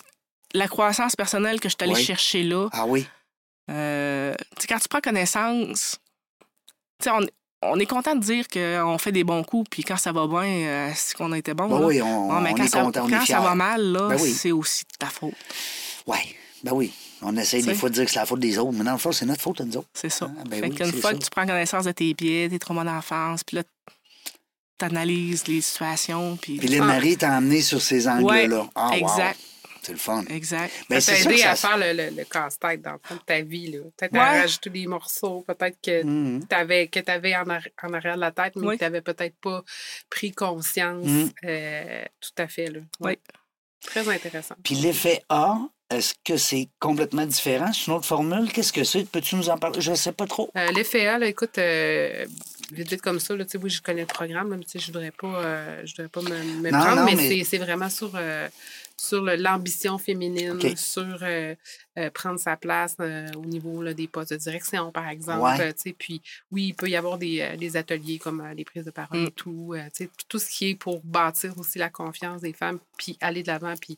la 0.53 0.67
croissance 0.67 1.15
personnelle 1.15 1.59
que 1.61 1.69
je 1.69 1.75
suis 1.79 1.83
allée 1.89 1.93
Oui. 1.99 2.03
chercher 2.03 2.43
là, 2.43 2.67
Ah 2.73 2.85
oui, 2.85 3.07
euh, 3.69 4.33
quand 4.67 4.79
tu 4.79 4.89
prends 4.89 4.99
connaissance, 4.99 5.97
on, 7.07 7.25
on 7.61 7.79
est 7.79 7.85
content 7.85 8.15
de 8.15 8.21
dire 8.21 8.47
qu'on 8.49 8.97
fait 8.97 9.11
des 9.13 9.23
bons 9.23 9.43
coups, 9.43 9.69
puis 9.69 9.83
quand 9.83 9.95
ça 9.97 10.11
va 10.11 10.27
bien, 10.27 10.41
euh, 10.43 10.91
c'est 10.93 11.15
qu'on 11.15 11.31
a 11.31 11.37
été 11.37 11.53
bon. 11.53 11.67
Ben 11.67 11.79
là. 11.79 11.85
oui, 11.85 12.01
on, 12.01 12.29
Ouais, 12.35 12.41
mais 12.41 12.49
on 12.51 12.55
quand 12.55 12.63
est 12.63 12.67
ça, 12.67 12.81
content, 12.81 13.05
on 13.05 13.09
quand 13.09 13.21
est 13.21 13.25
ça 13.27 13.39
va 13.39 13.55
mal, 13.55 13.81
là, 13.93 14.07
Ben 14.09 14.17
oui. 14.19 14.31
c'est 14.33 14.51
aussi 14.51 14.83
de 14.83 14.97
ta 14.99 15.07
faute. 15.07 15.33
Oui, 16.07 16.17
ben 16.63 16.71
oui. 16.73 16.91
On 17.21 17.35
essaye 17.37 17.61
des 17.63 17.75
fois 17.75 17.89
de 17.89 17.93
dire 17.95 18.05
que 18.05 18.11
c'est 18.11 18.19
la 18.19 18.25
faute 18.25 18.39
des 18.39 18.57
autres, 18.57 18.71
mais 18.71 18.83
dans 18.83 18.93
le 18.93 18.97
fond, 18.97 19.11
c'est 19.11 19.25
notre 19.25 19.41
faute 19.41 19.61
à 19.61 19.65
nous 19.65 19.77
autres. 19.77 19.89
C'est 19.93 20.09
ça. 20.09 20.29
Ah, 20.39 20.43
ben 20.47 20.59
fait 20.59 20.69
oui, 20.69 20.75
qu'une 20.75 20.91
fois 20.93 21.11
ça. 21.11 21.17
que 21.17 21.23
tu 21.23 21.29
prends 21.29 21.45
connaissance 21.45 21.85
de 21.85 21.91
tes 21.91 22.13
pieds, 22.15 22.49
tes 22.49 22.59
traumas 22.59 22.83
d'enfance, 22.83 23.43
puis 23.43 23.57
là, 23.57 23.63
tu 24.79 24.85
analyses 24.85 25.47
les 25.47 25.61
situations, 25.61 26.37
puis... 26.41 26.57
Puis 26.57 26.67
Lynn-Marie 26.67 27.17
t'a 27.17 27.37
emmené 27.37 27.61
sur 27.61 27.79
ces 27.81 28.07
angles-là. 28.07 28.67
ah, 28.73 28.87
wow. 28.89 28.93
exact, 28.95 29.39
C'est 29.83 29.91
le 29.91 29.97
fun. 29.99 30.23
exact. 30.29 30.73
Ben, 30.89 30.99
ça 30.99 31.11
t'a 31.13 31.19
aidé 31.19 31.37
ça 31.37 31.51
à 31.51 31.55
faire 31.55 31.77
le, 31.77 31.93
le- 31.93 32.15
le 32.15 32.23
casse-tête 32.25 32.81
dans 32.81 32.93
le 32.93 32.99
fond 33.03 33.13
de 33.15 33.19
ta 33.21 33.41
vie. 33.41 33.71
Peut-être 33.97 34.13
Ouais. 34.13 34.19
à 34.19 34.41
rajouter 34.41 34.69
des 34.71 34.87
morceaux, 34.87 35.41
peut-être 35.47 35.77
que 35.83 36.03
Mhm. 36.03 36.47
tu 36.47 36.55
avais, 36.55 36.87
que 36.87 36.99
avais 37.11 37.35
en, 37.35 37.43
arri- 37.45 37.71
en 37.83 37.93
arrière 37.93 38.15
de 38.15 38.21
la 38.21 38.31
tête, 38.31 38.55
mais 38.55 38.65
Oui. 38.65 38.73
que 38.75 38.79
tu 38.79 38.85
n'avais 38.85 39.01
peut-être 39.01 39.35
pas 39.39 39.63
pris 40.09 40.31
conscience. 40.31 41.05
Mhm. 41.05 41.31
euh, 41.45 42.03
tout 42.19 42.41
à 42.41 42.47
fait. 42.47 42.67
Là. 42.71 42.79
Oui. 43.01 43.13
Très 43.85 44.07
intéressant. 44.09 44.55
Puis 44.63 44.75
l'effet 44.75 45.21
A, 45.29 45.57
est-ce 45.91 46.13
que 46.23 46.37
c'est 46.37 46.69
complètement 46.79 47.25
différent? 47.25 47.71
C'est 47.73 47.87
une 47.87 47.93
autre 47.93 48.05
formule? 48.05 48.51
Qu'est-ce 48.51 48.73
que 48.73 48.83
c'est? 48.83 49.03
Peux-tu 49.05 49.35
nous 49.35 49.49
en 49.49 49.57
parler? 49.57 49.81
Je 49.81 49.91
ne 49.91 49.95
sais 49.95 50.11
pas 50.11 50.25
trop. 50.27 50.49
Euh, 50.57 50.71
L'effet 50.71 51.07
A, 51.07 51.17
là, 51.19 51.27
écoute, 51.27 51.57
euh, 51.57 52.25
vite, 52.71 52.89
vite 52.89 53.01
comme 53.01 53.19
ça, 53.19 53.35
là, 53.35 53.45
oui, 53.61 53.69
je 53.69 53.81
connais 53.81 54.01
le 54.01 54.07
programme, 54.07 54.49
là, 54.49 54.57
mais 54.57 54.63
tu 54.65 54.71
sais, 54.71 54.79
je 54.79 54.87
ne 54.89 54.93
voudrais 54.93 55.11
pas, 55.11 55.27
euh, 55.43 55.81
je 55.85 55.91
voudrais 55.91 56.07
pas 56.09 56.21
me, 56.21 56.43
me 56.61 56.71
Non, 56.71 56.79
prendre, 56.79 56.95
non, 57.01 57.05
mais, 57.05 57.15
mais- 57.15 57.43
c'est- 57.43 57.57
vraiment 57.57 57.89
sur, 57.89 58.11
euh, 58.15 58.47
sur 58.97 59.23
l'ambition 59.23 59.97
féminine, 59.97 60.59
sur 60.77 61.17
euh, 61.23 61.55
euh, 61.97 62.09
prendre 62.11 62.39
sa 62.39 62.55
place 62.55 62.95
euh, 62.99 63.27
au 63.35 63.45
niveau 63.45 63.81
là, 63.81 63.93
des 63.95 64.07
postes 64.07 64.31
de 64.31 64.37
direction, 64.37 64.91
par 64.91 65.07
exemple. 65.09 65.41
Ouais. 65.59 65.73
tu 65.73 65.81
sais, 65.89 65.95
puis 65.97 66.21
oui, 66.51 66.67
il 66.67 66.73
peut 66.75 66.87
y 66.87 66.95
avoir 66.95 67.17
des, 67.17 67.57
des 67.57 67.77
ateliers 67.77 68.19
comme 68.19 68.41
euh, 68.41 68.53
les 68.53 68.63
prises 68.63 68.85
de 68.85 68.91
parole 68.91 69.21
Mm. 69.21 69.25
et 69.25 69.31
tout, 69.31 69.73
euh, 69.75 69.81
tu 69.95 70.03
sais, 70.05 70.09
tout 70.29 70.37
ce 70.39 70.47
qui 70.49 70.69
est 70.69 70.75
pour 70.75 71.01
bâtir 71.03 71.57
aussi 71.57 71.79
la 71.79 71.89
confiance 71.89 72.41
des 72.41 72.53
femmes, 72.53 72.77
puis 72.97 73.17
aller 73.21 73.41
de 73.41 73.47
l'avant, 73.47 73.73
puis 73.75 73.97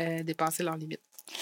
euh, 0.00 0.22
dépasser 0.24 0.64
leurs 0.64 0.76
limites. 0.76 1.00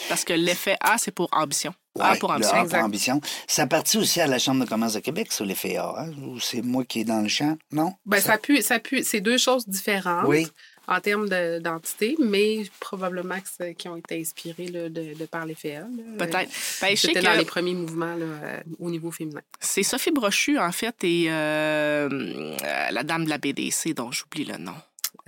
Parce 0.09 0.25
que 0.25 0.33
l'effet 0.33 0.77
A, 0.81 0.99
c'est 0.99 1.11
pour 1.11 1.29
ambition. 1.33 1.75
A 1.99 2.12
Ouais, 2.12 2.19
pour 2.19 2.29
le 2.31 2.37
ambition. 2.37 2.53
A 2.55 2.57
pour 2.59 2.64
Exact. 2.66 2.83
ambition. 2.85 3.21
Ça 3.49 3.66
partit 3.66 3.99
aussi 3.99 4.21
à 4.21 4.27
la 4.27 4.38
Chambre 4.38 4.64
de 4.64 4.69
commerce 4.69 4.95
de 4.95 5.01
Québec, 5.01 5.33
sur 5.33 5.45
l'effet 5.45 5.77
A. 5.77 5.95
hein? 5.99 6.11
Ou 6.23 6.38
c'est 6.38 6.62
moi 6.62 6.85
qui 6.85 7.01
est 7.01 7.05
dans 7.05 7.21
le 7.21 7.29
champ? 7.29 7.57
Non? 7.73 7.95
Ben, 8.07 8.21
ça 8.21 8.38
pue, 8.38 8.62
ça 8.62 8.79
pue. 8.79 9.03
C'est 9.03 9.21
deux 9.21 9.38
choses 9.38 9.66
différentes. 9.69 10.27
Oui. 10.29 10.47
en 10.88 10.99
termes 11.01 11.29
de- 11.29 11.61
d'entité, 11.61 12.16
mais 12.19 12.64
probablement 12.81 13.37
que 13.38 13.71
qui 13.75 13.87
ont 13.88 13.95
été 13.97 14.21
inspirés 14.21 14.66
là, 14.66 14.88
de, 14.88 15.14
de 15.14 15.25
par 15.27 15.47
les 15.47 15.55
FEA. 15.55 15.85
Peut-être. 16.19 16.51
Ben, 16.81 16.97
C'était 16.97 17.21
dans 17.23 17.33
que 17.35 17.38
les 17.38 17.45
premiers 17.45 17.75
mouvements 17.75 18.16
là, 18.16 18.25
euh, 18.25 18.61
au 18.81 18.90
niveau 18.90 19.12
féminin. 19.12 19.40
c'est 19.61 19.85
Sophie 19.85 20.11
Brochu, 20.11 20.59
en 20.59 20.73
fait, 20.73 20.97
et 21.05 21.27
euh, 21.29 22.09
euh, 22.11 22.90
la 22.90 23.05
dame 23.05 23.25
de 23.25 23.31
la 23.31 23.38
BDC, 23.38 23.95
dont 23.95 24.11
j'oublie 24.11 24.45
le 24.45 24.57
nom. 24.57 24.75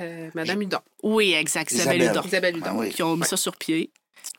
Euh, 0.00 0.30
Madame 0.34 0.62
Hudon. 0.62 0.80
Oui, 1.04 1.32
exact, 1.34 1.70
Isabelle 1.70 2.02
Isabelle. 2.02 2.16
Hudon. 2.18 2.26
Isabelle 2.28 2.56
Hudon. 2.56 2.66
Ah 2.70 2.74
oui. 2.78 2.90
qui 2.90 3.02
ont 3.04 3.16
mis 3.16 3.24
ça 3.24 3.36
sur 3.36 3.56
pied. 3.56 3.90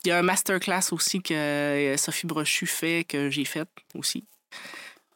Il 0.06 0.10
y 0.10 0.12
a 0.12 0.18
un 0.18 0.22
masterclass 0.22 0.92
aussi 0.92 1.22
que 1.22 1.34
euh, 1.34 1.98
Sophie 1.98 2.28
Brochu 2.28 2.66
fait, 2.66 3.06
que 3.08 3.30
j'ai 3.30 3.46
fait 3.46 3.68
aussi. 3.96 4.26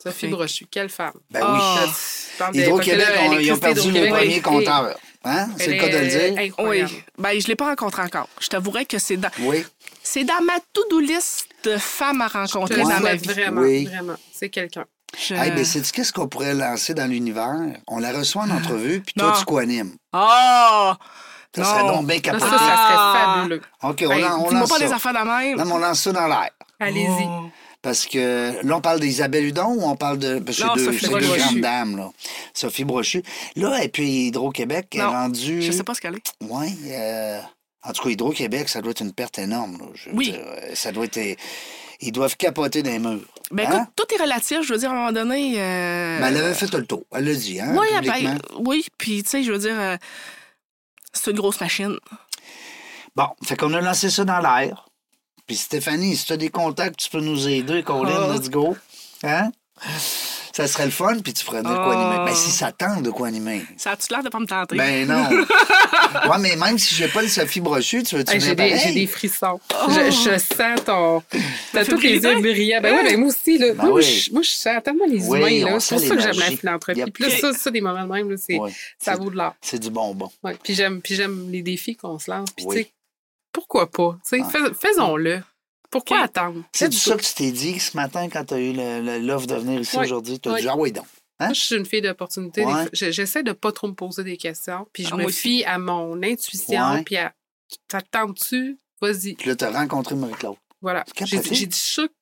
Sophie 0.01 0.19
Fait- 0.21 0.27
Brochu, 0.27 0.65
quelle 0.69 0.89
femme. 0.89 1.13
Ben 1.31 1.41
Ah. 1.43 1.85
oui. 1.85 2.51
De- 2.53 2.59
Hydro-Québec, 2.59 3.07
ils 3.41 3.51
ont 3.51 3.57
perdu 3.57 3.91
le 3.91 4.07
premier 4.09 4.35
elle- 4.35 4.41
compteur. 4.41 4.95
Hein? 5.23 5.49
C'est 5.57 5.67
le 5.73 5.79
cas 5.81 5.89
de 5.89 5.97
le 5.97 6.07
dire? 6.07 6.53
Oui, 6.59 6.83
ben, 7.17 7.31
je 7.39 7.43
ne 7.43 7.47
l'ai 7.47 7.55
pas 7.55 7.65
rencontré 7.69 8.01
encore. 8.03 8.29
Je 8.39 8.47
t'avouerais 8.47 8.85
que 8.85 8.99
c'est 8.99 9.17
dans, 9.17 9.31
Oui. 9.39 9.65
c'est 10.03 10.23
dans 10.23 10.41
ma 10.43 10.53
to-do 10.71 10.99
list 10.99 11.47
de 11.63 11.77
femmes 11.77 12.21
à 12.21 12.27
rencontrer 12.27 12.81
dans 12.83 12.99
ma 13.01 13.15
vie. 13.15 13.27
vraiment, 13.27 13.61
Oui. 13.61 13.85
vraiment. 13.85 14.15
C'est 14.31 14.49
quelqu'un. 14.49 14.85
Je- 15.17 15.33
Hey, 15.33 15.51
ben, 15.51 15.65
sais-tu 15.65 15.91
qu'est-ce 15.91 16.13
qu'on 16.13 16.27
pourrait 16.27 16.53
lancer 16.53 16.93
dans 16.93 17.09
l'univers? 17.09 17.55
On 17.87 17.97
la 17.99 18.13
reçoit 18.13 18.43
en 18.43 18.49
entrevue, 18.51 19.01
puis 19.01 19.13
toi, 19.17 19.35
tu 19.37 19.45
co-animes. 19.45 19.95
Ah! 20.13 20.97
Ça 21.55 21.63
serait 21.63 21.83
Non. 21.83 21.95
donc 21.97 22.07
bien 22.07 22.15
Ça, 22.17 22.21
capable. 22.21 22.41
ça, 22.43 22.49
ça 22.49 22.57
serait 22.57 22.67
Ah. 22.69 23.33
fabuleux. 23.37 23.61
OK, 23.83 24.03
on, 24.07 24.11
Hey, 24.11 24.21
lan- 24.21 24.43
on 24.45 24.51
lance 24.51 24.69
pas 24.69 24.79
des 24.79 24.91
affaires 24.93 25.13
de 25.13 25.27
même. 25.27 25.57
Non, 25.57 25.65
mais 25.65 25.71
on 25.73 25.77
lance 25.77 25.99
ça 26.01 26.11
dans 26.11 26.27
l'air. 26.27 26.49
Allez-y. 26.79 27.07
Oh. 27.27 27.49
Parce 27.81 28.05
que 28.05 28.65
là, 28.65 28.75
on 28.75 28.81
parle 28.81 28.99
d'Isabelle 28.99 29.45
Hudon 29.45 29.67
ou 29.77 29.83
on 29.83 29.95
parle 29.95 30.17
de. 30.19 30.39
parce 30.39 30.57
que 30.57 30.63
Non, 30.63 30.73
c'est 30.75 30.85
deux, 30.85 30.91
Sophie 30.97 31.07
deux 31.25 31.37
grandes 31.37 31.61
dames, 31.61 31.97
là. 31.97 32.09
Sophie 32.53 32.83
Brochu. 32.83 33.23
Là, 33.55 33.83
et 33.83 33.87
puis 33.87 34.27
Hydro-Québec 34.27 34.87
est 34.95 34.99
Non, 34.99 35.11
rendu. 35.11 35.61
Je 35.61 35.71
sais 35.71 35.83
pas 35.83 35.93
ce 35.93 36.01
qu'elle 36.01 36.15
est. 36.15 36.31
Oui. 36.41 36.75
En 37.83 37.93
tout 37.93 38.03
cas, 38.03 38.09
Hydro-Québec, 38.09 38.67
ça 38.67 38.81
doit 38.81 38.91
être 38.91 39.01
une 39.01 39.13
perte 39.13 39.39
énorme. 39.39 39.77
là. 39.79 39.85
Je 39.93 40.09
Oui. 40.11 40.31
dire, 40.31 40.41
euh, 40.45 40.71
ça 40.73 40.91
doit 40.91 41.05
être. 41.05 41.37
Ils 42.01 42.11
doivent 42.11 42.35
capoter 42.35 42.83
des 42.83 42.99
murs. 42.99 43.21
Ben 43.49 43.65
Hein? 43.67 43.73
écoute, 43.75 43.87
tout 43.95 44.15
est 44.15 44.21
relatif. 44.21 44.61
Je 44.63 44.73
veux 44.73 44.79
dire, 44.79 44.89
à 44.91 44.93
un 44.93 44.97
moment 44.97 45.11
donné... 45.13 45.53
euh, 45.57 46.19
Ben, 46.19 46.27
elle 46.27 46.37
avait 46.37 46.53
fait 46.53 46.71
le 46.73 46.85
tour. 46.85 47.03
Elle 47.15 47.25
l'a 47.25 47.33
dit, 47.33 47.59
hein? 47.59 47.73
oui, 47.79 47.87
publiquement. 47.95 48.33
ben, 48.33 48.39
oui, 48.65 48.85
puis 48.97 49.23
tu 49.23 49.29
sais, 49.29 49.43
je 49.43 49.51
veux 49.51 49.57
dire, 49.57 49.75
euh, 49.79 49.97
c'est 51.13 51.31
une 51.31 51.37
grosse 51.37 51.59
machine. 51.61 51.97
Bon, 53.15 53.27
fait 53.43 53.57
qu'on 53.57 53.73
a 53.73 53.81
lancé 53.81 54.09
ça 54.09 54.25
dans 54.25 54.39
l'air. 54.39 54.85
Puis 55.47 55.55
Stéphanie, 55.55 56.15
si 56.15 56.25
tu 56.25 56.33
as 56.33 56.37
des 56.37 56.49
contacts, 56.49 56.97
tu 56.99 57.09
peux 57.09 57.21
nous 57.21 57.47
aider, 57.47 57.81
Colin, 57.83 58.27
Oh. 58.29 58.33
let's 58.33 58.49
go. 58.49 58.75
Hein? 59.23 59.51
Ça 60.57 60.65
serait 60.65 60.85
le 60.85 60.91
fun, 60.91 61.19
puis 61.23 61.33
tu 61.33 61.45
ferais 61.45 61.61
de 61.61 61.67
quoi 61.67 61.89
Oh. 61.89 61.91
animer. 61.91 62.25
Ben, 62.25 62.35
si 62.35 62.49
ça 62.49 62.71
tente 62.71 63.03
de 63.03 63.11
quoi 63.11 63.27
animer. 63.27 63.61
Ça 63.77 63.91
a-tu 63.91 64.07
l'air 64.11 64.23
de 64.23 64.29
pas 64.29 64.39
me 64.39 64.47
tenter? 64.47 64.75
Ben 64.75 65.07
non. 65.07 65.29
ouais, 66.31 66.37
mais 66.39 66.55
même 66.55 66.79
si 66.79 66.95
j'ai 66.95 67.07
pas 67.07 67.21
le 67.21 67.27
Sophie 67.27 67.61
Brochu, 67.61 68.01
tu 68.01 68.15
veux-tu 68.15 68.33
Hey, 68.33 68.41
J'ai 68.41 68.55
des, 68.55 69.05
frissons. 69.05 69.59
Oh! 69.71 69.87
Je, 69.89 70.09
je 70.09 70.37
sens 70.39 70.83
ton. 70.83 71.21
T'as 71.71 71.85
tous 71.85 71.99
les 71.99 72.19
plaisir? 72.19 72.31
yeux 72.31 72.39
brillants. 72.41 72.81
Ben 72.81 72.95
oui, 72.95 73.03
ben 73.11 73.19
moi 73.19 73.29
aussi. 73.29 73.59
Là. 73.59 73.73
Ben 73.75 73.83
moi, 73.85 73.93
oui. 73.99 74.03
je, 74.03 74.33
moi, 74.33 74.41
je 74.41 74.49
sens 74.49 74.81
tellement 74.83 75.05
les 75.07 75.23
Oui, 75.27 75.59
humains. 75.59 75.73
là. 75.73 75.79
C'est 75.79 75.93
pour 75.95 76.03
ça 76.03 76.15
que 76.15 76.21
j'aime 76.23 76.39
la 76.39 76.45
philanthropie. 76.57 76.99
Yep. 77.01 77.13
Puis 77.13 77.23
là, 77.25 77.29
ça, 77.29 77.53
ça, 77.53 77.69
des 77.69 77.81
moments 77.81 78.03
de 78.07 78.11
même, 78.13 78.31
là, 78.31 78.37
c'est, 78.37 78.57
Ouais, 78.57 78.71
ça 78.97 79.15
vaut 79.15 79.29
de 79.29 79.35
l'or. 79.37 79.53
C'est 79.61 79.77
du 79.79 79.91
bonbon. 79.91 80.31
Ouais. 80.43 80.57
Puis 80.63 80.73
j'aime, 80.73 81.01
puis 81.03 81.13
j'aime 81.13 81.51
les 81.51 81.61
défis 81.61 81.95
qu'on 81.95 82.17
se 82.17 82.31
lance. 82.31 82.49
Puis 82.57 82.65
Oui. 82.65 82.75
tu 82.77 82.81
sais, 82.81 82.91
pourquoi 83.53 83.91
pas? 83.91 84.17
Tu 84.27 84.39
sais, 84.39 84.43
Ah. 84.43 84.49
fais- 84.49 84.87
faisons-le. 84.89 85.41
Pourquoi 85.89 86.19
attendre? 86.21 86.63
C'est 86.73 86.85
Faites-le. 86.85 86.97
ça 86.99 87.15
que 87.17 87.21
tu 87.23 87.33
t'es 87.33 87.51
dit 87.51 87.79
ce 87.79 87.95
matin 87.95 88.27
quand 88.29 88.43
tu 88.45 88.53
as 88.53 88.59
eu 88.59 88.73
l'offre 89.25 89.47
de 89.47 89.55
venir 89.55 89.79
ici 89.81 89.97
Oui. 89.97 90.05
aujourd'hui. 90.05 90.39
Tu 90.39 90.49
as 90.49 90.53
Oui. 90.53 90.61
dit, 90.61 90.67
ah 90.67 90.75
oui, 90.77 90.91
donc. 90.91 91.05
Moi, 91.39 91.53
je 91.53 91.59
suis 91.61 91.75
une 91.75 91.85
fille 91.85 92.01
d'opportunité. 92.01 92.61
Des 92.61 92.67
Ouais. 92.67 92.73
fois, 92.73 92.89
je- 92.93 93.11
J'essaie 93.11 93.43
de 93.43 93.51
pas 93.51 93.71
trop 93.71 93.87
me 93.87 93.93
poser 93.93 94.23
des 94.23 94.37
questions. 94.37 94.87
Puis 94.91 95.03
je 95.03 95.09
Ah, 95.13 95.17
me 95.17 95.27
fie 95.29 95.63
à 95.65 95.77
mon 95.77 96.21
intuition. 96.23 96.81
Ouais. 96.93 97.03
Puis 97.03 97.15
à. 97.17 97.33
Ça 97.91 98.01
te 98.01 98.07
tente-tu? 98.09 98.77
Vas-y. 99.01 99.35
Puis 99.35 99.49
là, 99.49 99.55
tu 99.55 99.63
as 99.65 99.71
rencontré 99.71 100.15
Marie-Claude. 100.15 100.55
Voilà. 100.81 101.03
J'ai 101.25 101.37
dit 101.67 101.77
ça 101.77 102.07
que 102.07 102.13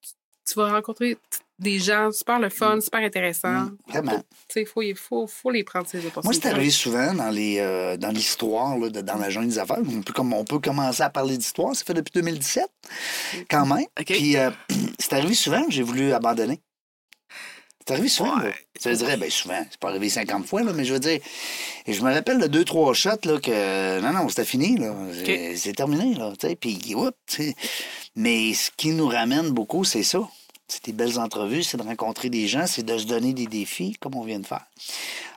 tu- 0.48 0.56
vas 0.56 0.72
rencontrer 0.72 1.18
des 1.58 1.80
gens 1.80 2.12
super 2.12 2.40
le 2.40 2.50
fun, 2.50 2.82
super 2.82 3.02
intéressants. 3.02 3.62
Mm, 3.66 3.78
Vraiment. 3.88 4.20
Tu 4.20 4.26
sais, 4.50 4.62
il 4.64 4.66
faut, 4.68 4.82
il 4.82 4.96
faut, 4.96 5.26
faut 5.28 5.52
les 5.52 5.64
prendre, 5.64 5.88
ces 5.88 6.00
opportunités. 6.06 6.26
Moi, 6.26 6.34
c'est 6.34 6.50
arrivé 6.50 6.70
souvent 6.70 7.14
dans 7.14 7.30
les 7.30 7.58
euh, 7.60 7.96
dans 7.98 8.10
l'histoire, 8.12 8.78
dans 8.78 9.18
la 9.18 9.30
jungle 9.30 9.48
des 9.50 9.60
affaires. 9.60 9.78
On 9.80 10.02
peut, 10.02 10.14
comme, 10.14 10.34
on 10.34 10.44
peut 10.44 10.60
commencer 10.60 11.02
à 11.04 11.10
parler 11.10 11.38
d'histoire. 11.38 11.76
Ça 11.76 11.86
fait 11.86 11.94
depuis 11.94 12.12
2017, 12.16 12.66
quand 13.50 13.66
même. 13.66 13.86
OK. 14.00 14.06
Puis, 14.06 14.36
euh, 14.38 14.52
c'est 15.00 15.14
arrivé 15.14 15.34
souvent 15.34 15.64
que 15.66 15.72
j'ai 15.72 15.84
voulu 15.84 16.12
abandonner. 16.14 16.62
C'est 17.88 17.94
arrivé 17.94 18.10
souvent. 18.10 18.38
là. 18.38 18.52
Tu 18.82 18.90
me 18.90 18.96
dirais, 18.96 19.16
bien 19.16 19.30
souvent, 19.30 19.64
c'est 19.70 19.80
pas 19.80 19.90
arrivé 19.90 20.10
50 20.10 20.48
fois, 20.48 20.64
là, 20.64 20.74
mais 20.74 20.86
je 20.86 20.94
veux 20.94 21.00
dire, 21.00 21.20
et 21.86 21.94
je 21.94 22.02
me 22.04 22.12
rappelle 22.12 22.40
de 22.40 22.48
deux, 22.48 22.66
trois 22.66 22.94
shots, 22.96 23.10
là, 23.26 23.40
que 23.40 24.00
non, 24.02 24.12
non, 24.12 24.28
c'était 24.28 24.44
fini, 24.44 24.76
là. 24.78 24.94
C'est- 25.24 25.56
C'est 25.56 25.74
terminé, 25.74 26.16
là. 26.16 26.34
tu 26.38 26.48
sais, 26.48 26.56
Puis. 26.56 26.96
Mais 28.16 28.54
ce 28.56 28.72
qui 28.76 28.90
nous 28.90 29.08
ramène 29.08 29.52
beaucoup, 29.52 29.84
c'est 29.84 30.02
ça. 30.04 30.28
C'est 30.68 30.86
des 30.86 30.94
belles 30.94 31.20
entrevues, 31.20 31.62
c'est 31.64 31.78
de 31.78 31.84
rencontrer 31.84 32.30
des 32.30 32.48
gens, 32.48 32.66
c'est 32.66 32.82
de 32.84 32.98
se 32.98 33.06
donner 33.06 33.34
des 33.34 33.46
défis, 33.46 33.96
comme 34.00 34.16
on 34.16 34.24
vient 34.24 34.40
de 34.40 34.48
faire. 34.48 34.66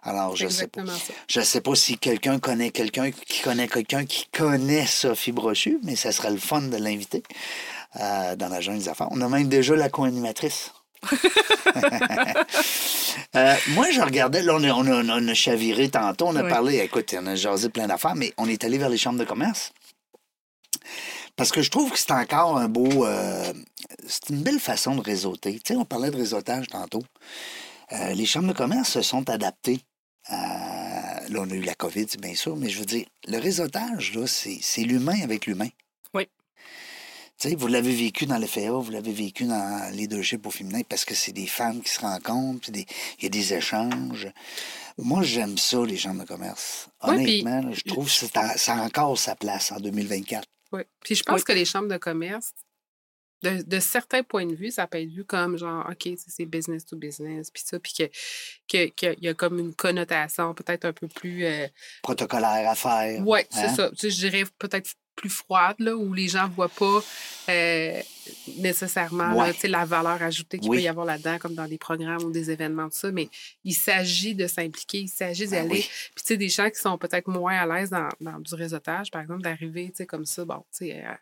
Alors, 0.02 0.34
je 0.36 0.48
sais 0.48 0.66
pas. 0.68 0.80
exactement 0.80 0.98
ça. 1.06 1.12
Je 1.28 1.40
sais 1.42 1.60
pas 1.60 1.74
si 1.74 1.98
quelqu'un 1.98 2.38
connaît 2.38 2.70
quelqu'un 2.70 3.10
qui 3.10 3.42
connaît 3.42 3.68
quelqu'un 3.68 4.06
qui 4.06 4.26
connaît 4.32 4.86
Sophie 4.86 5.32
Brochu, 5.32 5.80
mais 5.82 5.96
ça 5.96 6.12
serait 6.12 6.30
le 6.30 6.38
fun 6.38 6.62
de 6.62 6.76
l'inviter 6.78 7.22
euh, 8.00 8.36
dans 8.36 8.48
la 8.48 8.62
jungle 8.62 8.78
des 8.78 8.88
affaires. 8.88 9.08
On 9.10 9.20
a 9.20 9.28
même 9.28 9.48
déjà 9.48 9.76
la 9.76 9.88
co-animatrice. 9.90 10.72
Euh, 13.36 13.54
moi, 13.68 13.90
je 13.90 14.00
regardais, 14.00 14.42
là, 14.42 14.54
on 14.56 14.64
a, 14.64 14.70
on 14.72 14.86
a- 14.86 15.20
on 15.20 15.28
a 15.28 15.34
chaviré 15.34 15.90
tantôt, 15.90 16.28
on 16.28 16.36
a 16.36 16.42
Oui. 16.42 16.48
parlé, 16.48 16.78
écoute, 16.78 17.14
on 17.20 17.26
a 17.26 17.34
jasé 17.34 17.68
plein 17.68 17.86
d'affaires, 17.86 18.14
mais 18.14 18.32
on 18.38 18.48
est 18.48 18.64
allé 18.64 18.78
vers 18.78 18.88
les 18.88 18.96
chambres 18.96 19.18
de 19.18 19.24
commerce. 19.24 19.72
Parce 21.38 21.50
que 21.52 21.62
je 21.62 21.70
trouve 21.70 21.90
que 21.90 21.98
c'est 21.98 22.10
encore 22.12 22.58
un 22.58 22.68
beau. 22.68 23.06
euh, 23.06 23.52
c'est 24.06 24.28
une 24.30 24.42
belle 24.42 24.60
façon 24.60 24.94
de 24.96 25.00
réseauter. 25.00 25.54
Tu 25.54 25.72
sais, 25.72 25.76
on 25.76 25.84
parlait 25.84 26.10
de 26.10 26.16
réseautage 26.16 26.66
tantôt. 26.66 27.02
Euh, 27.92 28.12
les 28.12 28.26
chambres 28.26 28.48
de 28.48 28.52
commerce 28.52 28.90
se 28.90 29.02
sont 29.02 29.28
adaptées. 29.30 29.80
à- 30.30 31.26
là, 31.30 31.40
on 31.40 31.50
a 31.50 31.54
eu 31.54 31.62
la 31.62 31.74
COVID, 31.74 32.06
bien 32.20 32.34
sûr, 32.34 32.54
mais 32.54 32.68
je 32.68 32.78
veux 32.80 32.84
dire, 32.84 33.06
le 33.28 33.38
réseautage, 33.38 34.12
là, 34.14 34.26
c'est 34.26 34.58
c'est 34.60 34.82
l'humain 34.82 35.22
avec 35.22 35.46
l'humain. 35.46 35.68
Oui. 36.12 36.26
Tu 37.40 37.48
sais, 37.48 37.54
vous 37.54 37.66
l'avez 37.68 37.94
vécu 37.94 38.26
dans 38.26 38.36
l'FAA, 38.36 38.72
vous 38.72 38.90
l'avez 38.90 39.12
vécu 39.12 39.44
dans 39.44 39.90
leadership 39.94 40.44
au 40.46 40.50
féminin 40.50 40.80
parce 40.86 41.06
que 41.06 41.14
c'est 41.14 41.32
des 41.32 41.46
femmes 41.46 41.80
qui 41.80 41.88
se 41.90 42.00
rencontrent, 42.00 42.70
puis 42.70 42.84
il 43.18 43.22
y 43.22 43.26
a 43.26 43.30
des 43.30 43.54
échanges. 43.54 44.28
Moi, 44.98 45.22
j'aime 45.22 45.56
ça, 45.56 45.78
les 45.86 45.96
chambres 45.96 46.22
de 46.24 46.26
commerce. 46.28 46.88
Ouais, 47.04 47.16
puis- 47.24 47.40
Honnêtement, 47.42 47.70
là, 47.70 47.74
je 47.74 47.90
trouve 47.90 48.06
que 48.06 48.58
ça 48.58 48.74
a 48.74 48.82
encore 48.82 49.16
sa 49.18 49.34
place 49.36 49.72
en 49.72 49.76
2024. 49.80 50.46
Oui. 50.72 50.82
Puis 51.00 51.14
je 51.14 51.22
pense 51.22 51.40
Oui. 51.40 51.44
que 51.44 51.52
les 51.52 51.64
chambres 51.64 51.88
de 51.88 51.96
commerce, 51.96 52.52
de, 53.42 53.62
de 53.62 53.78
certains 53.78 54.22
points 54.24 54.46
de 54.46 54.54
vue, 54.54 54.70
ça 54.70 54.86
peut 54.86 54.98
être 55.00 55.08
vu 55.08 55.24
comme 55.24 55.56
genre, 55.56 55.88
OK, 55.88 56.08
c'est 56.16 56.44
business 56.44 56.84
to 56.84 56.96
business, 56.96 57.50
puis 57.50 57.62
ça, 57.64 57.78
puis 57.78 57.92
que- 57.92 58.10
que- 58.68 58.86
qu'il 58.90 59.24
y 59.24 59.28
a 59.28 59.34
comme 59.34 59.58
une 59.60 59.74
connotation 59.74 60.54
peut-être 60.54 60.84
un 60.86 60.92
peu 60.92 61.06
plus. 61.08 61.44
euh, 61.44 61.68
Protocolaire 62.02 62.68
à 62.68 62.74
faire. 62.74 63.22
Oui, 63.26 63.40
c'est 63.50 63.60
hein? 63.60 63.74
ça. 63.74 63.90
Tu 63.90 63.96
sais, 63.96 64.10
je 64.10 64.16
dirais 64.28 64.44
peut-être 64.58 64.90
plus 65.18 65.28
froide, 65.30 65.76
là, 65.80 65.94
où 65.96 66.14
les 66.14 66.28
gens 66.28 66.48
ne 66.48 66.52
voient 66.54 66.68
pas 66.68 67.00
euh, 67.50 68.00
nécessairement 68.58 69.28
là, 69.34 69.34
Ouais. 69.34 69.52
sais, 69.52 69.68
la 69.68 69.84
valeur 69.84 70.22
ajoutée 70.22 70.58
qu'il 70.58 70.70
Oui. 70.70 70.76
peut 70.78 70.82
y 70.82 70.88
avoir 70.88 71.06
là-dedans, 71.06 71.38
comme 71.38 71.54
dans 71.54 71.66
des 71.66 71.78
programmes 71.78 72.22
ou 72.22 72.30
des 72.30 72.50
événements, 72.50 72.88
tout 72.88 72.96
ça. 72.98 73.10
Mais 73.10 73.28
il 73.64 73.74
s'agit 73.74 74.34
de 74.34 74.46
s'impliquer, 74.46 75.00
il 75.00 75.08
s'agit 75.08 75.44
d'y 75.46 75.52
Ben 75.52 75.64
aller. 75.64 75.80
oui. 75.80 75.88
Puis, 76.14 76.24
tu 76.24 76.28
sais, 76.28 76.36
des 76.36 76.48
gens 76.48 76.68
qui 76.70 76.78
sont 76.80 76.96
peut-être 76.98 77.26
moins 77.28 77.56
à 77.56 77.66
l'aise 77.66 77.90
dans, 77.90 78.08
dans 78.20 78.38
du 78.38 78.54
réseautage, 78.54 79.10
par 79.10 79.22
exemple, 79.22 79.42
d'arriver, 79.42 79.86
tu 79.90 79.96
sais, 79.96 80.06
comme 80.06 80.24
ça, 80.26 80.44
bon, 80.44 80.58
tu 80.72 80.86
sais, 80.86 81.04
euh, 81.04 81.12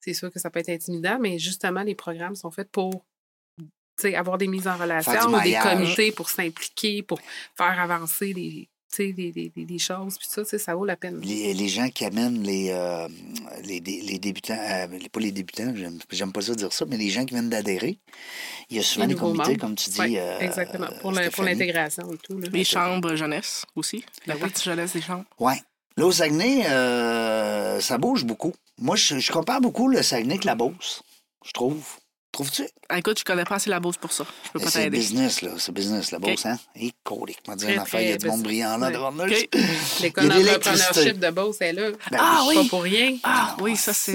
c'est 0.00 0.14
sûr 0.14 0.30
que 0.30 0.38
ça 0.38 0.50
peut 0.50 0.60
être 0.60 0.68
intimidant, 0.70 1.18
mais 1.20 1.38
justement, 1.38 1.82
les 1.82 1.94
programmes 1.94 2.34
sont 2.36 2.50
faits 2.50 2.70
pour 2.70 3.04
avoir 4.14 4.36
des 4.36 4.48
mises 4.48 4.66
en 4.66 4.76
relation 4.76 5.12
ou 5.32 5.40
des 5.42 5.56
comités 5.62 6.10
pour 6.12 6.28
s'impliquer, 6.28 7.02
pour 7.02 7.20
faire 7.56 7.78
avancer 7.78 8.32
les, 8.32 8.68
des, 8.98 9.12
des, 9.12 9.32
des- 9.32 9.64
des 9.64 9.78
choses. 9.78 10.18
Puis 10.18 10.28
ça, 10.30 10.44
ça 10.44 10.74
vaut 10.74 10.84
la 10.84 10.96
peine. 10.96 11.20
Les, 11.22 11.54
les 11.54 11.68
gens 11.68 11.88
qui 11.88 12.04
amènent 12.04 12.42
les, 12.42 12.70
euh, 12.70 13.08
les, 13.64 13.80
dé- 13.80 14.02
les 14.02 14.18
débutants, 14.18 14.58
euh, 14.58 14.86
pas 15.10 15.20
les 15.20 15.32
débutants, 15.32 15.72
j'aime, 16.10 16.32
pas 16.32 16.42
ça 16.42 16.54
dire 16.54 16.72
ça, 16.72 16.84
mais 16.86 16.96
les 16.96 17.08
gens 17.10 17.24
qui 17.24 17.34
viennent 17.34 17.48
d'adhérer, 17.50 17.98
il 18.70 18.76
y 18.76 18.80
a 18.80 18.82
souvent 18.82 19.06
Les 19.06 19.14
des 19.14 19.20
comités, 19.20 19.48
membres. 19.48 19.60
comme 19.60 19.74
tu 19.76 19.90
dis. 19.90 20.00
Oui, 20.00 20.18
euh, 20.18 20.38
exactement. 20.40 20.88
Pour, 21.00 21.12
Stéphanie. 21.14 21.48
l'intégration 21.50 22.12
et 22.12 22.18
tout. 22.18 22.38
Là. 22.38 22.48
Les 22.52 22.64
chambres 22.64 23.16
jeunesse 23.16 23.64
aussi. 23.76 24.04
La 24.26 24.34
Ben 24.34 24.40
oui. 24.42 24.48
partie 24.50 24.64
jeunesse 24.64 24.92
des 24.92 25.00
chambres. 25.02 25.24
Oui. 25.38 25.54
Là, 25.96 26.06
au 26.06 26.12
Saguenay, 26.12 26.66
euh, 26.70 27.80
ça 27.80 27.98
bouge 27.98 28.24
beaucoup. 28.24 28.52
Moi, 28.78 28.96
je, 28.96 29.18
je 29.18 29.32
compare 29.32 29.60
beaucoup 29.60 29.88
le 29.88 30.02
Saguenay 30.02 30.34
avec 30.34 30.44
la 30.44 30.54
Beauce, 30.54 31.02
je 31.44 31.52
trouve. 31.52 31.84
Trouves-tu? 32.44 32.68
Ah, 32.88 32.98
écoute, 32.98 33.18
je 33.18 33.24
connais 33.24 33.44
pas 33.44 33.54
assez 33.56 33.70
la 33.70 33.80
bourse 33.80 33.96
pour 33.96 34.12
ça. 34.12 34.24
Je 34.44 34.50
peux 34.50 34.58
pas 34.60 34.70
C'est 34.70 34.84
t'aider. 34.84 34.98
business, 34.98 35.42
là. 35.42 35.50
C'est 35.58 35.72
business, 35.72 36.10
la 36.10 36.18
Beauce, 36.18 36.44
hein? 36.46 36.58
Et 36.76 36.92
colique, 37.04 37.40
m'a 37.48 37.56
dit 37.56 37.66
une 37.66 37.78
affaire, 37.78 38.00
il 38.02 38.08
y 38.10 38.12
a 38.12 38.16
du 38.16 38.26
monde 38.26 38.42
brillant 38.42 38.76
là 38.78 38.90
devant 38.90 39.12
nous. 39.12 39.24
L'école 40.00 40.28
d'entrepreneurship 40.28 41.18
de 41.18 41.30
Beauce 41.30 41.60
est 41.60 41.72
là. 41.72 41.90
Ben 42.10 42.18
Ah 42.20 42.42
Pas 42.44 42.60
oui. 42.60 42.68
pour 42.68 42.82
rien. 42.82 43.16
Ah 43.22 43.56
oui, 43.60 43.76
ça 43.76 43.92
c'est. 43.92 44.14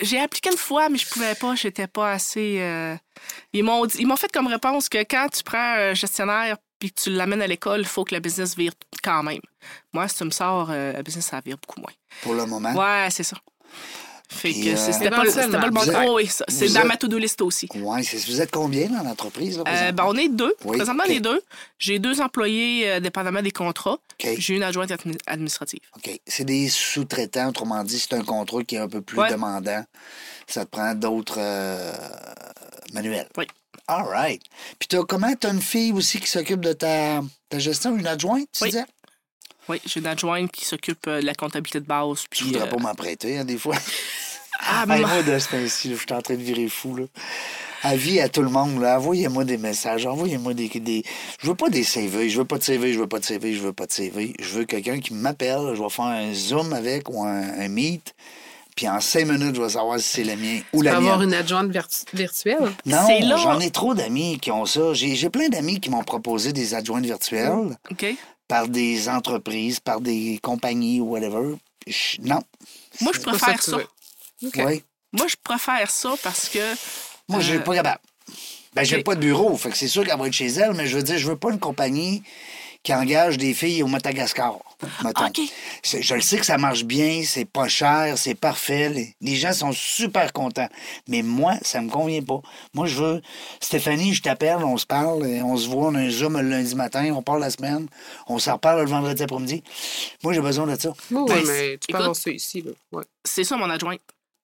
J'ai 0.00 0.18
appliqué 0.18 0.50
une 0.50 0.56
fois, 0.56 0.88
mais 0.88 0.96
je 0.98 1.06
pouvais 1.06 1.34
pas. 1.34 1.54
J'étais 1.56 1.86
pas 1.86 2.12
assez. 2.12 2.56
euh, 2.60 2.96
Ils 3.52 3.62
m'ont 3.62 3.84
dit- 3.84 3.98
ils 3.98 4.06
m'ont 4.06 4.16
fait 4.16 4.32
comme 4.32 4.46
réponse 4.46 4.88
que 4.88 4.98
quand 4.98 5.28
tu 5.30 5.42
prends 5.42 5.58
un 5.58 5.94
gestionnaire 5.94 6.56
puis 6.78 6.90
que 6.90 7.00
tu 7.02 7.10
l'amènes 7.10 7.42
à 7.42 7.46
l'école, 7.46 7.80
il 7.80 7.86
faut 7.86 8.02
que 8.04 8.14
le 8.14 8.20
business 8.20 8.56
vire 8.56 8.72
quand 9.02 9.22
même. 9.22 9.40
Moi, 9.92 10.08
si 10.08 10.16
tu 10.16 10.24
me 10.24 10.30
sors, 10.30 10.68
euh, 10.70 10.92
le 10.94 11.02
business, 11.02 11.26
ça 11.26 11.40
vire 11.44 11.58
beaucoup 11.58 11.80
moins. 11.80 11.92
Pour 12.22 12.32
le 12.34 12.46
moment. 12.46 12.72
Ouais, 12.72 13.08
c'est 13.10 13.24
ça. 13.24 13.36
Fait 14.34 14.50
Puis, 14.50 14.64
que 14.64 14.68
euh, 14.70 14.76
c'est- 14.76 14.92
c'était 14.92 15.10
pas, 15.10 15.22
le- 15.22 15.30
c'était 15.30 15.48
pas 15.48 15.66
le 15.66 15.70
bon 15.70 16.14
oui, 16.16 16.26
ça, 16.26 16.44
C'est 16.48 16.68
dans 16.68 16.80
êtes- 16.80 16.86
ma 16.86 16.96
to-do 16.96 17.16
list 17.18 17.40
aussi. 17.40 17.68
Ouais, 17.74 18.02
c'est- 18.02 18.26
vous 18.26 18.40
êtes 18.40 18.50
combien 18.50 18.88
dans 18.88 19.02
l'entreprise? 19.02 19.56
Là, 19.58 19.64
Euh, 19.66 19.92
ben, 19.92 20.04
on 20.06 20.14
est 20.16 20.28
deux. 20.28 20.54
Oui, 20.64 20.76
Présentement, 20.76 21.04
ok. 21.04 21.08
les 21.10 21.20
deux. 21.20 21.40
J'ai 21.78 21.98
deux 21.98 22.20
employés 22.20 22.88
euh, 22.90 23.00
dépendamment 23.00 23.42
des 23.42 23.50
contrats. 23.52 23.98
J'ai 24.38 24.54
une 24.54 24.62
adjointe 24.62 24.90
admi- 24.90 25.18
administrative. 25.26 25.80
OK. 25.96 26.10
C'est 26.26 26.44
des 26.44 26.68
sous-traitants, 26.68 27.48
autrement 27.48 27.82
dit, 27.84 27.98
c'est 27.98 28.14
un 28.14 28.22
contrat 28.24 28.62
qui 28.64 28.74
est 28.74 28.78
un 28.80 28.88
peu 28.88 29.00
plus 29.00 29.18
Ouais. 29.18 29.30
demandant. 29.30 29.84
Ça 30.46 30.64
te 30.64 30.70
prend 30.70 30.94
d'autres 30.94 31.36
euh, 31.38 31.92
manuels. 32.92 33.28
Oui. 33.38 33.46
All 33.86 34.04
right. 34.06 34.42
Puis 34.78 34.88
t'as, 34.88 35.02
comment 35.04 35.32
t'as 35.38 35.52
une 35.52 35.60
fille 35.62 35.92
aussi 35.92 36.18
qui 36.20 36.28
s'occupe 36.28 36.60
de 36.60 36.72
ta, 36.72 37.20
ta 37.48 37.58
gestion, 37.58 37.96
une 37.96 38.06
adjointe, 38.06 38.48
tu 38.52 38.64
Oui. 38.64 38.70
disais? 38.70 38.84
Oui, 39.68 39.80
j'ai 39.86 40.00
une 40.00 40.06
adjointe 40.06 40.52
qui 40.52 40.64
s'occupe 40.66 41.06
de 41.06 41.24
la 41.24 41.34
comptabilité 41.34 41.80
de 41.80 41.86
base. 41.86 42.24
Je 42.34 42.44
voudrais 42.44 42.64
euh, 42.64 42.66
pas 42.66 42.76
m'en 42.76 42.94
prêter, 42.94 43.38
hein, 43.38 43.44
des 43.46 43.56
fois. 43.56 43.74
ah, 44.66 44.84
Hey, 44.88 45.00
moi, 45.00 45.22
de 45.22 45.38
ce 45.38 45.48
temps-ci, 45.48 45.90
je 45.90 45.94
suis 45.96 46.12
en 46.12 46.20
train 46.22 46.34
de 46.34 46.42
virer 46.42 46.68
fou. 46.68 46.96
Là. 46.96 47.04
Avis 47.82 48.18
à 48.20 48.28
tout 48.30 48.42
le 48.42 48.48
monde, 48.48 48.80
là. 48.80 48.98
envoyez-moi 48.98 49.44
des 49.44 49.58
messages, 49.58 50.06
envoyez-moi 50.06 50.54
des, 50.54 50.68
des... 50.68 51.02
Je 51.40 51.46
veux 51.46 51.54
pas 51.54 51.68
des 51.68 51.84
CV, 51.84 52.30
je 52.30 52.38
veux 52.38 52.46
pas 52.46 52.56
de 52.58 52.64
CV, 52.64 52.94
je 52.94 52.98
veux 53.00 53.06
pas 53.06 53.18
de 53.18 53.24
CV, 53.26 53.52
je 53.54 53.60
veux 53.62 53.72
pas 53.74 53.86
de 53.86 53.92
CV. 53.92 54.34
Je 54.40 54.48
veux 54.58 54.64
quelqu'un 54.64 55.00
qui 55.00 55.12
m'appelle, 55.12 55.72
je 55.74 55.82
vais 55.82 55.90
faire 55.90 56.06
un 56.06 56.32
Zoom 56.32 56.72
avec 56.72 57.10
ou 57.10 57.22
un, 57.24 57.42
un 57.60 57.68
Meet, 57.68 58.14
puis 58.74 58.88
en 58.88 59.00
cinq 59.00 59.26
minutes, 59.28 59.54
je 59.56 59.60
vais 59.60 59.68
savoir 59.68 60.00
si 60.00 60.08
c'est 60.08 60.24
le 60.24 60.34
mien 60.36 60.60
ou 60.72 60.78
Tu 60.78 60.84
peux 60.84 60.84
la 60.90 60.96
avoir 60.96 61.18
mienne. 61.18 61.28
une 61.28 61.34
adjointe 61.34 61.70
virtu- 61.70 62.04
virtuelle? 62.14 62.72
Non, 62.86 63.06
j'en 63.36 63.60
ai 63.60 63.70
trop 63.70 63.92
d'amis 63.94 64.38
qui 64.40 64.50
ont 64.50 64.64
ça. 64.64 64.94
J'ai 64.94 65.14
j'ai 65.14 65.28
plein 65.28 65.48
d'amis 65.48 65.78
qui 65.78 65.90
m'ont 65.90 66.02
proposé 66.04 66.52
des 66.54 66.72
adjointes 66.74 67.04
virtuelles 67.04 67.76
OK. 67.90 68.06
par 68.48 68.66
des 68.66 69.08
entreprises, 69.10 69.78
par 69.78 70.00
des 70.00 70.38
compagnies 70.42 71.00
ou 71.02 71.10
whatever. 71.10 71.56
Je- 71.86 72.16
non. 72.22 72.40
Moi, 73.02 73.12
je 73.14 73.20
ça 73.20 73.30
préfère 73.30 73.62
ça. 73.62 73.76
Oui. 74.42 74.82
Moi, 75.12 75.26
je 75.28 75.36
préfère 75.42 75.90
ça 75.90 76.14
parce 76.22 76.48
que. 76.48 76.74
Moi, 77.28 77.40
je 77.40 77.50
Euh, 77.52 77.54
suis 77.56 77.64
pas 77.64 77.74
capable. 77.74 78.00
Ben, 78.74 78.82
j'ai 78.84 78.98
ok. 78.98 79.04
pas 79.04 79.14
de 79.14 79.20
bureau, 79.20 79.56
fait 79.56 79.70
que 79.70 79.76
c'est 79.76 79.86
sûr 79.88 80.04
qu'elle 80.04 80.18
va 80.18 80.26
être 80.26 80.32
chez 80.32 80.48
elle, 80.48 80.74
mais 80.74 80.86
je 80.86 80.96
veux 80.96 81.02
dire, 81.04 81.16
je 81.18 81.26
veux 81.28 81.36
pas 81.36 81.50
une 81.50 81.60
compagnie 81.60 82.22
qui 82.82 82.92
engagent 82.92 83.38
des 83.38 83.54
filles 83.54 83.82
au 83.82 83.86
Madagascar. 83.86 84.58
Je 85.84 86.14
le 86.14 86.20
sais 86.20 86.38
que 86.38 86.44
ça 86.44 86.58
marche 86.58 86.84
bien, 86.84 87.22
c'est 87.24 87.44
pas 87.44 87.68
cher, 87.68 88.18
c'est 88.18 88.34
parfait. 88.34 88.88
Les, 88.90 89.14
les 89.20 89.36
gens 89.36 89.52
sont 89.52 89.72
super 89.72 90.32
contents. 90.32 90.68
Mais 91.08 91.22
moi, 91.22 91.54
ça 91.62 91.80
me 91.80 91.88
convient 91.88 92.22
pas. 92.22 92.40
Moi, 92.74 92.86
je 92.86 92.96
veux. 92.96 93.22
Stéphanie, 93.60 94.12
je 94.12 94.22
t'appelle, 94.22 94.58
on 94.58 94.76
se 94.76 94.86
parle, 94.86 95.26
et 95.26 95.40
on 95.40 95.56
se 95.56 95.68
voit, 95.68 95.88
on 95.88 95.94
a 95.94 96.00
un 96.00 96.10
Zoom 96.10 96.38
le 96.40 96.48
lundi 96.48 96.74
matin, 96.74 97.12
on 97.14 97.22
parle 97.22 97.40
la 97.40 97.50
semaine, 97.50 97.86
on 98.26 98.38
s'en 98.38 98.54
reparle 98.54 98.80
le 98.82 98.86
vendredi 98.88 99.22
après-midi. 99.22 99.62
Moi, 100.22 100.32
j'ai 100.32 100.40
besoin 100.40 100.66
de 100.66 100.78
ça. 100.78 100.92
Oui, 101.10 101.24
Ben, 101.28 101.42
mais 101.46 101.72
tu 101.78 101.78
peux 101.78 101.84
écoute- 101.90 101.94
avoir 101.96 102.16
ça 102.16 102.30
ici. 102.30 102.60
Là. 102.62 102.72
Ouais. 102.92 103.04
C'est 103.24 103.44
ça, 103.44 103.56
mon 103.56 103.70
adjointe. 103.70 104.00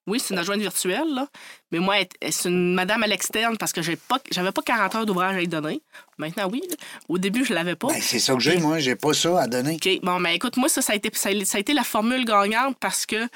Oui, 0.07 0.19
c'est 0.19 0.33
une 0.33 0.39
adjointe 0.39 0.59
virtuelle, 0.59 1.13
là. 1.13 1.27
Mais 1.71 1.79
moi, 1.79 1.95
c'est 2.29 2.49
une 2.49 2.73
madame 2.73 3.03
à 3.03 3.07
l'externe 3.07 3.55
parce 3.57 3.71
que 3.71 3.81
j'ai 3.81 3.95
pas, 3.95 4.17
j'avais 4.31 4.51
pas 4.51 4.61
40 4.63 4.95
heures 4.95 5.05
d'ouvrage 5.05 5.35
à 5.35 5.39
lui 5.39 5.47
donner. 5.47 5.81
Maintenant, 6.17 6.49
oui. 6.51 6.61
là. 6.69 6.75
Au 7.07 7.17
début, 7.17 7.45
je 7.45 7.53
l'avais 7.53 7.75
pas. 7.75 7.87
Ben, 7.89 8.01
c'est 8.01 8.19
ça 8.19 8.33
que 8.33 8.39
j'ai, 8.39 8.57
moi. 8.57 8.79
J'ai 8.79 8.95
pas 8.95 9.13
ça 9.13 9.41
à 9.41 9.47
donner. 9.47 9.75
OK. 9.75 9.89
Bon, 10.03 10.19
ben 10.19 10.31
écoute, 10.31 10.57
moi, 10.57 10.69
ça, 10.69 10.81
ça 10.81 10.93
a, 10.93 10.95
été, 10.95 11.09
ça, 11.13 11.29
a- 11.29 11.59
été 11.59 11.73
la 11.73 11.83
formule 11.83 12.25
gagnante 12.25 12.77
parce 12.79 13.05
que 13.05 13.27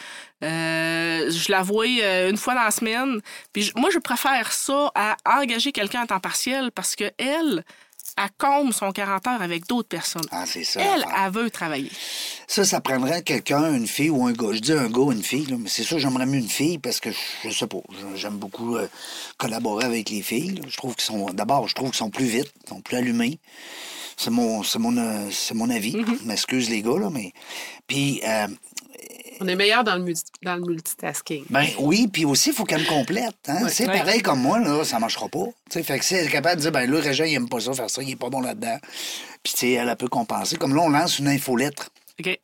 euh, 0.43 1.29
je 1.31 1.51
la 1.51 1.61
vois 1.61 1.85
euh, 1.85 2.29
une 2.29 2.37
fois 2.37 2.55
dans 2.55 2.63
la 2.63 2.71
semaine. 2.71 3.21
Puis 3.53 3.71
moi, 3.75 3.89
je 3.91 3.99
préfère 3.99 4.51
ça 4.51 4.91
à 4.95 5.15
engager 5.39 5.71
quelqu'un 5.71 6.01
à 6.01 6.07
temps 6.07 6.19
partiel 6.19 6.71
parce 6.71 6.95
que 6.95 7.05
elle, 7.17 7.63
elle 8.17 8.29
comble 8.37 8.73
son 8.73 8.91
40 8.91 9.27
heures 9.27 9.41
avec 9.41 9.67
d'autres 9.67 9.89
personnes. 9.89 10.25
Ah, 10.31 10.45
c'est 10.45 10.63
ça. 10.63 10.79
Elle, 10.81 11.31
veut 11.31 11.49
travailler. 11.49 11.91
Ça, 12.47 12.63
ça 12.63 12.79
prendrait 12.79 13.21
quelqu'un, 13.23 13.73
une 13.73 13.87
fille 13.87 14.09
ou 14.09 14.25
un 14.25 14.31
gars. 14.31 14.53
Je 14.53 14.59
dis 14.59 14.71
un 14.71 14.89
gars, 14.89 15.11
une 15.11 15.23
fille, 15.23 15.45
là, 15.45 15.57
mais 15.59 15.69
c'est 15.69 15.83
sûr, 15.83 15.99
j'aimerais 15.99 16.25
mieux 16.25 16.39
une 16.39 16.49
fille 16.49 16.77
parce 16.77 16.99
que 16.99 17.09
je, 17.43 17.49
sais 17.49 17.67
pas. 17.67 17.79
J'aime 18.15 18.37
beaucoup 18.37 18.77
euh, 18.77 18.87
collaborer 19.37 19.85
avec 19.85 20.09
les 20.09 20.21
filles. 20.21 20.55
là. 20.55 20.61
Je 20.67 20.77
trouve 20.77 20.95
qu'ils 20.95 21.05
sont. 21.05 21.25
D'abord, 21.33 21.67
je 21.67 21.75
trouve 21.75 21.89
qu'ils 21.89 21.97
sont 21.97 22.09
plus 22.09 22.25
vite, 22.25 22.53
ils 22.65 22.69
sont 22.69 22.81
plus 22.81 22.95
allumés. 22.95 23.39
C'est 24.17 24.31
mon, 24.31 24.63
c'est 24.63 24.79
mon, 24.79 24.95
euh, 24.97 25.29
c'est 25.31 25.53
mon 25.53 25.69
avis. 25.69 25.91
Je 25.91 26.25
m'excuse, 26.25 26.69
les 26.69 26.81
gars, 26.81 26.97
là, 26.97 27.09
mais. 27.11 27.33
Puis, 27.87 28.21
euh, 28.23 28.47
On 29.41 29.47
est 29.47 29.55
meilleur 29.55 29.83
dans 29.83 29.95
le, 29.95 30.03
multi- 30.03 30.31
dans 30.43 30.55
le 30.55 30.61
multitasking. 30.61 31.45
ben 31.49 31.65
oui, 31.79 32.07
puis 32.07 32.25
aussi, 32.25 32.49
il 32.49 32.55
faut 32.55 32.63
qu'elle 32.65 32.81
me 32.81 32.87
complète. 32.87 33.35
Hein? 33.47 33.67
C'est 33.69 33.87
Ouais. 33.87 33.97
pareil 33.97 34.21
comme 34.21 34.39
moi, 34.41 34.59
là, 34.59 34.83
ça 34.83 34.99
marchera 34.99 35.27
pas. 35.29 35.45
Tu 35.69 35.79
sais, 35.79 35.83
fait 35.83 35.99
que 35.99 36.05
si 36.05 36.15
elle 36.15 36.27
est 36.27 36.31
capable 36.31 36.55
de 36.57 36.61
dire, 36.61 36.71
ben 36.71 36.89
là, 36.89 36.99
Régent, 36.99 37.25
il 37.25 37.33
aime 37.35 37.49
pas 37.49 37.59
ça, 37.59 37.73
faire 37.73 37.89
ça, 37.89 38.01
il 38.01 38.11
est 38.11 38.15
pas 38.15 38.29
bon 38.29 38.41
là-dedans. 38.41 38.77
Puis, 39.43 39.53
tu 39.53 39.59
sais, 39.59 39.71
elle, 39.73 39.89
elle 39.89 39.95
peut 39.95 40.07
compenser. 40.07 40.55
Comme 40.57 40.73
là, 40.75 40.81
on 40.81 40.89
lance 40.89 41.19
une 41.19 41.27
infolettre. 41.27 41.89
OK. 42.19 42.39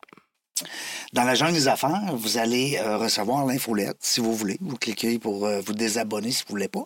Dans 1.12 1.24
la 1.24 1.34
jungle 1.34 1.54
des 1.54 1.66
affaires, 1.66 2.14
vous 2.14 2.38
allez 2.38 2.78
euh, 2.80 2.96
recevoir 2.96 3.44
l'infolette, 3.46 3.96
si 4.00 4.20
vous 4.20 4.34
voulez. 4.34 4.58
Vous 4.60 4.76
cliquez 4.76 5.18
pour 5.18 5.46
euh, 5.46 5.60
vous 5.60 5.72
désabonner 5.72 6.30
si 6.30 6.42
vous 6.46 6.50
voulez 6.52 6.68
pas. 6.68 6.84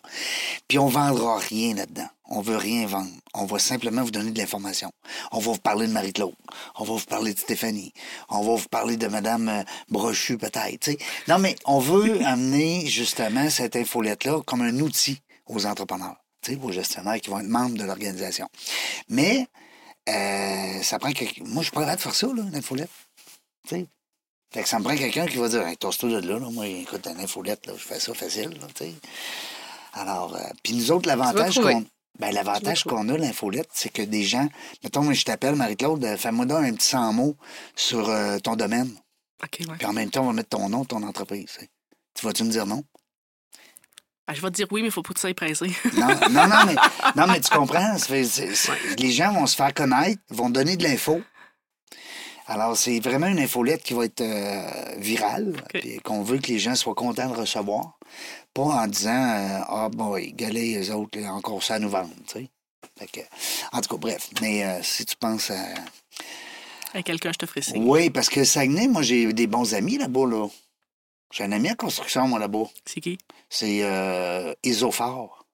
Puis 0.68 0.78
on 0.78 0.86
vendra 0.88 1.38
rien 1.38 1.74
là-dedans. 1.74 2.08
On 2.28 2.40
veut 2.40 2.56
rien 2.56 2.86
vendre. 2.86 3.10
On 3.34 3.44
va 3.44 3.58
simplement 3.58 4.02
vous 4.02 4.10
donner 4.10 4.32
de 4.32 4.38
l'information. 4.38 4.90
On 5.30 5.38
va 5.38 5.52
vous 5.52 5.58
parler 5.58 5.86
de 5.86 5.92
Marie-Claude. 5.92 6.34
On 6.76 6.84
va 6.84 6.94
vous 6.94 7.04
parler 7.04 7.34
de 7.34 7.38
Stéphanie. 7.38 7.92
On 8.28 8.42
va 8.42 8.56
vous 8.56 8.68
parler 8.68 8.96
de 8.96 9.06
Madame 9.06 9.48
euh, 9.48 9.62
Brochu, 9.88 10.36
peut-être. 10.36 10.90
Non, 11.28 11.38
mais 11.38 11.54
on 11.64 11.78
veut 11.78 12.20
amener 12.26 12.86
justement 12.86 13.48
cette 13.50 13.76
infolette-là 13.76 14.40
comme 14.44 14.62
un 14.62 14.78
outil 14.80 15.20
aux 15.46 15.66
entrepreneurs, 15.66 16.16
aux 16.62 16.72
gestionnaires 16.72 17.20
qui 17.20 17.30
vont 17.30 17.38
être 17.38 17.46
membres 17.46 17.78
de 17.78 17.84
l'organisation. 17.84 18.48
Mais 19.08 19.46
euh, 20.08 20.82
ça 20.82 20.98
prend 20.98 21.12
que... 21.12 21.24
Moi, 21.44 21.62
je 21.62 21.68
suis 21.68 21.72
pas 21.72 21.94
de 21.94 22.00
faire 22.00 22.14
ça, 22.14 22.26
là, 22.26 22.42
une 22.42 22.56
infolette. 22.56 22.90
Tu 23.68 23.76
sais. 23.76 23.86
Fait 24.52 24.62
que 24.62 24.68
ça 24.68 24.78
me 24.78 24.84
prend 24.84 24.96
quelqu'un 24.96 25.26
qui 25.26 25.36
va 25.36 25.48
dire 25.48 25.66
hey, 25.66 25.76
Tosse-toi 25.76 26.20
de 26.20 26.28
là, 26.28 26.38
là. 26.38 26.50
Moi, 26.50 26.66
écoute, 26.66 27.06
une 27.06 27.20
infolette, 27.20 27.66
là, 27.66 27.74
je 27.76 27.84
fais 27.84 28.00
ça 28.00 28.14
facile, 28.14 28.50
là. 28.60 28.86
Alors, 29.92 30.34
euh, 30.36 30.40
puis 30.62 30.74
nous 30.74 30.92
autres, 30.92 31.08
l'avantage 31.08 31.60
qu'on. 31.60 31.84
Ben, 32.18 32.32
l'avantage 32.32 32.84
qu'on 32.84 33.08
a, 33.08 33.18
l'infolette, 33.18 33.68
c'est 33.72 33.90
que 33.90 34.02
des 34.02 34.24
gens. 34.24 34.48
Mettons, 34.82 35.12
je 35.12 35.24
t'appelle, 35.24 35.54
Marie-Claude, 35.54 36.02
euh, 36.04 36.16
fais-moi 36.16 36.46
donc 36.46 36.64
un 36.64 36.72
petit 36.72 36.88
100 36.88 37.12
mots 37.12 37.36
sur 37.74 38.08
euh, 38.08 38.38
ton 38.38 38.56
domaine. 38.56 38.90
OK, 39.42 39.60
ouais. 39.60 39.76
Puis 39.78 39.86
en 39.86 39.92
même 39.92 40.10
temps, 40.10 40.22
on 40.22 40.28
va 40.28 40.32
mettre 40.32 40.50
ton 40.50 40.68
nom, 40.68 40.84
ton 40.84 41.02
entreprise. 41.02 41.58
tu 42.14 42.24
vas-tu 42.24 42.44
me 42.44 42.50
dire 42.50 42.66
non? 42.66 42.82
Ben, 44.26 44.34
je 44.34 44.40
vais 44.40 44.48
te 44.48 44.54
dire 44.54 44.66
oui, 44.70 44.80
mais 44.80 44.88
il 44.88 44.92
faut 44.92 45.02
pas 45.02 45.10
que 45.10 45.18
tu 45.18 45.20
sois 45.20 45.34
pressé. 45.34 45.66
Non, 45.94 46.08
non, 46.30 46.48
non, 46.48 46.66
mais, 46.66 46.74
non, 47.16 47.26
mais 47.26 47.40
tu 47.40 47.50
comprends. 47.50 47.98
ça 47.98 48.14
les 48.98 49.12
gens 49.12 49.32
vont 49.32 49.46
se 49.46 49.54
faire 49.54 49.72
connaître, 49.74 50.20
vont 50.30 50.50
donner 50.50 50.76
de 50.76 50.82
l'info. 50.82 51.20
Alors, 52.48 52.76
c'est 52.76 53.00
vraiment 53.00 53.26
une 53.26 53.40
infolette 53.40 53.82
qui 53.82 53.92
va 53.92 54.04
être 54.04 54.20
euh, 54.20 54.94
virale, 54.98 55.52
puis 55.74 55.98
qu'on 55.98 56.22
veut 56.22 56.38
que 56.38 56.46
les 56.46 56.60
gens 56.60 56.76
soient 56.76 56.94
contents 56.94 57.28
de 57.28 57.36
recevoir. 57.36 57.98
Pas 58.56 58.62
en 58.62 58.86
disant 58.86 59.10
euh, 59.10 59.60
Ah, 59.68 59.88
boy, 59.92 60.32
galez, 60.32 60.82
eux 60.82 60.94
autres, 60.94 61.20
là, 61.20 61.34
encore 61.34 61.62
ça 61.62 61.74
à 61.74 61.78
nous 61.78 61.90
vendre, 61.90 62.14
tu 62.26 62.38
sais. 62.40 63.06
Que, 63.12 63.20
en 63.72 63.82
tout 63.82 63.90
cas, 63.90 63.96
bref. 63.98 64.30
Mais 64.40 64.64
euh, 64.64 64.82
si 64.82 65.04
tu 65.04 65.14
penses 65.16 65.50
à. 65.50 65.74
Avec 66.94 67.04
quelqu'un, 67.04 67.32
je 67.32 67.38
te 67.38 67.44
ferai 67.44 67.60
signe. 67.60 67.84
Oui, 67.86 68.08
parce 68.08 68.30
que 68.30 68.44
Saguenay, 68.44 68.88
moi, 68.88 69.02
j'ai 69.02 69.30
des 69.34 69.46
bons 69.46 69.74
amis 69.74 69.98
là-bas, 69.98 70.26
là. 70.26 70.48
J'ai 71.30 71.44
un 71.44 71.52
ami 71.52 71.70
en 71.70 71.74
construction, 71.74 72.26
moi, 72.28 72.38
là-bas. 72.38 72.64
C'est 72.86 73.02
qui? 73.02 73.18
C'est 73.50 73.80
euh, 73.82 74.54
Isophore. 74.64 75.44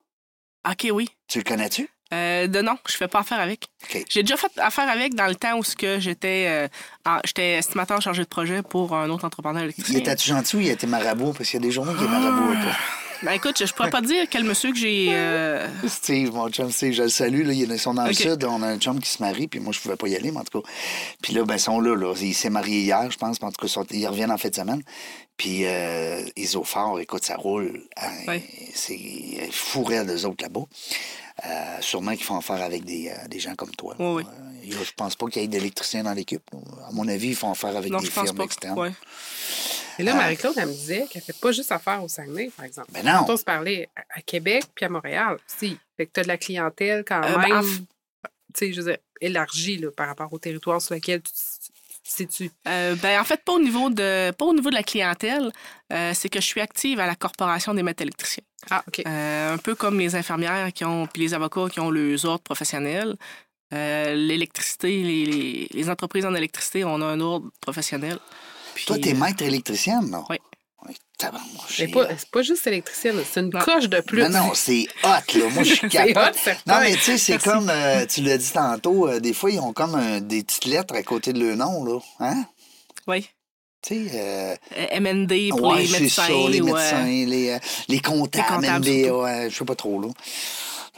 OK, 0.70 0.86
oui. 0.92 1.08
Tu 1.26 1.38
le 1.38 1.44
connais-tu? 1.44 1.90
Euh, 2.12 2.46
de 2.46 2.60
non, 2.60 2.76
je 2.88 2.96
fais 2.96 3.08
pas 3.08 3.20
affaire 3.20 3.40
avec. 3.40 3.68
J'ai 4.10 4.22
déjà 4.22 4.36
fait 4.36 4.52
affaire 4.58 4.88
avec 4.88 5.14
dans 5.14 5.26
le 5.26 5.34
temps 5.34 5.56
où 5.58 5.64
ce 5.64 5.74
que 5.74 5.98
j'étais 5.98 6.44
euh, 6.48 6.68
en- 7.06 7.20
j'étais 7.24 7.52
estimateur 7.52 8.00
chargé 8.02 8.22
de 8.22 8.28
projet 8.28 8.62
pour 8.62 8.94
un 8.94 9.08
autre 9.10 9.24
entrepreneur 9.24 9.64
Il 9.88 9.96
était-tu 9.96 10.28
gentil 10.28 10.56
ou 10.56 10.60
il 10.60 10.68
était 10.68 10.86
marabout? 10.86 11.32
Parce 11.32 11.48
qu'il 11.50 11.60
y 11.60 11.62
a 11.62 11.66
des 11.66 11.72
journées 11.72 11.94
qui 11.94 12.04
est 12.04 12.08
marabout. 12.08 12.52
toi. 12.62 12.72
Ben 13.22 13.32
écoute, 13.32 13.56
je, 13.56 13.66
je 13.66 13.72
pourrais 13.72 13.88
pas 13.90 14.00
te 14.00 14.06
dire 14.06 14.24
quel 14.28 14.42
monsieur 14.42 14.72
que 14.72 14.76
j'ai. 14.78 15.06
euh, 15.12 15.68
Steve, 15.86 16.32
mon 16.34 16.50
chum 16.50 16.70
Steve, 16.72 16.92
je 16.92 17.04
le 17.04 17.08
salue. 17.08 17.46
Là, 17.46 17.52
ils 17.52 17.78
sont 17.78 17.94
dans 17.94 18.02
le 18.04 18.10
OK. 18.10 18.16
sud. 18.16 18.44
On 18.44 18.62
a 18.62 18.66
un 18.66 18.78
chum 18.78 18.98
qui 18.98 19.08
se 19.08 19.22
marie, 19.22 19.46
puis 19.46 19.60
moi, 19.60 19.72
je 19.72 19.78
pouvais 19.80 19.94
pas 19.96 20.08
y 20.08 20.16
aller, 20.16 20.32
mais 20.32 20.38
en 20.38 20.44
tout 20.44 20.60
cas. 20.60 20.68
Puis 21.22 21.32
là, 21.32 21.44
ben, 21.44 21.54
ils 21.54 21.60
sont 21.60 21.80
là. 21.80 21.94
là. 21.94 22.14
Il 22.20 22.34
s'est 22.34 22.50
marié 22.50 22.80
hier, 22.80 23.08
je 23.10 23.16
pense. 23.16 23.40
mais 23.40 23.46
En 23.46 23.52
tout 23.52 23.64
cas, 23.64 23.82
ils 23.92 24.00
ils 24.00 24.06
reviennent 24.08 24.32
en 24.32 24.38
fin 24.38 24.48
de 24.48 24.54
semaine. 24.56 24.82
Puis 25.36 25.60
euh, 25.66 26.20
Isofort, 26.36 26.98
écoute, 27.00 27.24
ça 27.24 27.36
roule. 27.36 27.82
Hein. 27.96 28.38
C'est 28.74 28.98
fou 29.52 29.84
raide, 29.84 30.10
eux 30.10 30.26
autres, 30.26 30.42
là-bas. 30.42 30.62
Euh, 31.46 31.80
sûrement 31.80 32.12
qu'ils 32.12 32.24
font 32.24 32.36
affaire 32.36 32.62
avec 32.62 32.84
des, 32.84 33.08
euh, 33.08 33.28
des 33.28 33.40
gens 33.40 33.54
comme 33.54 33.70
toi. 33.72 33.96
Oui, 33.98 34.22
oui. 34.22 34.24
Euh, 34.70 34.84
je 34.84 34.92
pense 34.92 35.16
pas 35.16 35.26
qu'il 35.26 35.42
y 35.42 35.44
ait 35.44 35.48
d'électriciens 35.48 36.04
dans 36.04 36.12
l'équipe. 36.12 36.42
À 36.88 36.92
mon 36.92 37.08
avis, 37.08 37.28
ils 37.28 37.36
font 37.36 37.50
affaire 37.50 37.76
avec 37.76 37.90
non, 37.90 37.98
des 37.98 38.06
je 38.06 38.12
pense 38.12 38.24
firmes 38.24 38.36
pas. 38.36 38.44
externes. 38.44 38.78
Ouais. 38.78 38.92
Et 39.98 40.02
là. 40.02 40.14
Marie-Claude, 40.14 40.54
elle 40.56 40.68
me 40.68 40.72
disait 40.72 41.06
qu'elle 41.10 41.22
fait 41.22 41.38
pas 41.38 41.52
juste 41.52 41.72
affaire 41.72 42.02
au 42.02 42.08
Saguenay, 42.08 42.50
par 42.56 42.64
exemple. 42.66 42.88
Ben 42.92 43.04
non. 43.04 43.24
On 43.28 43.36
se 43.36 43.44
parlait 43.44 43.88
à, 43.96 44.18
à 44.18 44.22
Québec 44.22 44.64
puis 44.74 44.84
à 44.84 44.88
Montréal 44.88 45.36
aussi. 45.46 45.78
Fait 45.96 46.06
que 46.06 46.12
tu 46.12 46.20
as 46.20 46.22
de 46.22 46.28
la 46.28 46.38
clientèle 46.38 47.04
quand 47.06 47.22
Euh, 47.22 47.36
ben, 47.36 47.48
même, 47.62 47.64
tu 47.64 47.80
sais, 48.54 48.72
je 48.72 48.80
veux 48.80 48.90
dire, 48.92 48.98
élargie 49.20 49.78
là, 49.78 49.90
par 49.90 50.06
rapport 50.08 50.32
au 50.32 50.38
territoire 50.38 50.80
sur 50.82 50.94
lequel 50.94 51.22
tu 51.22 51.32
tu 51.32 51.38
te 51.38 51.51
situes. 52.02 52.50
Euh, 52.68 52.94
ben, 52.96 53.20
en 53.20 53.24
fait, 53.24 53.42
pas 53.44 53.52
au 53.52 53.60
niveau 53.60 53.90
de, 53.90 54.30
pas 54.32 54.44
au 54.44 54.54
niveau 54.54 54.70
de 54.70 54.74
la 54.74 54.82
clientèle. 54.82 55.52
Euh, 55.92 56.12
c'est 56.14 56.28
que 56.28 56.40
je 56.40 56.46
suis 56.46 56.60
active 56.60 57.00
à 57.00 57.06
la 57.06 57.14
Corporation 57.14 57.74
des 57.74 57.82
maîtres 57.82 58.02
électriciens. 58.02 58.44
Ah, 58.70 58.82
OK. 58.86 59.02
Euh, 59.06 59.54
un 59.54 59.58
peu 59.58 59.74
comme 59.74 59.98
les 59.98 60.14
infirmières 60.14 60.72
qui 60.72 60.84
ont, 60.84 61.06
puis 61.06 61.22
les 61.22 61.34
avocats 61.34 61.68
qui 61.70 61.80
ont 61.80 61.90
leurs 61.90 62.24
ordres 62.24 62.42
professionnels. 62.44 63.16
Euh, 63.72 64.14
L'électricité, 64.14 65.02
les, 65.02 65.24
les, 65.24 65.68
les 65.70 65.90
entreprises 65.90 66.26
en 66.26 66.34
électricité, 66.34 66.84
on 66.84 67.00
a 67.00 67.06
un 67.06 67.20
ordre 67.20 67.50
professionnel. 67.60 68.18
Puis, 68.74 68.84
Toi, 68.86 68.98
t'es 68.98 69.14
maître 69.14 69.42
électricienne, 69.42 70.10
non? 70.10 70.24
Oui. 70.28 70.36
C'est 71.68 71.88
pas, 71.88 72.08
c'est 72.16 72.42
juste 72.42 72.66
électricienne, 72.66 73.16
c'est 73.30 73.40
une 73.40 73.50
Non. 73.50 73.60
coche 73.60 73.88
de 73.88 74.00
plus. 74.00 74.22
Non, 74.22 74.28
non, 74.30 74.50
c'est 74.54 74.86
hot, 75.04 75.08
là. 75.38 75.48
Moi, 75.54 75.62
je 75.62 75.74
suis 75.74 75.78
C'est 75.90 76.12
capable. 76.12 76.36
Non, 76.66 76.80
mais 76.80 76.92
tu 76.92 76.98
sais, 77.00 77.18
c'est 77.18 77.42
comme, 77.42 77.68
euh, 77.70 78.04
tu 78.06 78.22
l'as 78.22 78.38
dit 78.38 78.50
tantôt, 78.52 79.08
euh, 79.08 79.20
des 79.20 79.32
fois, 79.32 79.50
ils 79.50 79.58
ont 79.60 79.72
comme 79.72 79.94
euh, 79.94 80.20
des 80.20 80.42
petites 80.42 80.64
lettres 80.66 80.94
à 80.94 81.02
côté 81.02 81.32
de 81.32 81.44
leur 81.44 81.56
nom, 81.56 81.84
là. 81.84 81.98
Hein? 82.20 82.44
Oui. 83.06 83.28
Tu 83.82 84.08
sais, 84.08 84.10
euh, 84.14 84.54
Euh, 84.76 85.00
MND 85.00 85.48
pour 85.50 85.62
ouais, 85.68 85.80
les 85.82 85.86
c'est 85.88 86.00
médecins. 86.00 86.26
ça, 86.26 86.32
les 86.50 86.60
ou, 86.60 86.68
euh, 86.68 86.72
médecins, 86.72 87.04
les, 87.04 87.48
euh, 87.50 87.58
les 87.88 88.00
comptables, 88.00 88.44
les 88.44 88.56
comptables, 88.56 88.84
surtout. 88.84 89.20
ouais, 89.22 89.50
je 89.50 89.56
sais 89.56 89.64
pas 89.64 89.74
trop, 89.74 90.00
là. 90.00 90.08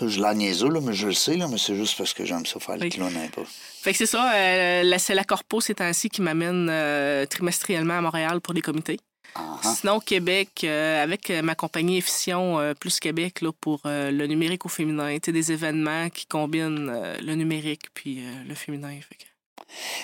Je 0.02 0.20
la 0.20 0.34
niaiseux, 0.34 0.68
là, 0.70 0.80
mais 0.82 0.92
je 0.92 1.06
le 1.06 1.12
sais, 1.12 1.36
là, 1.36 1.46
mais 1.48 1.56
c'est 1.56 1.76
juste 1.76 1.96
parce 1.96 2.12
que 2.12 2.24
j'aime 2.24 2.44
ça 2.44 2.58
faire 2.58 2.76
le 2.76 2.82
Oui. 2.82 3.28
peu. 3.32 3.42
Fait 3.80 3.92
que 3.92 3.98
c'est 3.98 4.06
ça, 4.06 4.32
euh, 4.34 4.82
la- 4.82 4.98
c'est 4.98 5.14
la 5.14 5.22
Corpo 5.24 5.60
ces 5.60 5.74
temps-ci 5.76 6.08
qui 6.10 6.20
m'amène 6.20 6.68
euh, 6.70 7.24
trimestriellement 7.26 7.98
à 7.98 8.00
Montréal 8.00 8.40
pour 8.40 8.54
des 8.54 8.60
comités. 8.60 8.98
Ah. 9.36 9.58
Sinon, 9.78 9.96
au 9.96 10.00
Québec, 10.00 10.60
euh, 10.64 11.02
avec 11.02 11.28
euh, 11.30 11.42
ma 11.42 11.54
compagnie 11.54 11.98
Efficient 11.98 12.58
euh, 12.60 12.74
Plus 12.74 13.00
Québec 13.00 13.40
là, 13.40 13.50
pour 13.60 13.80
euh, 13.86 14.10
le 14.10 14.26
numérique 14.26 14.64
au 14.64 14.68
féminin, 14.68 15.16
des 15.20 15.52
événements 15.52 16.08
qui 16.10 16.26
combinent 16.26 16.92
le 17.20 17.34
numérique 17.34 17.86
puis 17.94 18.24
le 18.46 18.54
féminin. 18.54 18.96
Fait 19.08 19.16
que- 19.16 19.24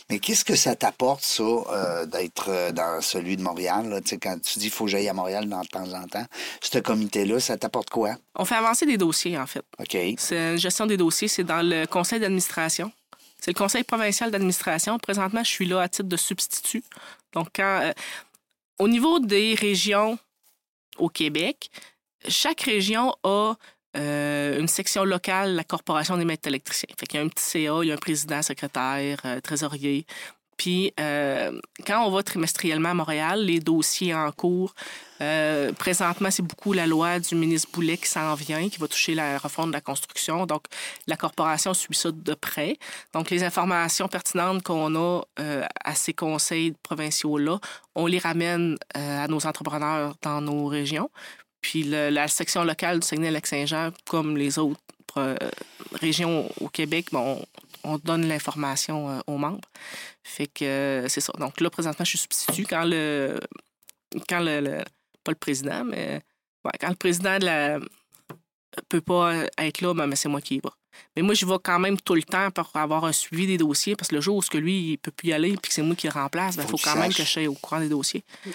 Mais 0.08 0.18
qu'est-ce 0.18 0.44
que 0.44 0.56
ça 0.56 0.74
t'apporte, 0.74 1.22
ça, 1.22 1.42
euh, 1.44 2.06
d'être 2.06 2.72
dans 2.72 3.00
celui 3.00 3.36
de 3.36 3.42
Montréal? 3.42 3.88
Là? 3.88 4.00
Tu 4.00 4.08
sais, 4.08 4.18
Quand 4.18 4.36
tu 4.40 4.58
dis 4.58 4.64
qu'il 4.66 4.72
faut 4.74 4.84
que 4.86 4.90
j'aille 4.90 5.08
à 5.08 5.12
Montréal 5.14 5.48
dans- 5.48 5.60
de 5.60 5.66
temps 5.68 5.92
en 5.92 6.06
temps, 6.08 6.26
ce 6.60 6.78
comité-là, 6.78 7.38
ça 7.38 7.56
t'apporte 7.56 7.90
quoi? 7.90 8.16
On 8.34 8.44
fait 8.44 8.56
avancer 8.56 8.84
des 8.86 8.96
dossiers, 8.98 9.38
en 9.38 9.46
fait. 9.46 9.64
OK. 9.78 9.96
C'est 10.18 10.52
une 10.52 10.58
gestion 10.58 10.86
des 10.86 10.96
dossiers, 10.96 11.28
c'est 11.28 11.44
dans 11.44 11.62
le 11.62 11.86
conseil 11.86 12.18
d'administration. 12.18 12.90
C'est 13.38 13.52
le 13.52 13.58
conseil 13.58 13.84
provincial 13.84 14.30
d'administration. 14.30 14.98
Présentement, 14.98 15.42
je 15.44 15.50
suis 15.50 15.66
là 15.66 15.80
à 15.82 15.88
titre 15.88 16.08
de 16.08 16.16
substitut. 16.16 16.82
Donc, 17.32 17.48
quand, 17.54 17.80
euh, 17.82 17.92
au 18.80 18.88
niveau 18.88 19.20
des 19.20 19.54
régions 19.54 20.18
au 20.96 21.08
Québec, 21.08 21.70
chaque 22.26 22.62
région 22.62 23.14
a 23.22 23.54
euh, 23.96 24.58
une 24.58 24.68
section 24.68 25.04
locale, 25.04 25.54
la 25.54 25.64
Corporation 25.64 26.16
des 26.16 26.24
maîtres 26.24 26.48
électriciens. 26.48 26.88
Fait 26.98 27.06
qu'il 27.06 27.20
y 27.20 27.22
a 27.22 27.26
un 27.26 27.28
petit 27.28 27.44
CA, 27.44 27.80
il 27.82 27.88
y 27.88 27.90
a 27.90 27.94
un 27.94 27.98
président, 27.98 28.40
secrétaire, 28.40 29.20
euh, 29.26 29.40
trésorier. 29.40 30.06
Puis, 30.60 30.92
euh, 31.00 31.58
quand 31.86 32.04
on 32.04 32.10
va 32.10 32.22
trimestriellement 32.22 32.90
à 32.90 32.94
Montréal, 32.94 33.42
les 33.42 33.60
dossiers 33.60 34.12
en 34.12 34.30
cours, 34.30 34.74
euh, 35.22 35.72
présentement, 35.72 36.30
c'est 36.30 36.42
beaucoup 36.42 36.74
la 36.74 36.86
loi 36.86 37.18
du 37.18 37.34
ministre 37.34 37.70
Boulet 37.72 37.96
qui 37.96 38.08
s'en 38.08 38.34
vient, 38.34 38.68
qui 38.68 38.76
va 38.76 38.86
toucher 38.86 39.14
la 39.14 39.38
refonte 39.38 39.68
de 39.68 39.72
la 39.72 39.80
construction. 39.80 40.44
Donc, 40.44 40.64
la 41.06 41.16
corporation 41.16 41.72
suit 41.72 41.94
ça 41.94 42.10
de 42.12 42.34
près. 42.34 42.76
Donc, 43.14 43.30
les 43.30 43.42
informations 43.42 44.06
pertinentes 44.06 44.62
qu'on 44.62 44.94
a 44.96 45.22
euh, 45.38 45.64
à 45.82 45.94
ces 45.94 46.12
conseils 46.12 46.74
provinciaux-là, 46.82 47.58
on 47.94 48.04
les 48.04 48.18
ramène 48.18 48.76
à 48.92 49.28
nos 49.28 49.46
entrepreneurs 49.46 50.12
dans 50.20 50.42
nos 50.42 50.66
régions. 50.66 51.08
Puis, 51.62 51.84
le- 51.84 52.10
la 52.10 52.28
section 52.28 52.64
locale 52.64 53.00
du 53.00 53.06
Saguenay-Lac-Saint-Jean, 53.06 53.92
comme 54.06 54.36
les 54.36 54.58
autres 54.58 54.78
régions 55.94 56.50
au 56.60 56.68
Québec, 56.68 57.06
bon, 57.12 57.42
on, 57.84 57.94
on 57.94 57.98
donne 57.98 58.26
l'information 58.26 59.08
euh, 59.10 59.20
aux 59.26 59.38
membres. 59.38 59.68
Fait 60.22 60.46
que 60.46 60.64
euh, 60.64 61.08
c'est 61.08 61.20
ça. 61.20 61.32
Donc 61.38 61.60
là, 61.60 61.70
présentement, 61.70 62.04
je 62.04 62.10
suis 62.10 62.18
substitut 62.18 62.66
quand 62.68 62.84
le. 62.84 63.38
Quand 64.28 64.40
le. 64.40 64.60
le- 64.60 64.84
pas 65.22 65.32
le 65.32 65.36
président, 65.36 65.84
mais. 65.84 66.22
ouais, 66.64 66.72
quand 66.80 66.88
le 66.88 66.94
président 66.96 67.38
de 67.38 67.44
la. 67.44 67.78
peut 68.88 69.00
pas 69.00 69.34
être 69.58 69.80
là, 69.80 69.94
ben, 69.94 70.06
ben, 70.08 70.16
c'est 70.16 70.28
moi 70.28 70.40
qui 70.40 70.56
y 70.56 70.60
va. 70.60 70.70
Mais 71.16 71.22
moi, 71.22 71.34
je 71.34 71.46
vais 71.46 71.56
quand 71.62 71.78
même 71.78 72.00
tout 72.00 72.14
le 72.14 72.22
temps 72.22 72.50
pour 72.50 72.70
avoir 72.74 73.04
un 73.04 73.12
suivi 73.12 73.46
des 73.46 73.58
dossiers 73.58 73.96
parce 73.96 74.08
que 74.08 74.16
le 74.16 74.20
jour 74.20 74.36
où 74.36 74.42
ce 74.42 74.50
que 74.50 74.58
lui, 74.58 74.92
il 74.92 74.98
peut 74.98 75.10
plus 75.12 75.28
y 75.28 75.32
aller 75.32 75.50
puis 75.52 75.68
que 75.68 75.72
c'est 75.74 75.82
moi 75.82 75.94
qui 75.94 76.06
le 76.08 76.12
remplace, 76.12 76.56
il 76.56 76.62
Faut 76.62 76.76
faut, 76.76 76.76
quand 76.82 76.96
même 76.96 77.12
que 77.12 77.22
je 77.22 77.28
sois 77.28 77.46
au 77.46 77.54
courant 77.54 77.80
des 77.80 77.88
dossiers. 77.88 78.22
Que. 78.22 78.50
c'est 78.50 78.54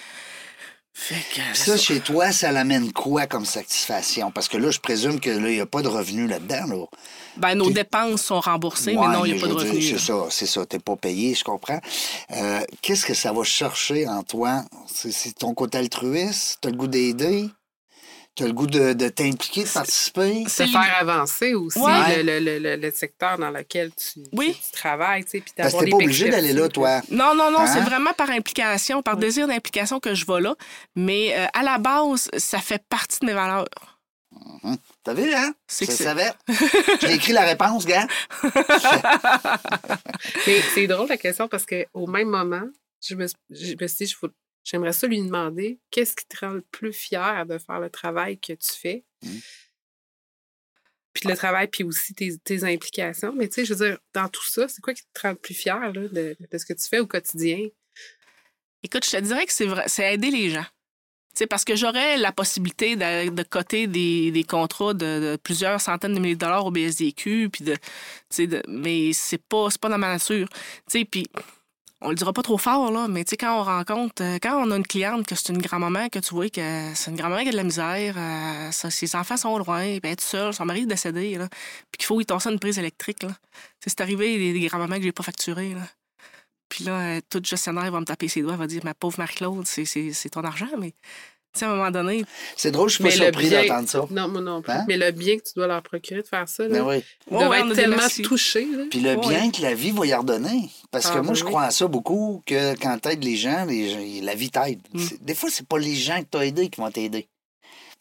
Ça, 0.96 1.54
ça. 1.54 1.78
chez 1.78 2.00
toi, 2.00 2.32
ça 2.32 2.52
l'amène 2.52 2.92
quoi 2.94 3.28
comme 3.28 3.46
satisfaction? 3.46 4.32
Parce 4.32 4.48
que 4.48 4.58
là, 4.58 4.72
je 4.72 4.80
présume 4.80 5.20
que 5.20 5.30
là, 5.30 5.50
il 5.50 5.56
n'y 5.56 5.60
a 5.62 5.66
pas 5.66 5.82
de 5.82 5.90
revenus 5.90 6.30
là-dedans. 6.30 6.66
Là. 6.68 6.86
Ben, 7.38 7.54
nos 7.56 7.70
dépenses 7.70 8.22
sont 8.22 8.40
remboursées, 8.40 8.96
Ouais, 8.96 9.08
mais 9.08 9.14
non, 9.14 9.26
il 9.26 9.34
n'y 9.34 9.38
a 9.38 9.42
pas 9.42 9.48
de 9.48 9.54
revenus. 9.54 9.90
C'est 9.90 10.00
ça, 10.00 10.26
c'est 10.30 10.46
ça. 10.46 10.66
T'es 10.66 10.80
pas 10.80 10.96
payé, 10.96 11.36
je 11.36 11.44
comprends. 11.44 11.80
Euh, 12.32 12.62
Qu'est-ce 12.82 13.06
que 13.06 13.14
ça 13.14 13.34
va 13.34 13.44
chercher 13.44 14.08
en 14.08 14.24
toi? 14.24 14.64
C'est 14.88 15.12
c'est 15.12 15.34
ton 15.34 15.54
côté 15.54 15.78
altruiste? 15.78 16.60
T'as 16.62 16.70
le 16.70 16.78
goût 16.78 16.88
d'aider? 16.88 17.50
T'as 18.36 18.46
le 18.48 18.52
goût 18.54 18.68
de, 18.68 18.92
de 18.92 19.08
t'impliquer, 19.08 19.64
de 19.64 19.70
participer? 19.70 20.44
Se 20.44 20.50
C'est- 20.50 20.68
faire 20.68 20.96
avancer 21.00 21.54
aussi 21.54 21.80
Ouais. 21.80 22.22
le, 22.22 22.40
le- 22.40 22.60
le- 22.60 22.76
le 22.76 22.92
secteur 22.92 23.38
dans 23.38 23.50
lequel 23.50 23.92
tu, 23.96 24.20
Oui. 24.34 24.54
tu- 24.54 24.62
tu 24.66 24.72
travailles. 24.74 25.24
tu 25.24 25.30
sais, 25.32 25.40
puis 25.40 25.54
Parce 25.56 25.74
que 25.74 25.86
t'es 25.86 25.90
pas 25.90 25.96
obligé 25.98 26.30
d'aller 26.30 26.52
là, 26.52 26.68
toi. 26.68 27.02
Non, 27.10 27.34
non, 27.34 27.50
non, 27.50 27.60
Hein? 27.60 27.68
c'est 27.74 27.80
vraiment 27.80 28.12
par 28.12 28.30
implication, 28.32 29.02
par 29.02 29.16
désir 29.16 29.48
d'implication 29.48 30.02
que 30.02 30.14
je 30.14 30.26
vais 30.26 30.42
là. 30.42 30.54
Mais 30.98 31.34
euh, 31.38 31.46
à 31.54 31.64
la 31.64 31.78
base, 31.78 32.30
ça 32.38 32.60
fait 32.60 32.84
partie 32.90 33.20
de 33.22 33.28
mes 33.28 33.34
valeurs. 33.34 33.66
T'as 35.06 35.14
vu, 35.14 35.34
hein? 35.34 35.54
C'est 35.68 35.86
Je 35.86 35.92
que 35.92 35.96
c'est- 35.96 36.04
savais. 36.04 36.30
J'ai 37.02 37.14
écrit 37.14 37.32
la 37.32 37.44
réponse, 37.46 37.86
gars. 37.86 38.06
C'est 40.74 40.88
drôle 40.88 41.08
la 41.08 41.18
question 41.18 41.48
parce 41.48 41.66
qu'au 41.66 42.08
même 42.08 42.28
moment, 42.30 42.64
je 43.02 43.16
me, 43.16 43.28
je 43.50 43.76
me 43.80 43.88
suis 43.88 44.06
dit, 44.06 44.12
je 44.12 44.18
faut- 44.18 44.28
j'aimerais 44.66 44.92
ça 44.92 45.08
lui 45.08 45.22
demander 45.22 45.80
qu'est-ce 45.92 46.14
qui 46.16 46.26
te 46.28 46.46
rend 46.46 46.52
le 46.52 46.62
plus 46.62 46.92
fier 46.92 47.46
de 47.46 47.58
faire 47.58 47.80
le 47.80 47.90
travail 47.90 48.38
que 48.38 48.52
tu 48.52 48.74
fais? 48.74 49.06
Mhm. 49.24 49.40
Puis 51.14 51.30
le 51.30 51.38
travail, 51.38 51.70
puis 51.70 51.86
aussi 51.86 52.14
tes, 52.14 52.38
tes 52.40 52.66
implications. 52.66 53.32
Mais 53.34 53.48
tu 53.48 53.56
sais, 53.56 53.66
je 53.66 53.74
veux 53.74 53.88
dire, 53.88 53.98
dans 54.14 54.28
tout 54.28 54.44
ça, 54.46 54.68
c'est 54.68 54.82
quoi 54.82 54.94
qui 54.94 55.04
te 55.14 55.22
rend 55.22 55.30
le 55.30 55.36
plus 55.36 55.54
fier 55.54 55.80
là, 55.80 55.92
de, 55.92 56.36
de 56.38 56.58
ce 56.58 56.66
que 56.66 56.74
tu 56.74 56.86
fais 56.90 57.00
au 57.00 57.08
quotidien? 57.08 57.70
Écoute, 58.84 59.06
je 59.06 59.12
te 59.12 59.22
dirais 59.22 59.46
que 59.46 59.54
c'est 59.54 59.66
vrai, 59.66 59.86
c'est 59.88 60.14
aider 60.14 60.30
les 60.30 60.50
gens. 60.50 60.66
Tu 61.34 61.40
sais, 61.40 61.48
parce 61.48 61.64
que 61.66 61.76
j'aurais 61.76 62.18
la 62.18 62.32
possibilité 62.34 62.96
de, 62.96 63.30
de 63.30 63.44
coter 63.44 63.88
des, 63.88 64.32
des 64.32 64.44
contrats 64.44 64.94
de, 64.94 65.32
de 65.32 65.38
plusieurs 65.42 65.80
centaines 65.80 66.14
de 66.14 66.20
milliers 66.20 66.36
de 66.36 66.40
dollars 66.40 66.66
au 66.66 66.72
BSDQ, 66.72 67.50
puis 67.50 67.64
de, 67.64 67.74
tu 67.76 67.82
sais, 68.30 68.48
de- 68.48 68.64
mais 68.68 69.12
c'est 69.14 69.42
pas, 69.42 69.70
c'est 69.70 69.80
pas 69.82 69.90
dans 69.90 69.98
ma 69.98 70.14
nature. 70.14 70.48
Tu 70.50 71.00
sais, 71.00 71.06
puis 71.06 71.28
on 72.02 72.10
le 72.10 72.16
dira 72.16 72.34
pas 72.34 72.44
trop 72.44 72.58
fort, 72.58 72.92
là, 72.92 73.08
mais 73.08 73.24
tu 73.24 73.32
sais, 73.32 73.38
quand 73.38 73.60
on 73.60 73.64
rencontre, 73.64 74.22
euh, 74.22 74.38
quand 74.42 74.62
on 74.64 74.70
a 74.72 74.76
une 74.78 74.86
cliente 74.86 75.26
que 75.26 75.34
c'est 75.36 75.52
une 75.54 75.62
grand-maman, 75.62 76.10
que 76.10 76.20
tu 76.20 76.34
vois 76.36 76.50
que 76.50 76.92
c'est 76.94 77.10
une 77.10 77.18
grand-maman 77.18 77.42
qui 77.44 77.50
a 77.50 77.52
de 77.52 77.58
la 77.58 77.64
misère, 77.64 78.16
euh, 78.18 78.72
ça- 78.72 78.92
ses 78.92 79.16
enfants 79.16 79.38
sont 79.38 79.58
loin, 79.58 79.82
puis 79.84 80.00
elle 80.04 80.12
est 80.12 80.16
toute 80.18 80.22
seule, 80.28 80.54
son 80.54 80.66
mari 80.66 80.82
est 80.82 80.86
décédé, 80.86 81.36
là, 81.38 81.48
puis 81.50 81.98
qu'il 81.98 82.06
faut 82.06 82.20
y 82.22 82.26
tasser 82.26 82.50
une 82.52 82.60
prise 82.60 82.78
électrique, 82.80 83.24
là. 83.24 83.30
C'est 83.86 84.02
arrivé 84.02 84.38
des, 84.38 84.54
des 84.60 84.68
grand-mamans 84.68 84.98
que 84.98 85.04
j'ai 85.04 85.12
pas 85.14 85.24
facturées, 85.24 85.74
là. 85.74 85.82
Puis 86.70 86.84
là, 86.84 87.00
euh, 87.18 87.22
tout 87.30 87.42
gestionnaire 87.44 87.92
va 87.92 88.00
me 88.00 88.06
taper 88.06 88.28
ses 88.28 88.42
doigts, 88.42 88.56
va 88.58 88.68
dire 88.68 88.84
Ma 88.84 88.94
pauvre 88.94 89.18
Marie-Claude, 89.20 89.66
c'est- 89.66 90.30
ton 90.32 90.44
argent, 90.44 90.68
mais 90.80 90.94
sais, 91.60 91.66
à 91.66 91.72
un 91.72 91.76
moment 91.76 91.92
donné, 91.92 92.26
C'est 92.56 92.72
drôle, 92.72 92.90
je 92.90 92.96
suis 92.96 93.04
pas 93.04 93.12
surpris 93.12 93.48
bien- 93.50 93.66
d'entendre 93.66 93.90
ça. 93.90 94.06
Non, 94.12 94.28
moi 94.28 94.42
non 94.42 94.62
plus. 94.62 94.72
Hein? 94.74 94.86
Mais 94.88 94.98
le 94.98 95.12
bien 95.12 95.38
que 95.38 95.44
tu 95.44 95.54
dois 95.56 95.68
leur 95.68 95.82
procurer 95.82 96.22
de 96.22 96.28
faire 96.28 96.48
ça, 96.48 96.64
là, 96.64 96.70
Mais 96.70 96.80
oui. 96.82 97.04
ils 97.30 97.34
Ouais, 97.34 97.40
doivent 97.40 97.50
ouais, 97.52 97.62
on 97.64 97.70
être 97.70 97.76
tellement 97.76 97.96
merci. 97.98 98.22
touchés. 98.22 98.66
Là. 98.72 98.84
Puis 98.90 99.00
le 99.00 99.16
bien 99.16 99.52
que 99.52 99.62
la 99.62 99.74
vie 99.74 99.92
va 99.92 100.06
y 100.06 100.14
redonner. 100.14 100.70
Parce 100.92 101.06
que 101.08 101.12
Ah, 101.18 101.22
moi, 101.22 101.28
ben 101.30 101.34
je 101.36 101.44
oui. 101.44 101.50
crois 101.50 101.64
à 101.64 101.72
ça 101.72 101.88
beaucoup, 101.88 102.42
que 102.46 102.76
quand 102.76 102.98
t'aides 103.00 103.24
les 103.24 103.36
gens, 103.36 103.66
les 103.66 103.90
gens- 103.90 104.26
la 104.26 104.36
vie 104.36 104.50
t'aide. 104.52 104.82
Mm. 104.94 105.06
Des 105.22 105.36
fois, 105.36 105.50
c'est 105.52 105.68
pas 105.68 105.78
les 105.80 105.96
gens 105.96 106.20
que 106.22 106.28
t'as 106.32 106.42
aidés 106.42 106.70
qui 106.70 106.80
vont 106.82 106.92
t'aider. 106.92 107.28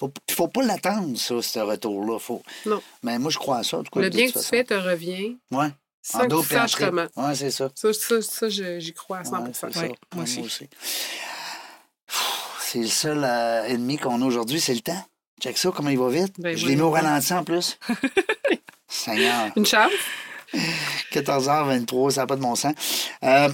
Faut, 0.01 0.13
faut 0.31 0.49
pas 0.49 0.63
l'attendre, 0.65 1.17
ça, 1.17 1.41
ce 1.41 1.59
retour-là. 1.61 2.19
Faut... 2.19 2.43
Non. 2.67 2.83
Mais 3.05 3.19
moi, 3.19 3.31
je 3.31 3.39
crois 3.39 3.59
à 3.59 3.63
ça. 3.63 3.79
en 3.79 3.85
tout 3.85 3.91
cas, 3.93 4.01
Le 4.01 4.11
bien 4.11 4.27
que 4.27 4.33
tu 4.33 4.39
façon. 4.39 4.49
fais 4.49 4.65
te 4.65 4.75
revient 4.75 5.37
Ouais. 5.53 5.69
sans 6.03 6.25
En 6.25 6.27
que 6.29 6.41
tu 6.43 6.49
saches 6.49 6.75
comment. 6.75 7.07
Ouais, 7.17 7.35
c'est 7.37 7.53
ça. 7.53 7.71
Ça, 7.77 7.93
ça, 7.93 8.21
ça 8.21 8.49
je- 8.49 8.81
j'y 8.81 8.93
crois 8.93 9.19
à 9.19 9.25
100 9.25 9.41
Ouais, 9.45 9.53
ça. 9.55 9.69
moi 10.15 10.25
aussi. 10.25 10.69
C'est 12.75 12.81
le 12.81 12.89
seul 12.89 13.23
euh, 13.23 13.67
ennemi 13.67 13.99
qu'on 13.99 14.21
a 14.21 14.25
aujourd'hui, 14.25 14.59
c'est 14.59 14.75
le 14.75 14.81
temps. 14.81 15.01
Check 15.41 15.57
ça, 15.57 15.71
comment 15.73 15.91
il 15.91 15.99
va 15.99 16.09
vite. 16.09 16.35
Ben, 16.41 16.57
je 16.57 16.67
l'ai 16.67 16.75
mis 16.75 16.83
au 16.83 16.91
ralenti 16.91 17.33
en 17.33 17.45
plus. 17.45 17.79
Seigneur. 18.89 19.53
Une 19.55 19.65
chance? 19.65 19.93
14h23, 21.13 22.11
ça 22.11 22.23
n'a 22.23 22.27
pas 22.27 22.35
de 22.35 22.41
bon 22.41 22.57
sens. 22.57 22.75
Euh, 23.23 23.49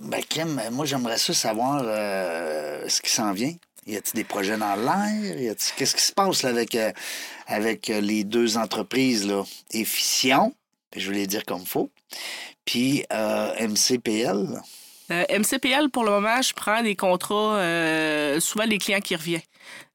ben, 0.00 0.22
Kim, 0.28 0.60
moi, 0.72 0.84
j'aimerais 0.84 1.16
ça 1.16 1.32
savoir 1.32 1.80
euh, 1.86 2.86
ce 2.86 3.00
qui 3.00 3.08
s'en 3.08 3.32
vient. 3.32 3.54
Y 3.86 3.96
a-t-il 3.96 4.16
des 4.16 4.24
projets 4.24 4.58
dans 4.58 4.76
l'air? 4.76 5.56
Qu'est-ce 5.78 5.96
qui 5.96 6.02
se 6.02 6.12
passe 6.12 6.42
là, 6.42 6.50
avec, 6.50 6.74
euh, 6.74 6.92
avec 7.46 7.86
les 7.86 8.24
deux 8.24 8.58
entreprises, 8.58 9.26
là? 9.26 9.42
Efficient, 9.70 10.52
je 10.94 11.10
les 11.12 11.26
dire 11.26 11.46
comme 11.46 11.62
il 11.62 11.66
faut, 11.66 11.88
puis 12.66 13.06
MCPL. 13.10 14.60
Euh, 15.10 15.24
MCPL, 15.28 15.90
pour 15.90 16.04
le 16.04 16.10
moment, 16.10 16.40
je 16.42 16.52
prends 16.54 16.82
des 16.82 16.96
contrats, 16.96 17.56
euh, 17.56 18.40
souvent 18.40 18.64
les 18.64 18.78
clients 18.78 19.00
qui 19.00 19.16
reviennent. 19.16 19.40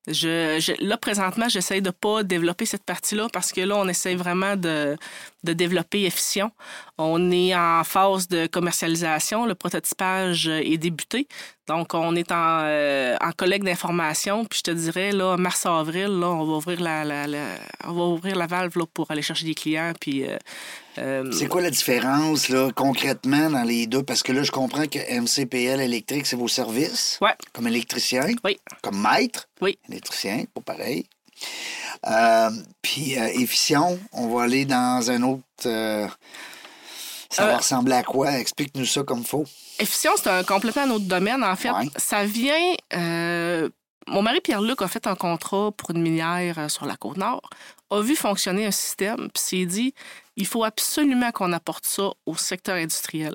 Je, 0.08 0.60
je- 0.60 0.86
là, 0.86 0.98
présentement, 0.98 1.50
j'essaie 1.50 1.82
de 1.82 1.90
pas 1.90 2.24
développer 2.24 2.66
cette 2.66 2.84
partie-là 2.86 3.28
parce 3.34 3.52
que 3.52 3.62
là, 3.62 3.76
on 3.78 3.88
essaie 3.88 4.16
vraiment 4.16 4.56
de, 4.56 4.96
de 5.46 5.54
développer 5.54 6.04
efficient. 6.04 6.52
On 6.98 7.32
est 7.32 7.56
en 7.56 7.84
phase 7.86 8.28
de 8.28 8.48
commercialisation. 8.48 9.46
Le 9.46 9.56
prototypage 9.56 10.48
est 10.48 10.78
débuté. 10.78 11.28
Donc, 11.68 11.94
on 11.94 12.16
est 12.16 12.32
en, 12.32 12.60
euh, 12.64 13.16
en 13.22 13.32
collecte 13.32 13.66
d'informations. 13.66 14.46
Puis, 14.46 14.60
je 14.60 14.64
te 14.64 14.72
dirais, 14.72 15.12
là, 15.12 15.36
mars-avril, 15.38 16.08
là, 16.20 16.28
on 16.30 16.46
va 16.46 16.54
ouvrir 16.58 16.80
la, 16.82 17.04
la- 17.04 17.28
la- 17.28 17.56
on 17.86 17.94
va 17.94 18.04
ouvrir 18.04 18.36
la 18.36 18.46
valve 18.48 18.78
là, 18.78 18.86
pour 18.94 19.10
aller 19.10 19.22
chercher 19.24 19.46
des 19.46 19.56
clients. 19.56 19.94
Puis, 20.00 20.26
euh, 20.26 20.38
euh, 21.00 21.32
C'est 21.32 21.48
quoi 21.48 21.62
la 21.62 21.72
différence, 21.72 22.50
là, 22.50 22.70
concrètement, 22.76 23.50
dans 23.50 23.64
les 23.64 23.88
deux? 23.88 24.04
Parce 24.04 24.22
que 24.22 24.32
là, 24.32 24.44
je 24.44 24.52
comprends 24.52 24.86
que 24.88 25.00
MCPL 25.00 25.82
électrique, 25.82 26.28
c'est 26.28 26.36
vos 26.36 26.48
services, 26.48 27.18
ouais, 27.22 27.34
comme 27.52 27.68
électricien, 27.68 28.28
oui, 28.44 28.60
comme 28.84 29.02
maître. 29.02 29.48
oui. 29.62 29.78
électricien, 29.90 30.44
pas 30.54 30.62
pareil. 30.62 31.06
Euh, 32.08 32.50
puis 32.82 33.18
euh, 33.18 33.28
efficient, 33.34 33.98
on 34.12 34.28
va 34.28 34.44
aller 34.44 34.66
dans 34.66 35.10
un 35.10 35.22
autre. 35.24 35.42
euh, 35.66 36.08
ça 37.30 37.46
va 37.46 37.54
Euh, 37.54 37.58
ressembler 37.58 37.96
à 37.96 38.04
quoi? 38.04 38.38
Explique-nous 38.38 38.86
ça 38.86 39.04
comme 39.04 39.24
faut. 39.24 39.46
Efficient, 39.80 40.12
c'est 40.18 40.30
un 40.30 40.44
complètement 40.44 40.84
un 40.84 40.92
autre 40.92 41.06
domaine. 41.06 41.44
En 41.44 41.56
fait, 41.56 41.72
Ouais. 41.72 41.90
ça 41.98 42.26
vient. 42.26 42.74
euh, 42.94 43.70
mon 44.08 44.22
mari 44.22 44.40
Pierre-Luc 44.40 44.82
a 44.84 44.88
fait 44.88 45.08
un 45.08 45.16
contrat 45.16 45.72
pour 45.76 45.90
une 45.92 46.02
minière 46.02 46.70
sur 46.70 46.86
la 46.86 46.96
côte 46.96 47.18
nord, 47.18 47.42
a 47.90 48.02
vu 48.02 48.16
fonctionner 48.16 48.68
un 48.68 48.72
système, 48.72 49.30
puis 49.34 49.42
s'est 49.44 49.66
dit 49.66 49.96
il 50.36 50.46
faut 50.46 50.64
absolument 50.64 51.32
qu'on 51.32 51.52
apporte 51.54 51.86
ça 51.88 52.12
au 52.28 52.36
secteur 52.38 52.76
industriel. 52.76 53.34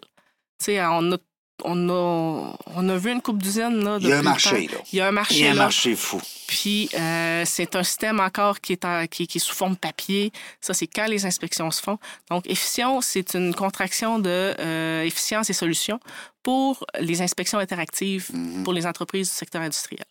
Tu 0.60 0.66
sais, 0.66 0.80
on 0.84 1.10
a, 1.12 1.16
on 1.64 1.88
a, 1.88 2.56
on 2.74 2.88
a 2.88 2.96
vu 2.96 3.10
une 3.12 3.22
coupe 3.22 3.42
d'usines. 3.42 3.84
là, 3.84 3.98
Il 4.00 4.08
y 4.08 4.12
a 4.12 4.18
un 4.18 4.22
marché, 4.22 4.66
temps. 4.66 4.74
là. 4.76 4.82
Il 4.92 4.96
y 4.96 5.00
a 5.00 5.08
un 5.08 5.12
marché. 5.12 5.34
Il 5.34 5.40
y 5.40 5.46
a 5.46 5.50
un 5.50 5.54
là. 5.54 5.62
marché 5.62 5.94
fou. 5.96 6.20
Puis 6.46 6.88
euh, 6.94 7.44
c'est 7.46 7.76
un 7.76 7.82
système 7.84 8.18
encore 8.20 8.60
qui 8.60 8.72
est, 8.72 8.84
en- 8.84 9.06
qui, 9.06 9.26
qui 9.26 9.38
est 9.38 9.40
sous 9.40 9.54
forme 9.54 9.76
papier. 9.76 10.32
Ça, 10.60 10.74
c'est 10.74 10.86
quand 10.88 11.06
les 11.06 11.24
inspections 11.26 11.70
se 11.70 11.80
font. 11.80 11.98
Donc, 12.30 12.46
efficient, 12.48 13.00
c'est 13.00 13.34
une 13.34 13.54
contraction 13.54 14.18
de 14.18 14.54
euh, 14.58 15.02
efficience 15.04 15.48
et 15.50 15.52
solutions 15.52 16.00
pour 16.42 16.84
les 16.98 17.22
inspections 17.22 17.58
interactives 17.58 18.28
Mhm. 18.32 18.64
pour 18.64 18.72
les 18.72 18.86
entreprises 18.86 19.28
du 19.28 19.34
secteur 19.34 19.62
industriel. 19.62 20.04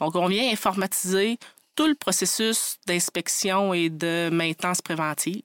Donc, 0.00 0.14
on 0.16 0.26
vient 0.26 0.50
informatiser 0.52 1.38
tout 1.76 1.86
le 1.86 1.94
processus 1.94 2.76
d'inspection 2.86 3.72
et 3.72 3.88
de 3.88 4.28
maintenance 4.32 4.82
préventive. 4.82 5.42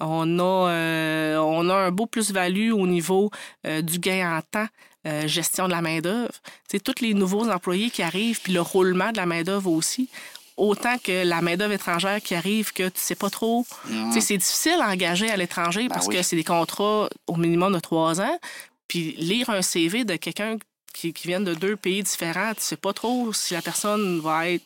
On 0.00 0.38
a, 0.38 0.70
euh, 0.70 1.36
on 1.36 1.68
a 1.68 1.74
un 1.74 1.90
beau 1.90 2.06
plus-value 2.06 2.72
au 2.72 2.86
niveau 2.86 3.30
euh, 3.66 3.82
du 3.82 3.98
gain 3.98 4.38
en 4.38 4.40
temps, 4.42 4.68
euh, 5.06 5.26
gestion 5.28 5.66
de 5.66 5.72
la 5.72 5.82
main-d'œuvre. 5.82 6.32
C'est 6.70 6.82
tous 6.82 7.02
les 7.02 7.14
nouveaux 7.14 7.48
employés 7.50 7.90
qui 7.90 8.02
arrivent, 8.02 8.40
puis 8.40 8.52
le 8.52 8.60
roulement 8.60 9.12
de 9.12 9.16
la 9.18 9.26
main-d'œuvre 9.26 9.70
aussi. 9.70 10.08
autant 10.56 10.96
que 10.98 11.24
la 11.24 11.40
main-d'œuvre 11.42 11.72
étrangère 11.72 12.20
qui 12.22 12.34
arrive 12.34 12.72
que 12.72 12.88
tu 12.88 13.00
sais 13.00 13.14
pas 13.14 13.30
trop. 13.30 13.66
C'est 14.12 14.36
difficile 14.36 14.78
à 14.80 14.88
engager 14.90 15.30
à 15.30 15.36
l'étranger 15.36 15.88
Ben 15.88 15.94
parce 15.94 16.06
oui. 16.06 16.16
que 16.16 16.22
c'est 16.22 16.36
des 16.36 16.44
contrats 16.44 17.08
au 17.26 17.36
minimum 17.36 17.72
de 17.72 17.80
trois 17.80 18.20
ans. 18.20 18.38
Puis 18.86 19.14
lire 19.18 19.48
un 19.50 19.62
CV 19.62 20.04
de 20.04 20.16
quelqu'un 20.16 20.58
qui, 20.92 21.12
qui 21.14 21.26
vient 21.26 21.40
de 21.40 21.54
deux 21.54 21.76
pays 21.76 22.02
différents, 22.02 22.52
tu 22.54 22.60
sais 22.62 22.76
pas 22.76 22.92
trop 22.92 23.32
si 23.32 23.54
la 23.54 23.62
personne 23.62 24.20
va 24.20 24.50
être 24.50 24.64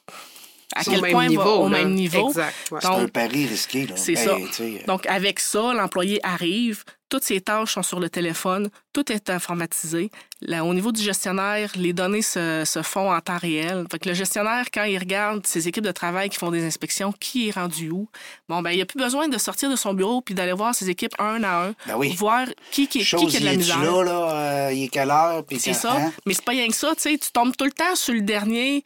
à 0.74 0.80
Au 0.80 0.84
quel 0.90 1.00
point 1.12 1.22
va 1.24 1.28
niveau, 1.28 1.42
au 1.44 1.68
là. 1.68 1.78
même 1.78 1.94
niveau. 1.94 2.28
Exact. 2.28 2.54
ouais. 2.72 2.78
C'est 2.82 2.88
un 2.88 3.08
pari 3.08 3.46
risqué. 3.46 3.86
là. 3.86 3.94
c'est 3.96 4.14
Ben, 4.14 4.24
ça. 4.26 4.36
sais, 4.52 4.82
Donc, 4.86 5.06
avec 5.06 5.38
ça, 5.38 5.72
l'employé 5.72 6.18
arrive, 6.26 6.82
toutes 7.08 7.22
ses 7.22 7.40
tâches 7.40 7.74
sont 7.74 7.84
sur 7.84 8.00
le 8.00 8.10
téléphone, 8.10 8.68
tout 8.92 9.12
est 9.12 9.30
informatisé. 9.30 10.10
Là, 10.40 10.64
au 10.64 10.74
niveau 10.74 10.90
du 10.90 11.00
gestionnaire, 11.00 11.70
les 11.76 11.92
données 11.92 12.20
se, 12.20 12.64
se 12.66 12.82
font 12.82 13.12
en 13.14 13.20
temps 13.20 13.38
réel. 13.38 13.84
Fait 13.92 14.00
que 14.00 14.08
le 14.08 14.14
gestionnaire, 14.16 14.66
quand 14.74 14.82
il 14.82 14.98
regarde 14.98 15.46
ses 15.46 15.68
équipes 15.68 15.84
de 15.84 15.92
travail 15.92 16.28
qui 16.30 16.36
font 16.36 16.50
des 16.50 16.64
inspections, 16.66 17.12
qui 17.12 17.48
est 17.48 17.52
rendu 17.52 17.90
où, 17.90 18.08
bon, 18.48 18.60
ben, 18.60 18.72
il 18.72 18.78
n'a 18.80 18.86
plus 18.86 18.98
besoin 18.98 19.28
de 19.28 19.38
sortir 19.38 19.70
de 19.70 19.76
son 19.76 19.94
bureau 19.94 20.20
puis 20.20 20.34
d'aller 20.34 20.52
voir 20.52 20.74
ses 20.74 20.90
équipes 20.90 21.14
un 21.20 21.44
à 21.44 21.66
un, 21.68 21.74
Ben 21.86 21.94
oui. 21.96 22.12
voir 22.16 22.44
qui, 22.72 22.88
qui, 22.88 22.98
qui, 22.98 23.04
Chose, 23.04 23.30
qui 23.30 23.36
a 23.36 23.40
de 23.40 23.44
la 23.44 23.52
il 23.52 23.58
misère. 23.58 23.80
là, 23.82 24.02
là, 24.04 24.30
euh, 24.34 24.72
il 24.72 24.82
est 24.84 24.88
quelle 24.88 25.10
heure? 25.10 25.44
puis 25.44 25.60
C'est 25.60 25.74
ça. 25.74 25.92
hein? 25.96 26.12
Mais 26.26 26.34
c'est 26.34 26.44
pas 26.44 26.52
rien 26.52 26.66
que 26.66 26.74
ça, 26.74 26.92
tu 26.96 27.02
sais, 27.02 27.16
tu 27.16 27.30
tombes 27.30 27.56
tout 27.56 27.64
le 27.66 27.70
temps 27.72 27.94
sur 27.94 28.14
le 28.14 28.22
dernier 28.22 28.82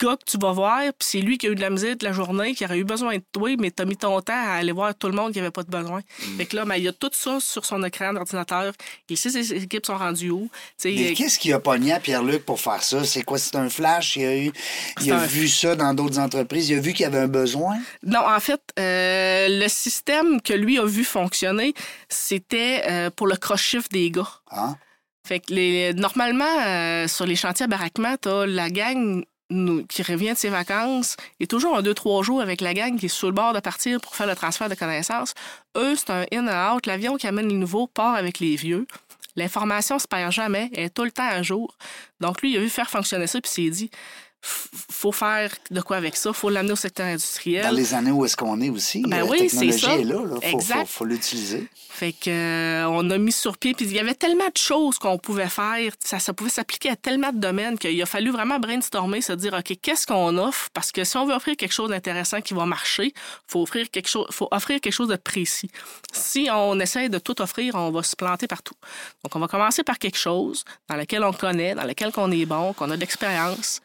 gars 0.00 0.16
que 0.16 0.24
tu 0.30 0.38
vas 0.38 0.52
voir, 0.52 0.80
puis 0.80 0.92
c'est 1.00 1.20
lui 1.20 1.38
qui 1.38 1.46
a 1.46 1.50
eu 1.50 1.54
de 1.54 1.60
la 1.60 1.70
misère 1.70 1.92
toute 1.92 2.02
la 2.02 2.12
journée, 2.12 2.54
qui 2.54 2.64
aurait 2.64 2.78
eu 2.78 2.84
besoin 2.84 3.16
de 3.16 3.22
toi, 3.32 3.50
mais 3.58 3.70
t'as 3.70 3.84
mis 3.84 3.96
ton 3.96 4.20
temps 4.20 4.32
à 4.34 4.54
aller 4.54 4.72
voir 4.72 4.94
tout 4.94 5.08
le 5.08 5.14
monde 5.14 5.32
qui 5.32 5.40
avait 5.40 5.50
pas 5.50 5.62
de 5.62 5.70
besoin. 5.70 6.00
Mm. 6.00 6.36
Fait 6.36 6.46
que 6.46 6.56
là, 6.56 6.64
ben, 6.64 6.76
il 6.76 6.84
y 6.84 6.88
a 6.88 6.92
tout 6.92 7.10
ça 7.12 7.38
sur 7.40 7.64
son 7.64 7.82
écran 7.82 8.12
d'ordinateur. 8.12 8.72
Il 9.08 9.16
sait 9.16 9.30
ses 9.30 9.52
équipes 9.54 9.86
sont 9.86 9.96
rendues 9.96 10.30
où. 10.30 10.50
Mais 10.84 11.14
qu'est-ce 11.14 11.38
qu'il 11.38 11.52
a 11.52 11.60
pogné 11.60 11.92
à 11.92 12.00
Pierre-Luc 12.00 12.44
pour 12.44 12.60
faire 12.60 12.82
ça? 12.82 13.04
C'est 13.04 13.22
quoi? 13.22 13.38
C'est 13.38 13.56
un 13.56 13.68
flash? 13.68 14.16
Il 14.16 14.24
a, 14.24 14.36
eu, 14.36 14.52
il 15.02 15.12
a 15.12 15.18
un- 15.20 15.26
vu 15.26 15.48
ça 15.48 15.76
dans 15.76 15.94
d'autres 15.94 16.18
entreprises? 16.18 16.68
Il 16.70 16.78
a 16.78 16.80
vu 16.80 16.92
qu'il 16.92 17.02
y 17.02 17.06
avait 17.06 17.18
un 17.18 17.28
besoin? 17.28 17.76
Non, 18.02 18.20
en 18.20 18.40
fait, 18.40 18.60
euh, 18.78 19.48
le 19.50 19.68
système 19.68 20.40
que 20.40 20.52
lui 20.52 20.78
a 20.78 20.84
vu 20.84 21.04
fonctionner, 21.04 21.74
c'était 22.08 22.82
euh, 22.88 23.10
pour 23.10 23.26
le 23.26 23.36
cross-shift 23.36 23.90
des 23.92 24.10
gars. 24.10 24.28
Hein? 24.50 24.76
Fait 25.26 25.40
que 25.40 25.54
les, 25.54 25.94
normalement, 25.94 26.44
euh, 26.66 27.08
sur 27.08 27.24
les 27.26 27.36
chantiers 27.36 27.64
à 27.64 27.66
baraquement, 27.66 28.14
t'as 28.20 28.44
la 28.46 28.68
gang 28.68 29.24
qui 29.50 30.02
revient 30.02 30.32
de 30.32 30.38
ses 30.38 30.48
vacances 30.48 31.16
et 31.38 31.46
toujours 31.46 31.76
un 31.76 31.82
deux, 31.82 31.94
trois 31.94 32.22
jours 32.22 32.40
avec 32.40 32.60
la 32.60 32.74
gang 32.74 32.98
qui 32.98 33.06
est 33.06 33.08
sur 33.08 33.28
le 33.28 33.34
bord 33.34 33.52
de 33.52 33.60
partir 33.60 34.00
pour 34.00 34.16
faire 34.16 34.26
le 34.26 34.34
transfert 34.34 34.68
de 34.68 34.74
connaissances. 34.74 35.34
Eux, 35.76 35.94
c'est 35.96 36.10
un 36.10 36.24
in 36.32 36.48
and 36.48 36.76
out. 36.76 36.86
L'avion 36.86 37.16
qui 37.16 37.26
amène 37.26 37.48
les 37.48 37.56
nouveaux 37.56 37.86
part 37.86 38.14
avec 38.14 38.40
les 38.40 38.56
vieux. 38.56 38.86
L'information 39.36 39.98
se 39.98 40.06
perd 40.06 40.32
jamais, 40.32 40.70
elle 40.74 40.84
est 40.84 40.90
tout 40.90 41.04
le 41.04 41.10
temps 41.10 41.28
à 41.28 41.42
jour. 41.42 41.76
Donc, 42.20 42.40
lui, 42.40 42.52
il 42.52 42.56
a 42.56 42.60
vu 42.60 42.68
faire 42.68 42.88
fonctionner 42.88 43.26
ça, 43.26 43.40
puis 43.40 43.50
s'est 43.50 43.70
dit, 43.70 43.90
faut 44.46 45.12
faire 45.12 45.50
de 45.70 45.80
quoi 45.80 45.96
avec 45.96 46.16
ça, 46.16 46.32
faut 46.32 46.50
l'amener 46.50 46.72
au 46.72 46.76
secteur 46.76 47.06
industriel. 47.06 47.64
Dans 47.64 47.70
les 47.70 47.94
années 47.94 48.10
où 48.10 48.24
est-ce 48.24 48.36
qu'on 48.36 48.60
est 48.60 48.68
aussi, 48.68 49.02
Ben 49.06 49.18
la 49.18 49.24
oui, 49.24 49.48
c'est 49.48 49.58
technologie 49.66 49.80
ça. 49.80 49.94
est 49.96 50.04
là. 50.04 50.20
Il 50.42 50.50
faut, 50.50 50.56
Exact. 50.58 50.80
faut- 50.80 50.86
faut 50.86 51.04
l'utiliser. 51.06 51.68
Fait 51.90 52.12
que 52.12 52.28
euh, 52.28 52.88
on 52.88 53.08
a 53.10 53.18
mis 53.18 53.30
sur 53.32 53.56
pied. 53.56 53.72
Puis 53.72 53.86
il 53.86 53.92
y 53.92 54.00
avait 54.00 54.14
tellement 54.14 54.46
de 54.48 54.56
choses 54.58 54.98
qu'on 54.98 55.16
pouvait 55.16 55.48
faire. 55.48 55.92
Ça, 56.04 56.18
ça 56.18 56.32
pouvait 56.32 56.50
s'appliquer 56.50 56.90
à 56.90 56.96
tellement 56.96 57.30
de 57.32 57.38
domaines 57.38 57.78
qu'il 57.78 58.00
a 58.02 58.06
fallu 58.06 58.30
vraiment 58.30 58.58
brainstormer, 58.58 59.20
se 59.20 59.32
dire 59.32 59.54
OK, 59.54 59.76
qu'est-ce 59.80 60.04
qu'on 60.06 60.36
offre? 60.36 60.70
Parce 60.74 60.90
que 60.92 61.04
si 61.04 61.16
on 61.16 61.24
veut 61.24 61.34
offrir 61.34 61.56
quelque 61.56 61.72
chose 61.72 61.90
d'intéressant 61.90 62.40
qui 62.40 62.52
va 62.52 62.66
marcher, 62.66 63.14
faut 63.46 63.62
offrir 63.62 63.88
quelque 63.90 64.08
chose, 64.08 64.26
faut 64.30 64.48
offrir 64.50 64.80
quelque 64.80 64.92
chose 64.92 65.08
de 65.08 65.16
précis. 65.16 65.70
Si 66.12 66.48
on 66.52 66.78
essaie 66.80 67.08
de 67.08 67.18
tout 67.18 67.40
offrir, 67.40 67.76
on 67.76 67.90
va 67.92 68.02
se 68.02 68.16
planter 68.16 68.48
partout. 68.48 68.74
Donc 69.22 69.34
on 69.36 69.38
va 69.38 69.46
commencer 69.46 69.84
par 69.84 69.98
quelque 70.00 70.18
chose 70.18 70.64
dans 70.88 70.96
lequel 70.96 71.22
on 71.22 71.32
connaît, 71.32 71.74
dans 71.76 71.84
lequel 71.84 72.10
on 72.16 72.30
est 72.32 72.44
bon, 72.46 72.72
qu'on 72.72 72.90
a 72.90 72.96
de 72.96 73.00
l'expérience. 73.00 73.80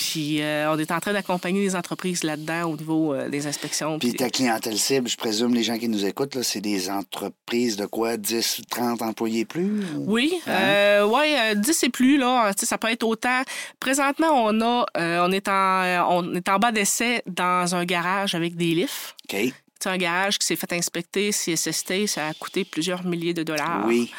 Puis 0.00 0.40
euh, 0.42 0.72
on 0.72 0.78
est 0.78 0.92
en 0.92 1.00
train 1.00 1.12
d'accompagner 1.12 1.60
les 1.60 1.74
entreprises 1.74 2.22
là-dedans 2.22 2.70
au 2.70 2.76
niveau 2.76 3.12
euh, 3.14 3.28
des 3.28 3.48
inspections. 3.48 3.98
Puis 3.98 4.10
puis- 4.10 4.16
ta 4.18 4.30
clientèle 4.30 4.78
cible, 4.78 5.08
je 5.08 5.16
présume, 5.16 5.52
les 5.54 5.64
gens 5.64 5.76
qui 5.76 5.88
nous 5.88 6.04
écoutent, 6.04 6.36
là, 6.36 6.44
c'est 6.44 6.60
des 6.60 6.88
entreprises 6.88 7.76
de 7.76 7.84
quoi? 7.84 8.16
10, 8.16 8.60
30 8.70 9.02
employés 9.02 9.44
plus? 9.44 9.82
ou- 9.96 10.04
Oui, 10.06 10.34
Hein? 10.46 10.50
euh, 10.52 11.06
ouais, 11.08 11.36
euh, 11.50 11.54
10 11.56 11.82
et 11.82 11.88
plus, 11.88 12.16
là. 12.16 12.52
Ça 12.56 12.78
peut 12.78 12.92
être 12.92 13.02
autant. 13.02 13.42
Présentement, 13.80 14.28
on 14.44 14.60
a 14.60 14.86
on 14.94 15.32
est 15.32 15.48
en 15.48 16.06
on 16.16 16.32
est 16.34 16.48
en 16.48 16.58
bas 16.60 16.70
d'essai 16.70 17.22
dans 17.26 17.74
un 17.74 17.84
garage 17.84 18.36
avec 18.36 18.54
des 18.54 18.74
lifts. 18.76 19.16
OK. 19.32 19.52
C'est 19.80 19.88
un 19.88 19.96
garage 19.96 20.38
qui 20.38 20.46
s'est 20.46 20.54
fait 20.56 20.72
inspecter, 20.74 21.30
CSST, 21.32 22.06
ça 22.06 22.28
a 22.28 22.34
coûté 22.34 22.64
plusieurs 22.64 23.04
milliers 23.04 23.34
de 23.34 23.42
dollars. 23.42 23.84
Oui. 23.86 24.12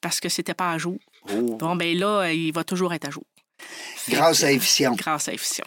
Parce 0.00 0.18
que 0.18 0.30
c'était 0.30 0.54
pas 0.54 0.70
à 0.72 0.78
jour. 0.78 0.96
Oh. 1.30 1.56
Bon, 1.58 1.76
ben 1.76 1.94
là, 1.98 2.30
il 2.32 2.52
va 2.54 2.64
toujours 2.64 2.94
être 2.94 3.06
à 3.06 3.10
jour. 3.10 3.24
Grâce 4.08 4.44
à 4.44 4.52
Efficient. 4.52 4.94
Grâce 4.94 5.28
à 5.28 5.32
Efficient. 5.32 5.64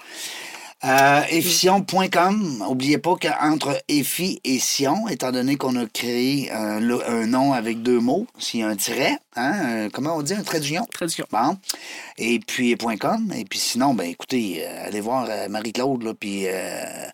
Euh, 0.83 1.21
efficient.com, 1.31 2.59
n'oubliez 2.59 2.99
pas 2.99 3.15
qu'entre 3.19 3.81
Effi 3.87 4.39
et 4.43 4.59
Sion, 4.59 5.07
étant 5.07 5.31
donné 5.31 5.55
qu'on 5.55 5.75
a 5.75 5.87
créé 5.87 6.51
un, 6.51 6.79
lo- 6.79 7.01
un 7.07 7.25
nom 7.25 7.53
avec 7.53 7.81
deux 7.81 7.99
mots, 7.99 8.27
s'il 8.37 8.59
y 8.59 8.63
a 8.63 8.67
un 8.67 8.75
tiret, 8.75 9.17
hein, 9.35 9.53
euh, 9.65 9.89
comment 9.91 10.15
on 10.17 10.21
dit, 10.21 10.35
un 10.35 10.43
trait 10.43 10.59
d'union? 10.59 10.85
Traduction. 10.93 11.25
Bon. 11.31 11.57
Et 12.19 12.39
puis 12.39 12.77
.com. 12.77 13.33
Et 13.35 13.43
puis 13.45 13.57
sinon, 13.57 13.95
ben 13.95 14.03
écoutez, 14.07 14.63
euh, 14.67 14.85
allez 14.85 15.01
voir 15.01 15.25
euh, 15.27 15.49
Marie-Claude, 15.49 16.03
là, 16.03 16.13
puis 16.13 16.45
euh, 16.45 16.51
euh, 16.51 17.07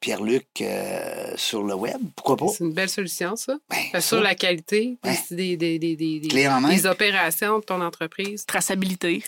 Pierre-Luc 0.00 0.46
euh, 0.60 1.32
sur 1.36 1.62
le 1.62 1.74
web? 1.74 1.98
Pourquoi 2.16 2.36
pas? 2.36 2.46
C'est 2.56 2.64
une 2.64 2.72
belle 2.72 2.88
solution, 2.88 3.36
ça. 3.36 3.56
Ben, 3.68 3.76
ça, 3.92 4.00
sur 4.00 4.20
la 4.20 4.34
qualité 4.34 4.96
des, 5.30 5.56
des, 5.56 5.78
des, 5.78 5.96
des, 5.96 6.20
des- 6.20 6.28
Clé 6.28 6.48
en 6.48 6.60
main. 6.60 6.68
des 6.70 6.86
opérations 6.86 7.58
de 7.58 7.64
ton 7.64 7.80
entreprise. 7.80 8.46
Traçabilité. 8.46 9.22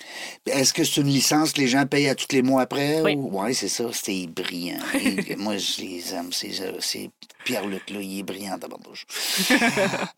Est-ce 0.46 0.72
que 0.72 0.84
c'est 0.84 1.00
une 1.00 1.08
licence 1.08 1.52
que 1.52 1.60
les 1.60 1.68
gens 1.68 1.84
payent 1.86 2.08
à 2.08 2.14
tous 2.14 2.32
les 2.32 2.42
mois 2.42 2.62
après? 2.62 3.00
Oui. 3.02 3.16
C'est 3.54 3.68
ça. 3.68 3.84
C'était 3.92 4.26
brillant. 4.28 4.78
Et 5.28 5.36
moi, 5.36 5.56
je 5.58 5.82
les 5.82 6.14
aime. 6.14 6.32
C'est, 6.32 6.50
c'est 6.80 7.10
Pierre-Luc, 7.44 7.90
là. 7.90 8.00
Il 8.00 8.20
est 8.20 8.22
brillant, 8.22 8.56
d'abord. 8.58 8.80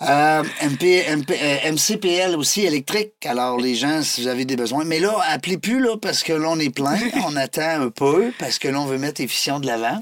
euh, 0.02 0.42
MP, 0.62 1.04
MP, 1.16 1.30
euh, 1.40 1.72
MCPL 1.72 2.36
aussi, 2.36 2.62
électrique. 2.62 3.12
Alors, 3.24 3.58
les 3.58 3.74
gens, 3.74 4.02
si 4.02 4.22
vous 4.22 4.28
avez 4.28 4.44
des 4.44 4.56
besoins. 4.56 4.84
Mais 4.84 5.00
là, 5.00 5.14
appelez 5.28 5.58
plus, 5.58 5.80
là, 5.80 5.96
parce 6.00 6.22
que 6.22 6.32
là, 6.32 6.48
on 6.50 6.58
est 6.58 6.74
plein. 6.74 6.98
on 7.26 7.34
attend 7.36 7.82
un 7.82 7.90
peu, 7.90 8.32
parce 8.38 8.58
que 8.58 8.68
là, 8.68 8.80
on 8.80 8.86
veut 8.86 8.98
mettre 8.98 9.20
efficient 9.20 9.58
de 9.60 9.66
l'avant. 9.66 9.93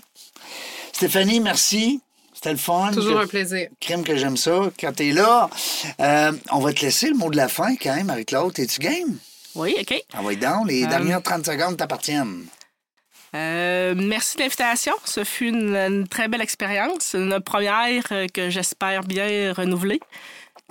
Stéphanie, 1.03 1.41
merci. 1.41 2.01
C'était 2.33 2.53
le 2.53 2.59
fun. 2.59 2.93
Toujours 2.93 3.19
Que- 3.19 3.25
un 3.25 3.27
plaisir. 3.27 3.69
crime 3.81 4.05
que 4.05 4.17
j'aime 4.17 4.37
ça. 4.37 4.71
Quand 4.79 4.93
t'es 4.93 5.11
là, 5.11 5.51
euh, 6.01 6.33
on 6.53 6.61
va 6.61 6.73
te 6.73 6.81
laisser 6.83 7.09
le 7.09 7.15
mot 7.17 7.29
de 7.29 7.37
la 7.37 7.49
fin, 7.49 7.75
quand 7.75 7.93
même, 7.97 8.09
avec 8.09 8.31
l'autre. 8.31 8.61
Es-tu 8.61 8.79
game? 8.81 9.19
Oui, 9.57 9.75
OK. 9.81 10.01
Ah 10.15 10.21
oui, 10.23 10.37
donc, 10.37 10.69
les 10.69 10.85
Euh, 10.85 10.87
dernières 10.87 11.21
30 11.21 11.45
secondes 11.45 11.77
t'appartiennent. 11.77 12.45
Euh, 13.35 13.95
merci 13.97 14.37
de 14.37 14.43
l'invitation. 14.43 14.93
Ce 15.05 15.25
fut 15.25 15.49
une, 15.49 15.75
une 15.75 16.07
très 16.07 16.29
belle 16.29 16.41
expérience. 16.41 17.15
Une 17.15 17.41
première 17.41 18.05
euh, 18.13 18.29
que 18.33 18.49
j'espère 18.49 19.03
bien 19.03 19.53
renouveler. 19.55 19.99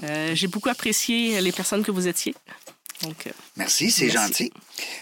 Euh, 0.04 0.32
J'ai 0.34 0.48
beaucoup 0.48 0.70
apprécié 0.70 1.42
les 1.42 1.52
personnes 1.52 1.84
que 1.84 1.92
vous 1.92 2.08
étiez. 2.08 2.34
Donc, 3.04 3.28
euh, 3.28 3.32
Merci, 3.58 3.92
c'est 3.92 4.10
gentil. 4.10 4.52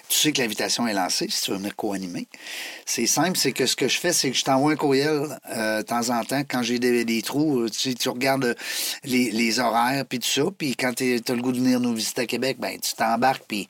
Tu 0.07 0.17
sais 0.17 0.31
que 0.31 0.41
l'invitation 0.41 0.87
est 0.87 0.93
lancée 0.93 1.27
si 1.29 1.41
tu 1.41 1.51
veux 1.51 1.57
venir 1.57 1.75
co-animer. 1.75 2.27
C'est 2.85 3.05
simple, 3.05 3.37
c'est 3.37 3.51
que 3.51 3.65
ce 3.65 3.75
que 3.75 3.87
je 3.87 3.97
fais, 3.99 4.13
c'est 4.13 4.31
que 4.31 4.37
je 4.37 4.43
t'envoie 4.43 4.71
un 4.73 4.75
courriel 4.75 5.37
euh, 5.55 5.77
de 5.77 5.81
temps 5.83 6.09
en 6.09 6.23
temps 6.23 6.41
quand 6.49 6.61
j'ai 6.63 6.79
des, 6.79 7.05
des 7.05 7.21
trous. 7.21 7.61
euh, 7.61 7.69
Tu, 7.69 8.09
regardes 8.09 8.55
les, 9.03 9.31
les 9.31 9.59
horaires 9.59 10.05
puis 10.05 10.19
tout 10.19 10.27
ça. 10.27 10.43
Puis 10.57 10.75
quand 10.75 10.93
tu 10.95 11.21
as 11.27 11.33
le 11.33 11.41
goût 11.41 11.51
de 11.51 11.57
venir 11.59 11.79
nous 11.79 11.93
visiter 11.93 12.21
à 12.21 12.25
Québec, 12.25 12.57
ben 12.59 12.79
tu 12.79 12.93
t'embarques 12.93 13.43
puis 13.47 13.67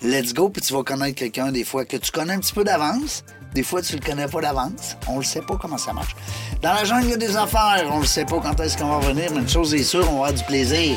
let's 0.00 0.32
go. 0.32 0.48
Puis 0.48 0.62
tu 0.62 0.72
vas 0.72 0.82
connaître 0.82 1.16
quelqu'un 1.16 1.52
des 1.52 1.64
fois 1.64 1.84
que 1.84 1.96
tu 1.96 2.10
connais 2.10 2.34
un 2.34 2.40
petit 2.40 2.54
peu 2.54 2.64
d'avance. 2.64 3.24
Des 3.54 3.62
fois, 3.62 3.82
tu 3.82 3.94
le 3.96 4.00
connais 4.00 4.28
pas 4.28 4.40
d'avance. 4.40 4.96
On 5.08 5.18
le 5.18 5.24
sait 5.24 5.42
pas 5.42 5.58
comment 5.60 5.76
ça 5.76 5.92
marche. 5.92 6.16
Dans 6.62 6.72
la 6.72 6.84
jungle 6.84 7.18
des 7.18 7.36
affaires, 7.36 7.86
on 7.92 8.00
le 8.00 8.06
sait 8.06 8.24
pas 8.24 8.40
quand 8.40 8.58
est-ce 8.60 8.78
qu'on 8.78 8.88
va 8.88 8.96
revenir, 8.96 9.30
mais 9.30 9.40
une 9.40 9.48
chose 9.48 9.74
est 9.74 9.82
sûre, 9.84 10.06
on 10.10 10.20
va 10.20 10.28
avoir 10.28 10.32
du 10.32 10.42
plaisir. 10.44 10.96